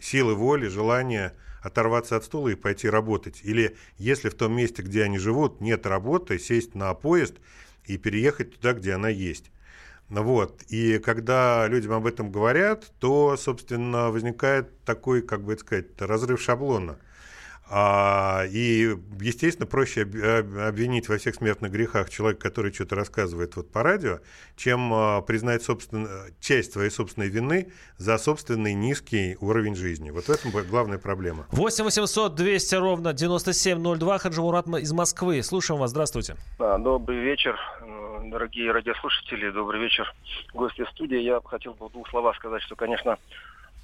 силы 0.00 0.34
воли, 0.34 0.68
желания 0.68 1.34
оторваться 1.60 2.16
от 2.16 2.24
стула 2.24 2.48
и 2.48 2.54
пойти 2.54 2.88
работать. 2.88 3.40
Или 3.42 3.76
если 3.98 4.30
в 4.30 4.34
том 4.34 4.56
месте, 4.56 4.80
где 4.80 5.02
они 5.02 5.18
живут, 5.18 5.60
нет 5.60 5.84
работы, 5.84 6.38
сесть 6.38 6.74
на 6.74 6.94
поезд 6.94 7.34
и 7.84 7.98
переехать 7.98 8.54
туда, 8.54 8.72
где 8.72 8.94
она 8.94 9.10
есть. 9.10 9.50
Ну 10.14 10.22
Вот. 10.22 10.62
И 10.68 10.98
когда 11.00 11.66
людям 11.66 11.92
об 11.92 12.06
этом 12.06 12.30
говорят, 12.30 12.92
то, 13.00 13.36
собственно, 13.36 14.12
возникает 14.12 14.84
такой, 14.84 15.22
как 15.22 15.42
бы 15.42 15.54
это 15.54 15.62
сказать, 15.62 16.00
разрыв 16.00 16.40
шаблона. 16.40 16.98
А, 17.70 18.44
и, 18.50 18.94
естественно, 19.20 19.66
проще 19.66 20.02
об- 20.02 20.14
об- 20.16 20.58
обвинить 20.58 21.08
во 21.08 21.16
всех 21.16 21.34
смертных 21.34 21.72
грехах 21.72 22.10
человека, 22.10 22.42
который 22.42 22.72
что-то 22.72 22.94
рассказывает 22.94 23.56
вот 23.56 23.72
по 23.72 23.82
радио, 23.82 24.18
чем 24.56 24.92
а, 24.92 25.22
признать 25.22 25.62
собственно, 25.62 26.08
часть 26.40 26.72
своей 26.74 26.90
собственной 26.90 27.28
вины 27.28 27.72
за 27.96 28.18
собственный 28.18 28.74
низкий 28.74 29.36
уровень 29.40 29.74
жизни. 29.76 30.10
Вот 30.10 30.24
в 30.26 30.30
этом 30.30 30.50
главная 30.68 30.98
проблема. 30.98 31.46
8 31.52 31.84
800 31.84 32.34
200 32.34 32.74
ровно 32.74 33.12
9702. 33.14 34.18
Хаджи 34.18 34.40
Мурат 34.42 34.68
из 34.68 34.92
Москвы. 34.92 35.42
Слушаем 35.42 35.80
вас. 35.80 35.90
Здравствуйте. 35.90 36.36
А, 36.58 36.78
Добрый 36.78 37.18
вечер, 37.20 37.58
дорогие 38.30 38.72
радиослушатели, 38.72 39.50
добрый 39.50 39.80
вечер, 39.80 40.12
гости 40.52 40.84
студии. 40.92 41.18
Я 41.18 41.40
хотел 41.44 41.72
бы 41.74 41.88
в 41.88 41.92
двух 41.92 42.08
словах 42.10 42.36
сказать, 42.36 42.62
что, 42.62 42.76
конечно, 42.76 43.16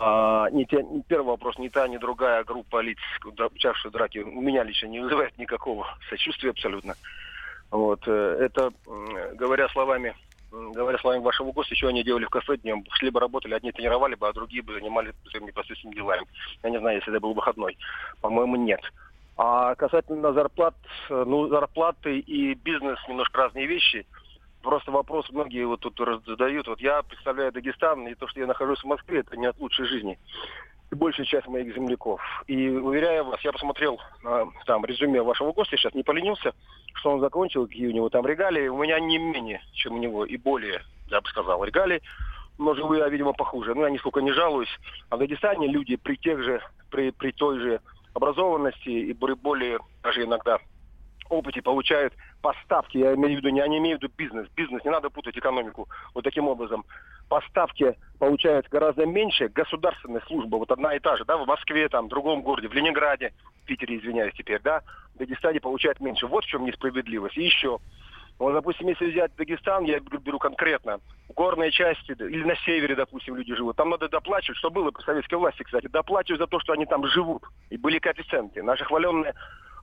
а, 0.00 0.48
не 0.50 0.64
те- 0.64 0.84
первый 1.08 1.26
вопрос, 1.28 1.58
ни 1.58 1.68
та, 1.68 1.86
ни 1.86 1.98
другая 1.98 2.42
группа 2.42 2.80
лиц, 2.80 2.98
участвовавших 3.24 3.90
в 3.90 3.94
драке, 3.94 4.22
у 4.22 4.40
меня 4.40 4.64
лично 4.64 4.86
не 4.86 5.00
вызывает 5.00 5.36
никакого 5.36 5.86
сочувствия 6.08 6.50
абсолютно. 6.50 6.94
Вот, 7.70 8.00
э, 8.06 8.36
это, 8.40 8.72
говоря 9.34 9.68
словами 9.68 10.14
говоря 10.50 10.98
словами 10.98 11.22
вашего 11.22 11.52
гостя, 11.52 11.76
что 11.76 11.88
они 11.88 12.02
делали 12.02 12.24
в 12.24 12.30
кафе 12.30 12.56
днем, 12.56 12.84
либо 13.02 13.20
работали, 13.20 13.54
одни 13.54 13.70
тренировали 13.70 14.16
бы, 14.16 14.26
а 14.26 14.32
другие 14.32 14.62
бы 14.62 14.74
занимались 14.74 15.14
своими 15.30 15.46
непосредственными 15.46 15.94
делами. 15.94 16.26
Я 16.64 16.70
не 16.70 16.80
знаю, 16.80 16.96
если 16.96 17.12
это 17.12 17.20
был 17.20 17.34
выходной. 17.34 17.78
По-моему, 18.20 18.56
нет. 18.56 18.80
А 19.36 19.74
касательно 19.74 20.32
зарплат, 20.32 20.74
э, 21.08 21.24
ну, 21.26 21.48
зарплаты 21.48 22.18
и 22.18 22.54
бизнес 22.54 22.98
немножко 23.08 23.38
разные 23.38 23.66
вещи. 23.66 24.06
Просто 24.62 24.90
вопрос 24.90 25.30
многие 25.30 25.64
вот 25.66 25.80
тут 25.80 25.98
задают. 26.26 26.68
Вот 26.68 26.80
я 26.80 27.02
представляю 27.02 27.50
Дагестан, 27.52 28.06
и 28.08 28.14
то, 28.14 28.28
что 28.28 28.40
я 28.40 28.46
нахожусь 28.46 28.80
в 28.80 28.86
Москве, 28.86 29.20
это 29.20 29.36
не 29.36 29.46
от 29.46 29.58
лучшей 29.58 29.86
жизни. 29.86 30.18
и 30.92 30.94
большая 30.94 31.24
часть 31.24 31.46
моих 31.46 31.74
земляков. 31.74 32.20
И 32.46 32.68
уверяю 32.68 33.24
вас, 33.24 33.40
я 33.42 33.52
посмотрел 33.52 34.00
э, 34.24 34.44
там 34.66 34.84
резюме 34.84 35.22
вашего 35.22 35.52
гостя, 35.52 35.76
сейчас 35.76 35.94
не 35.94 36.02
поленился, 36.02 36.52
что 36.94 37.12
он 37.12 37.20
закончил, 37.20 37.66
какие 37.66 37.86
у 37.86 37.92
него 37.92 38.08
там 38.08 38.26
регалии. 38.26 38.68
У 38.68 38.82
меня 38.82 38.98
не 39.00 39.18
менее, 39.18 39.62
чем 39.72 39.94
у 39.94 39.98
него, 39.98 40.24
и 40.24 40.36
более, 40.36 40.82
я 41.08 41.20
бы 41.20 41.28
сказал, 41.28 41.64
регалии. 41.64 42.02
Но 42.58 42.74
живу 42.74 42.94
я, 42.94 43.08
видимо, 43.08 43.32
похуже. 43.32 43.74
Ну, 43.74 43.84
я 43.84 43.90
нисколько 43.90 44.20
не 44.20 44.32
жалуюсь. 44.32 44.68
А 45.08 45.16
в 45.16 45.20
Дагестане 45.20 45.68
люди 45.68 45.96
при 45.96 46.16
тех 46.16 46.42
же, 46.42 46.60
при, 46.90 47.10
при 47.10 47.30
той 47.30 47.58
же 47.60 47.80
образованности 48.12 48.90
и 48.90 49.12
более, 49.14 49.78
даже 50.02 50.24
иногда 50.24 50.58
опыте 51.30 51.62
получают 51.62 52.12
поставки, 52.42 52.98
я 52.98 53.14
имею 53.14 53.36
в 53.36 53.38
виду, 53.38 53.48
не, 53.48 53.60
я 53.60 53.68
не 53.68 53.78
имею 53.78 53.98
в 53.98 54.02
виду 54.02 54.12
бизнес, 54.16 54.48
бизнес, 54.56 54.84
не 54.84 54.90
надо 54.90 55.10
путать 55.10 55.36
экономику 55.38 55.88
вот 56.14 56.24
таким 56.24 56.48
образом. 56.48 56.84
Поставки 57.28 57.96
получают 58.18 58.68
гораздо 58.68 59.06
меньше, 59.06 59.48
государственная 59.48 60.20
служба, 60.26 60.56
вот 60.56 60.70
одна 60.70 60.94
и 60.94 60.98
та 60.98 61.16
же, 61.16 61.24
да, 61.24 61.36
в 61.36 61.46
Москве, 61.46 61.88
там, 61.88 62.06
в 62.06 62.08
другом 62.10 62.42
городе, 62.42 62.68
в 62.68 62.74
Ленинграде, 62.74 63.32
в 63.62 63.66
Питере, 63.66 63.98
извиняюсь 63.98 64.34
теперь, 64.34 64.60
да, 64.60 64.82
в 65.14 65.18
Дагестане 65.18 65.60
получают 65.60 66.00
меньше. 66.00 66.26
Вот 66.26 66.44
в 66.44 66.48
чем 66.48 66.64
несправедливость. 66.64 67.36
И 67.38 67.44
еще, 67.44 67.78
вот, 68.38 68.52
допустим, 68.54 68.88
если 68.88 69.10
взять 69.10 69.36
Дагестан, 69.36 69.84
я 69.84 70.00
беру 70.00 70.38
конкретно, 70.38 70.98
горные 71.36 71.70
части, 71.70 72.12
или 72.12 72.42
на 72.42 72.56
севере, 72.56 72.96
допустим, 72.96 73.36
люди 73.36 73.54
живут, 73.54 73.76
там 73.76 73.90
надо 73.90 74.08
доплачивать, 74.08 74.58
что 74.58 74.70
было 74.70 74.90
при 74.90 75.02
советской 75.02 75.34
власти, 75.34 75.62
кстати, 75.62 75.86
доплачивать 75.86 76.40
за 76.40 76.46
то, 76.46 76.58
что 76.58 76.72
они 76.72 76.86
там 76.86 77.06
живут. 77.06 77.44
И 77.68 77.76
были 77.76 77.98
коэффициенты. 77.98 78.62
Наши 78.62 78.84
хваленные 78.84 79.34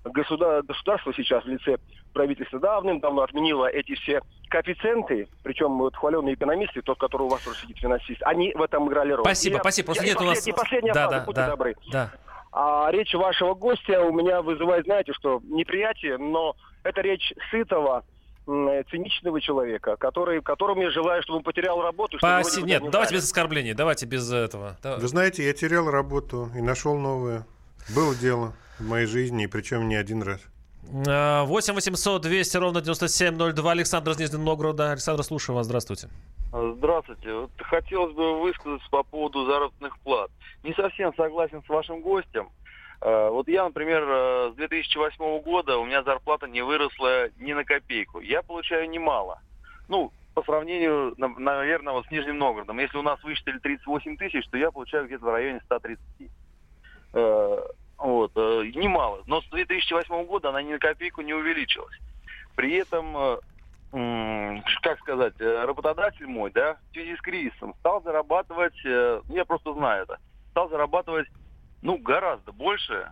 государство 0.10 1.14
сейчас 1.14 1.44
в 1.44 1.48
лице 1.48 1.78
правительства 2.14 2.60
давным-давно 2.60 3.22
отменило 3.22 3.68
эти 3.68 3.96
все 3.96 4.22
коэффициенты, 4.50 5.28
причем 5.44 5.78
вот 5.78 5.96
хваленые 5.96 6.36
экономисты, 6.36 6.82
тот, 6.82 7.00
который 7.00 7.24
у 7.24 7.30
вас 7.30 7.42
тоже 7.44 7.60
сидит 7.60 7.78
финансист, 7.78 8.22
они 8.24 8.54
в 8.54 8.62
этом 8.62 8.88
играли 8.90 9.12
роль. 9.12 9.24
Спасибо, 9.24 9.58
я, 9.58 9.62
спасибо. 9.62 9.86
Просто 9.88 10.06
нет 10.06 10.20
у 10.20 10.24
нас... 10.24 10.48
И 10.48 10.52
последняя 10.52 10.94
да, 10.94 11.08
фраза, 11.08 11.20
да, 11.20 11.26
будьте 11.26 11.42
да, 11.42 11.50
добры. 11.50 11.76
Да. 11.92 12.12
А 12.52 12.90
речь 12.92 13.14
вашего 13.14 13.54
гостя 13.54 14.02
у 14.02 14.12
меня 14.12 14.42
вызывает, 14.42 14.86
знаете, 14.86 15.14
что 15.14 15.42
неприятие, 15.44 16.18
но 16.18 16.56
это 16.84 17.02
речь 17.02 17.34
сытого, 17.52 18.04
циничного 18.46 19.42
человека, 19.42 19.98
который, 19.98 20.42
которому 20.42 20.82
я 20.82 20.90
желаю, 20.90 21.22
чтобы 21.22 21.40
он 21.40 21.44
потерял 21.44 21.82
работу. 21.82 22.18
Спасибо. 22.18 22.66
Нет, 22.66 22.82
не 22.82 22.90
давайте 22.90 23.16
без 23.16 23.26
оскорблений, 23.26 23.74
давайте 23.74 24.06
без 24.06 24.32
этого. 24.32 24.78
Вы 24.84 25.08
знаете, 25.08 25.46
я 25.46 25.54
терял 25.54 25.92
работу 25.92 26.50
и 26.56 26.62
нашел 26.62 26.98
новую. 26.98 27.46
Было 27.94 28.16
дело 28.16 28.54
в 28.80 28.88
моей 28.88 29.06
жизни, 29.06 29.44
и 29.44 29.48
причем 29.48 29.88
не 29.88 29.96
один 29.96 30.24
раз. 30.24 30.42
8 30.84 31.74
800 31.74 32.22
200 32.22 32.58
ровно 32.58 32.82
9702. 32.82 33.72
Александр 33.72 34.12
из 34.12 34.20
Нижнего 34.20 34.42
Новгорода. 34.42 34.92
Александр, 34.92 35.24
слушаю 35.24 35.56
вас. 35.56 35.66
Здравствуйте. 35.66 36.08
Здравствуйте. 36.52 37.34
Вот 37.34 37.52
хотелось 37.60 38.14
бы 38.16 38.40
высказаться 38.40 38.88
по 38.90 39.04
поводу 39.04 39.46
заработных 39.46 40.00
плат. 40.00 40.32
Не 40.64 40.74
совсем 40.74 41.14
согласен 41.16 41.62
с 41.64 41.70
вашим 41.70 42.02
гостем. 42.02 42.50
А, 43.02 43.30
вот 43.30 43.50
я, 43.50 43.66
например, 43.66 44.54
с 44.54 44.56
2008 44.56 45.42
года 45.42 45.78
у 45.78 45.86
меня 45.86 46.04
зарплата 46.04 46.48
не 46.48 46.62
выросла 46.62 47.30
ни 47.38 47.52
на 47.52 47.66
копейку. 47.66 48.22
Я 48.22 48.42
получаю 48.42 48.90
немало. 48.90 49.42
Ну, 49.90 50.14
по 50.36 50.44
сравнению, 50.44 51.16
наверное, 51.18 51.94
вот 51.94 52.06
с 52.06 52.12
Нижним 52.12 52.38
Новгородом. 52.38 52.80
Если 52.80 52.98
у 52.98 53.02
нас 53.02 53.22
высчитали 53.24 53.60
38 53.60 54.18
тысяч, 54.18 54.48
то 54.50 54.58
я 54.58 54.72
получаю 54.72 55.08
где-то 55.08 55.26
в 55.26 55.30
районе 55.30 55.60
130. 55.66 56.00
Вот, 57.98 58.32
э, 58.36 58.72
немало. 58.76 59.24
Но 59.26 59.42
с 59.42 59.50
2008 59.50 60.26
года 60.26 60.50
она 60.50 60.62
ни 60.62 60.74
на 60.74 60.80
копейку 60.80 61.22
не 61.22 61.34
увеличилась. 61.34 61.96
При 62.56 62.76
этом, 62.76 63.18
э, 63.18 64.62
как 64.82 65.00
сказать, 65.00 65.34
э, 65.40 65.66
работодатель 65.66 66.28
мой, 66.28 66.52
да, 66.52 66.78
в 66.90 66.94
связи 66.94 67.16
с 67.16 67.22
кризисом 67.22 67.74
стал 67.80 68.02
зарабатывать, 68.04 68.76
э, 68.86 69.22
я 69.30 69.46
просто 69.46 69.74
знаю 69.74 70.04
это, 70.04 70.20
стал 70.52 70.70
зарабатывать, 70.70 71.28
ну, 71.82 71.98
гораздо 71.98 72.52
больше, 72.52 73.12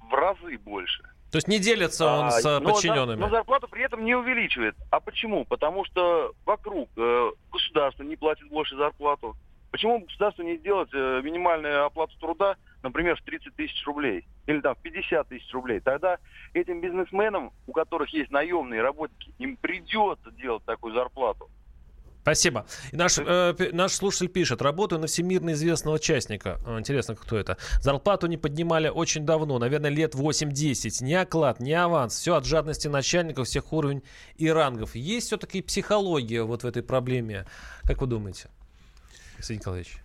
в 0.00 0.14
разы 0.14 0.58
больше. 0.58 1.02
То 1.30 1.38
есть 1.38 1.48
не 1.48 1.58
делится 1.58 2.06
он 2.06 2.26
а, 2.26 2.30
с 2.30 2.60
подчиненными? 2.60 3.18
Но, 3.18 3.26
но 3.26 3.30
зарплату 3.30 3.68
при 3.68 3.84
этом 3.84 4.04
не 4.04 4.14
увеличивает. 4.14 4.76
А 4.90 5.00
почему? 5.00 5.44
Потому 5.44 5.84
что 5.84 6.32
вокруг 6.44 6.88
э, 6.96 7.30
государство 7.52 8.04
не 8.04 8.16
платит 8.16 8.48
больше 8.48 8.76
зарплату. 8.76 9.36
Почему 9.70 9.98
государство 9.98 10.42
не 10.42 10.56
сделать 10.56 10.88
э, 10.94 11.20
минимальную 11.22 11.84
оплату 11.84 12.16
труда 12.18 12.56
например, 12.82 13.16
в 13.16 13.22
30 13.22 13.54
тысяч 13.54 13.84
рублей 13.86 14.26
или 14.46 14.60
там 14.60 14.74
в 14.74 14.78
50 14.78 15.28
тысяч 15.28 15.52
рублей, 15.52 15.80
тогда 15.80 16.18
этим 16.54 16.80
бизнесменам, 16.80 17.52
у 17.66 17.72
которых 17.72 18.10
есть 18.10 18.30
наемные 18.30 18.82
работники, 18.82 19.32
им 19.38 19.56
придется 19.56 20.30
делать 20.32 20.64
такую 20.64 20.94
зарплату. 20.94 21.50
Спасибо. 22.26 22.66
И 22.90 22.96
наш, 22.96 23.18
э, 23.18 23.54
наш 23.72 23.92
слушатель 23.92 24.26
пишет, 24.26 24.60
работаю 24.60 25.00
на 25.00 25.06
всемирно 25.06 25.52
известного 25.52 26.00
частника. 26.00 26.58
Интересно, 26.76 27.14
кто 27.14 27.38
это. 27.38 27.56
Зарплату 27.80 28.26
не 28.26 28.36
поднимали 28.36 28.88
очень 28.88 29.24
давно, 29.24 29.60
наверное, 29.60 29.90
лет 29.90 30.16
8-10. 30.16 31.04
Ни 31.04 31.14
оклад, 31.14 31.60
ни 31.60 31.70
аванс. 31.70 32.16
Все 32.16 32.34
от 32.34 32.44
жадности 32.44 32.88
начальников 32.88 33.46
всех 33.46 33.72
уровней 33.72 34.02
и 34.38 34.50
рангов. 34.50 34.96
Есть 34.96 35.28
все-таки 35.28 35.62
психология 35.62 36.42
вот 36.42 36.64
в 36.64 36.66
этой 36.66 36.82
проблеме. 36.82 37.46
Как 37.84 38.00
вы 38.00 38.08
думаете, 38.08 38.48
Алексей 39.36 39.58
Николаевич? 39.58 39.98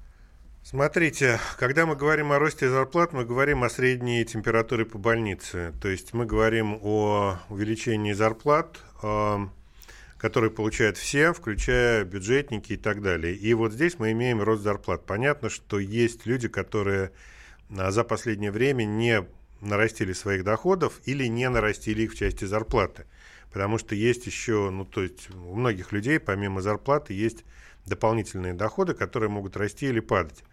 Смотрите, 0.64 1.40
когда 1.58 1.88
мы 1.88 1.96
говорим 1.96 2.32
о 2.32 2.40
росте 2.40 2.70
зарплат, 2.70 3.14
мы 3.14 3.26
говорим 3.26 3.64
о 3.64 3.70
средней 3.70 4.24
температуре 4.24 4.86
по 4.86 5.00
больнице. 5.00 5.74
То 5.82 5.90
есть 5.90 6.14
мы 6.14 6.26
говорим 6.26 6.78
о 6.84 7.40
увеличении 7.50 8.14
зарплат, 8.14 8.80
э, 9.02 9.38
которые 10.20 10.52
получают 10.52 10.98
все, 10.98 11.34
включая 11.34 12.06
бюджетники 12.06 12.74
и 12.74 12.78
так 12.78 13.02
далее. 13.02 13.36
И 13.36 13.54
вот 13.56 13.74
здесь 13.74 13.98
мы 13.98 14.12
имеем 14.12 14.40
рост 14.42 14.62
зарплат. 14.62 15.04
Понятно, 15.04 15.50
что 15.50 15.80
есть 15.80 16.28
люди, 16.28 16.48
которые 16.48 17.12
э, 17.72 17.90
за 17.92 18.04
последнее 18.04 18.52
время 18.52 18.84
не 18.84 19.26
нарастили 19.62 20.14
своих 20.14 20.44
доходов 20.44 21.02
или 21.06 21.26
не 21.26 21.50
нарастили 21.50 22.04
их 22.04 22.14
в 22.14 22.18
части 22.18 22.46
зарплаты. 22.46 23.06
Потому 23.52 23.80
что 23.80 23.96
есть 23.96 24.28
еще, 24.28 24.70
ну 24.70 24.86
то 24.86 25.02
есть 25.02 25.28
у 25.34 25.56
многих 25.56 25.92
людей 25.92 26.20
помимо 26.20 26.62
зарплаты 26.62 27.14
есть 27.14 27.44
дополнительные 27.88 28.54
доходы, 28.54 28.94
которые 28.94 29.30
могут 29.30 29.58
расти 29.58 29.88
или 29.88 30.00
падать. 30.00 30.44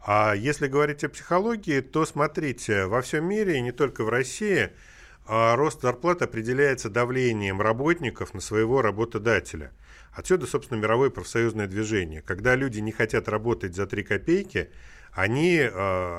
А 0.00 0.34
если 0.34 0.68
говорить 0.68 1.04
о 1.04 1.08
психологии, 1.08 1.80
то 1.80 2.06
смотрите, 2.06 2.86
во 2.86 3.02
всем 3.02 3.26
мире, 3.26 3.58
и 3.58 3.60
не 3.60 3.72
только 3.72 4.04
в 4.04 4.08
России, 4.08 4.70
а, 5.26 5.56
рост 5.56 5.82
зарплат 5.82 6.22
определяется 6.22 6.88
давлением 6.88 7.60
работников 7.60 8.32
на 8.32 8.40
своего 8.40 8.80
работодателя. 8.80 9.72
Отсюда, 10.12 10.46
собственно, 10.46 10.78
мировое 10.78 11.10
профсоюзное 11.10 11.66
движение. 11.66 12.22
Когда 12.22 12.54
люди 12.54 12.80
не 12.80 12.92
хотят 12.92 13.28
работать 13.28 13.74
за 13.74 13.86
3 13.86 14.02
копейки, 14.02 14.70
они 15.18 15.56
э, 15.56 15.68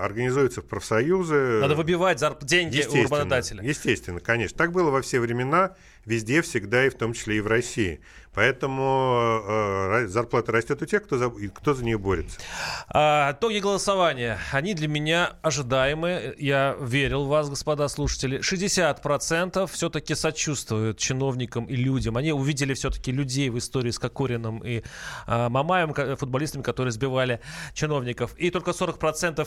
организуются 0.04 0.62
в 0.62 0.66
профсоюзы. 0.66 1.62
Надо 1.62 1.76
выбивать 1.76 2.20
зарп... 2.20 2.44
деньги 2.44 2.84
у 2.86 3.04
работодателя. 3.04 3.64
Естественно, 3.64 4.20
конечно. 4.20 4.58
Так 4.58 4.74
было 4.74 4.92
во 4.92 5.02
все 5.02 5.22
времена, 5.22 5.76
везде, 6.04 6.42
всегда, 6.42 6.86
и 6.86 6.90
в 6.90 6.96
том 6.96 7.14
числе 7.14 7.38
и 7.38 7.40
в 7.40 7.48
России. 7.48 8.02
Поэтому 8.34 9.42
э, 9.48 10.08
зарплата 10.08 10.52
растет 10.52 10.82
у 10.82 10.86
тех, 10.86 11.04
кто 11.04 11.18
за, 11.18 11.30
кто 11.30 11.74
за 11.74 11.84
нее 11.84 11.98
борется. 11.98 12.40
А, 12.88 13.32
итоги 13.32 13.60
голосования. 13.60 14.38
Они 14.52 14.74
для 14.76 14.88
меня 14.88 15.34
ожидаемые. 15.42 16.36
Я 16.38 16.78
верил 16.80 17.26
в 17.26 17.30
вас, 17.30 17.50
господа 17.50 17.88
слушатели. 17.88 18.40
60% 18.40 19.68
все-таки 19.68 20.14
сочувствуют 20.14 21.00
чиновникам 21.00 21.66
и 21.66 21.76
людям. 21.76 22.18
Они 22.18 22.32
увидели 22.32 22.74
все-таки 22.76 23.12
людей 23.12 23.50
в 23.50 23.58
истории 23.58 23.92
с 23.92 23.98
Кокориным 23.98 24.60
и 24.60 24.84
а, 25.26 25.50
Мамаем, 25.50 25.94
футболистами, 25.94 26.62
которые 26.62 26.92
сбивали 26.92 27.42
чиновников. 27.74 28.36
И 28.38 28.52
только 28.52 28.72
40% 28.72 28.89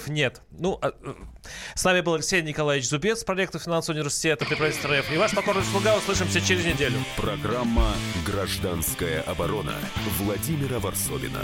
нет. 0.08 0.42
Ну, 0.50 0.78
а, 0.82 0.92
э, 1.02 1.14
с 1.74 1.84
нами 1.84 2.00
был 2.00 2.14
Алексей 2.14 2.42
Николаевич 2.42 2.88
Зубец, 2.88 3.24
проректор 3.24 3.60
финансового 3.60 3.98
университета 3.98 4.44
при 4.44 4.54
правительстве 4.54 5.00
РФ. 5.00 5.12
И 5.12 5.16
ваш 5.16 5.34
покорный 5.34 5.64
слуга. 5.64 5.96
Услышимся 5.96 6.40
через 6.40 6.64
неделю. 6.64 6.98
Программа 7.16 7.92
«Граждан 8.26 8.62
Гражданская 8.62 9.22
оборона 9.22 9.74
Владимира 10.18 10.78
Варсовина. 10.78 11.40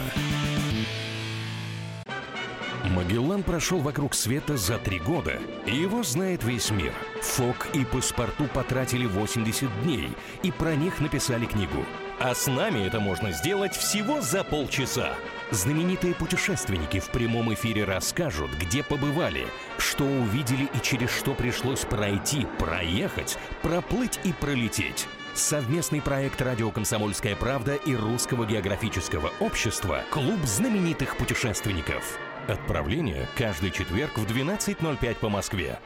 Магеллан 2.85 3.43
прошел 3.43 3.79
вокруг 3.79 4.15
света 4.15 4.57
за 4.57 4.79
три 4.79 4.99
года, 4.99 5.39
и 5.67 5.77
его 5.77 6.03
знает 6.03 6.45
весь 6.45 6.71
мир. 6.71 6.93
Фок 7.23 7.69
и 7.75 7.85
паспорту 7.85 8.45
потратили 8.53 9.07
80 9.07 9.83
дней, 9.83 10.11
и 10.43 10.51
про 10.51 10.75
них 10.75 11.01
написали 11.01 11.47
книгу. 11.47 11.85
А 12.21 12.35
с 12.35 12.47
нами 12.47 12.87
это 12.87 13.01
можно 13.01 13.33
сделать 13.33 13.77
всего 13.77 14.21
за 14.21 14.45
полчаса. 14.45 15.15
Знаменитые 15.51 16.15
путешественники 16.15 17.01
в 17.01 17.09
прямом 17.09 17.55
эфире 17.55 17.85
расскажут, 17.85 18.51
где 18.61 18.83
побывали, 18.83 19.47
что 19.79 20.05
увидели 20.05 20.65
и 20.65 20.81
через 20.83 21.11
что 21.11 21.35
пришлось 21.35 21.81
пройти, 21.81 22.47
проехать, 22.59 23.39
проплыть 23.63 24.21
и 24.25 24.35
пролететь. 24.35 25.09
Совместный 25.33 26.03
проект 26.03 26.43
«Радио 26.43 26.71
Комсомольская 26.71 27.35
правда» 27.35 27.77
и 27.77 27.95
Русского 27.95 28.45
географического 28.45 29.33
общества 29.41 30.03
«Клуб 30.11 30.41
знаменитых 30.45 31.17
путешественников». 31.17 32.19
Отправление 32.47 33.27
каждый 33.37 33.71
четверг 33.71 34.19
в 34.19 34.27
12.05 34.27 35.15
по 35.17 35.31
Москве. 35.31 35.79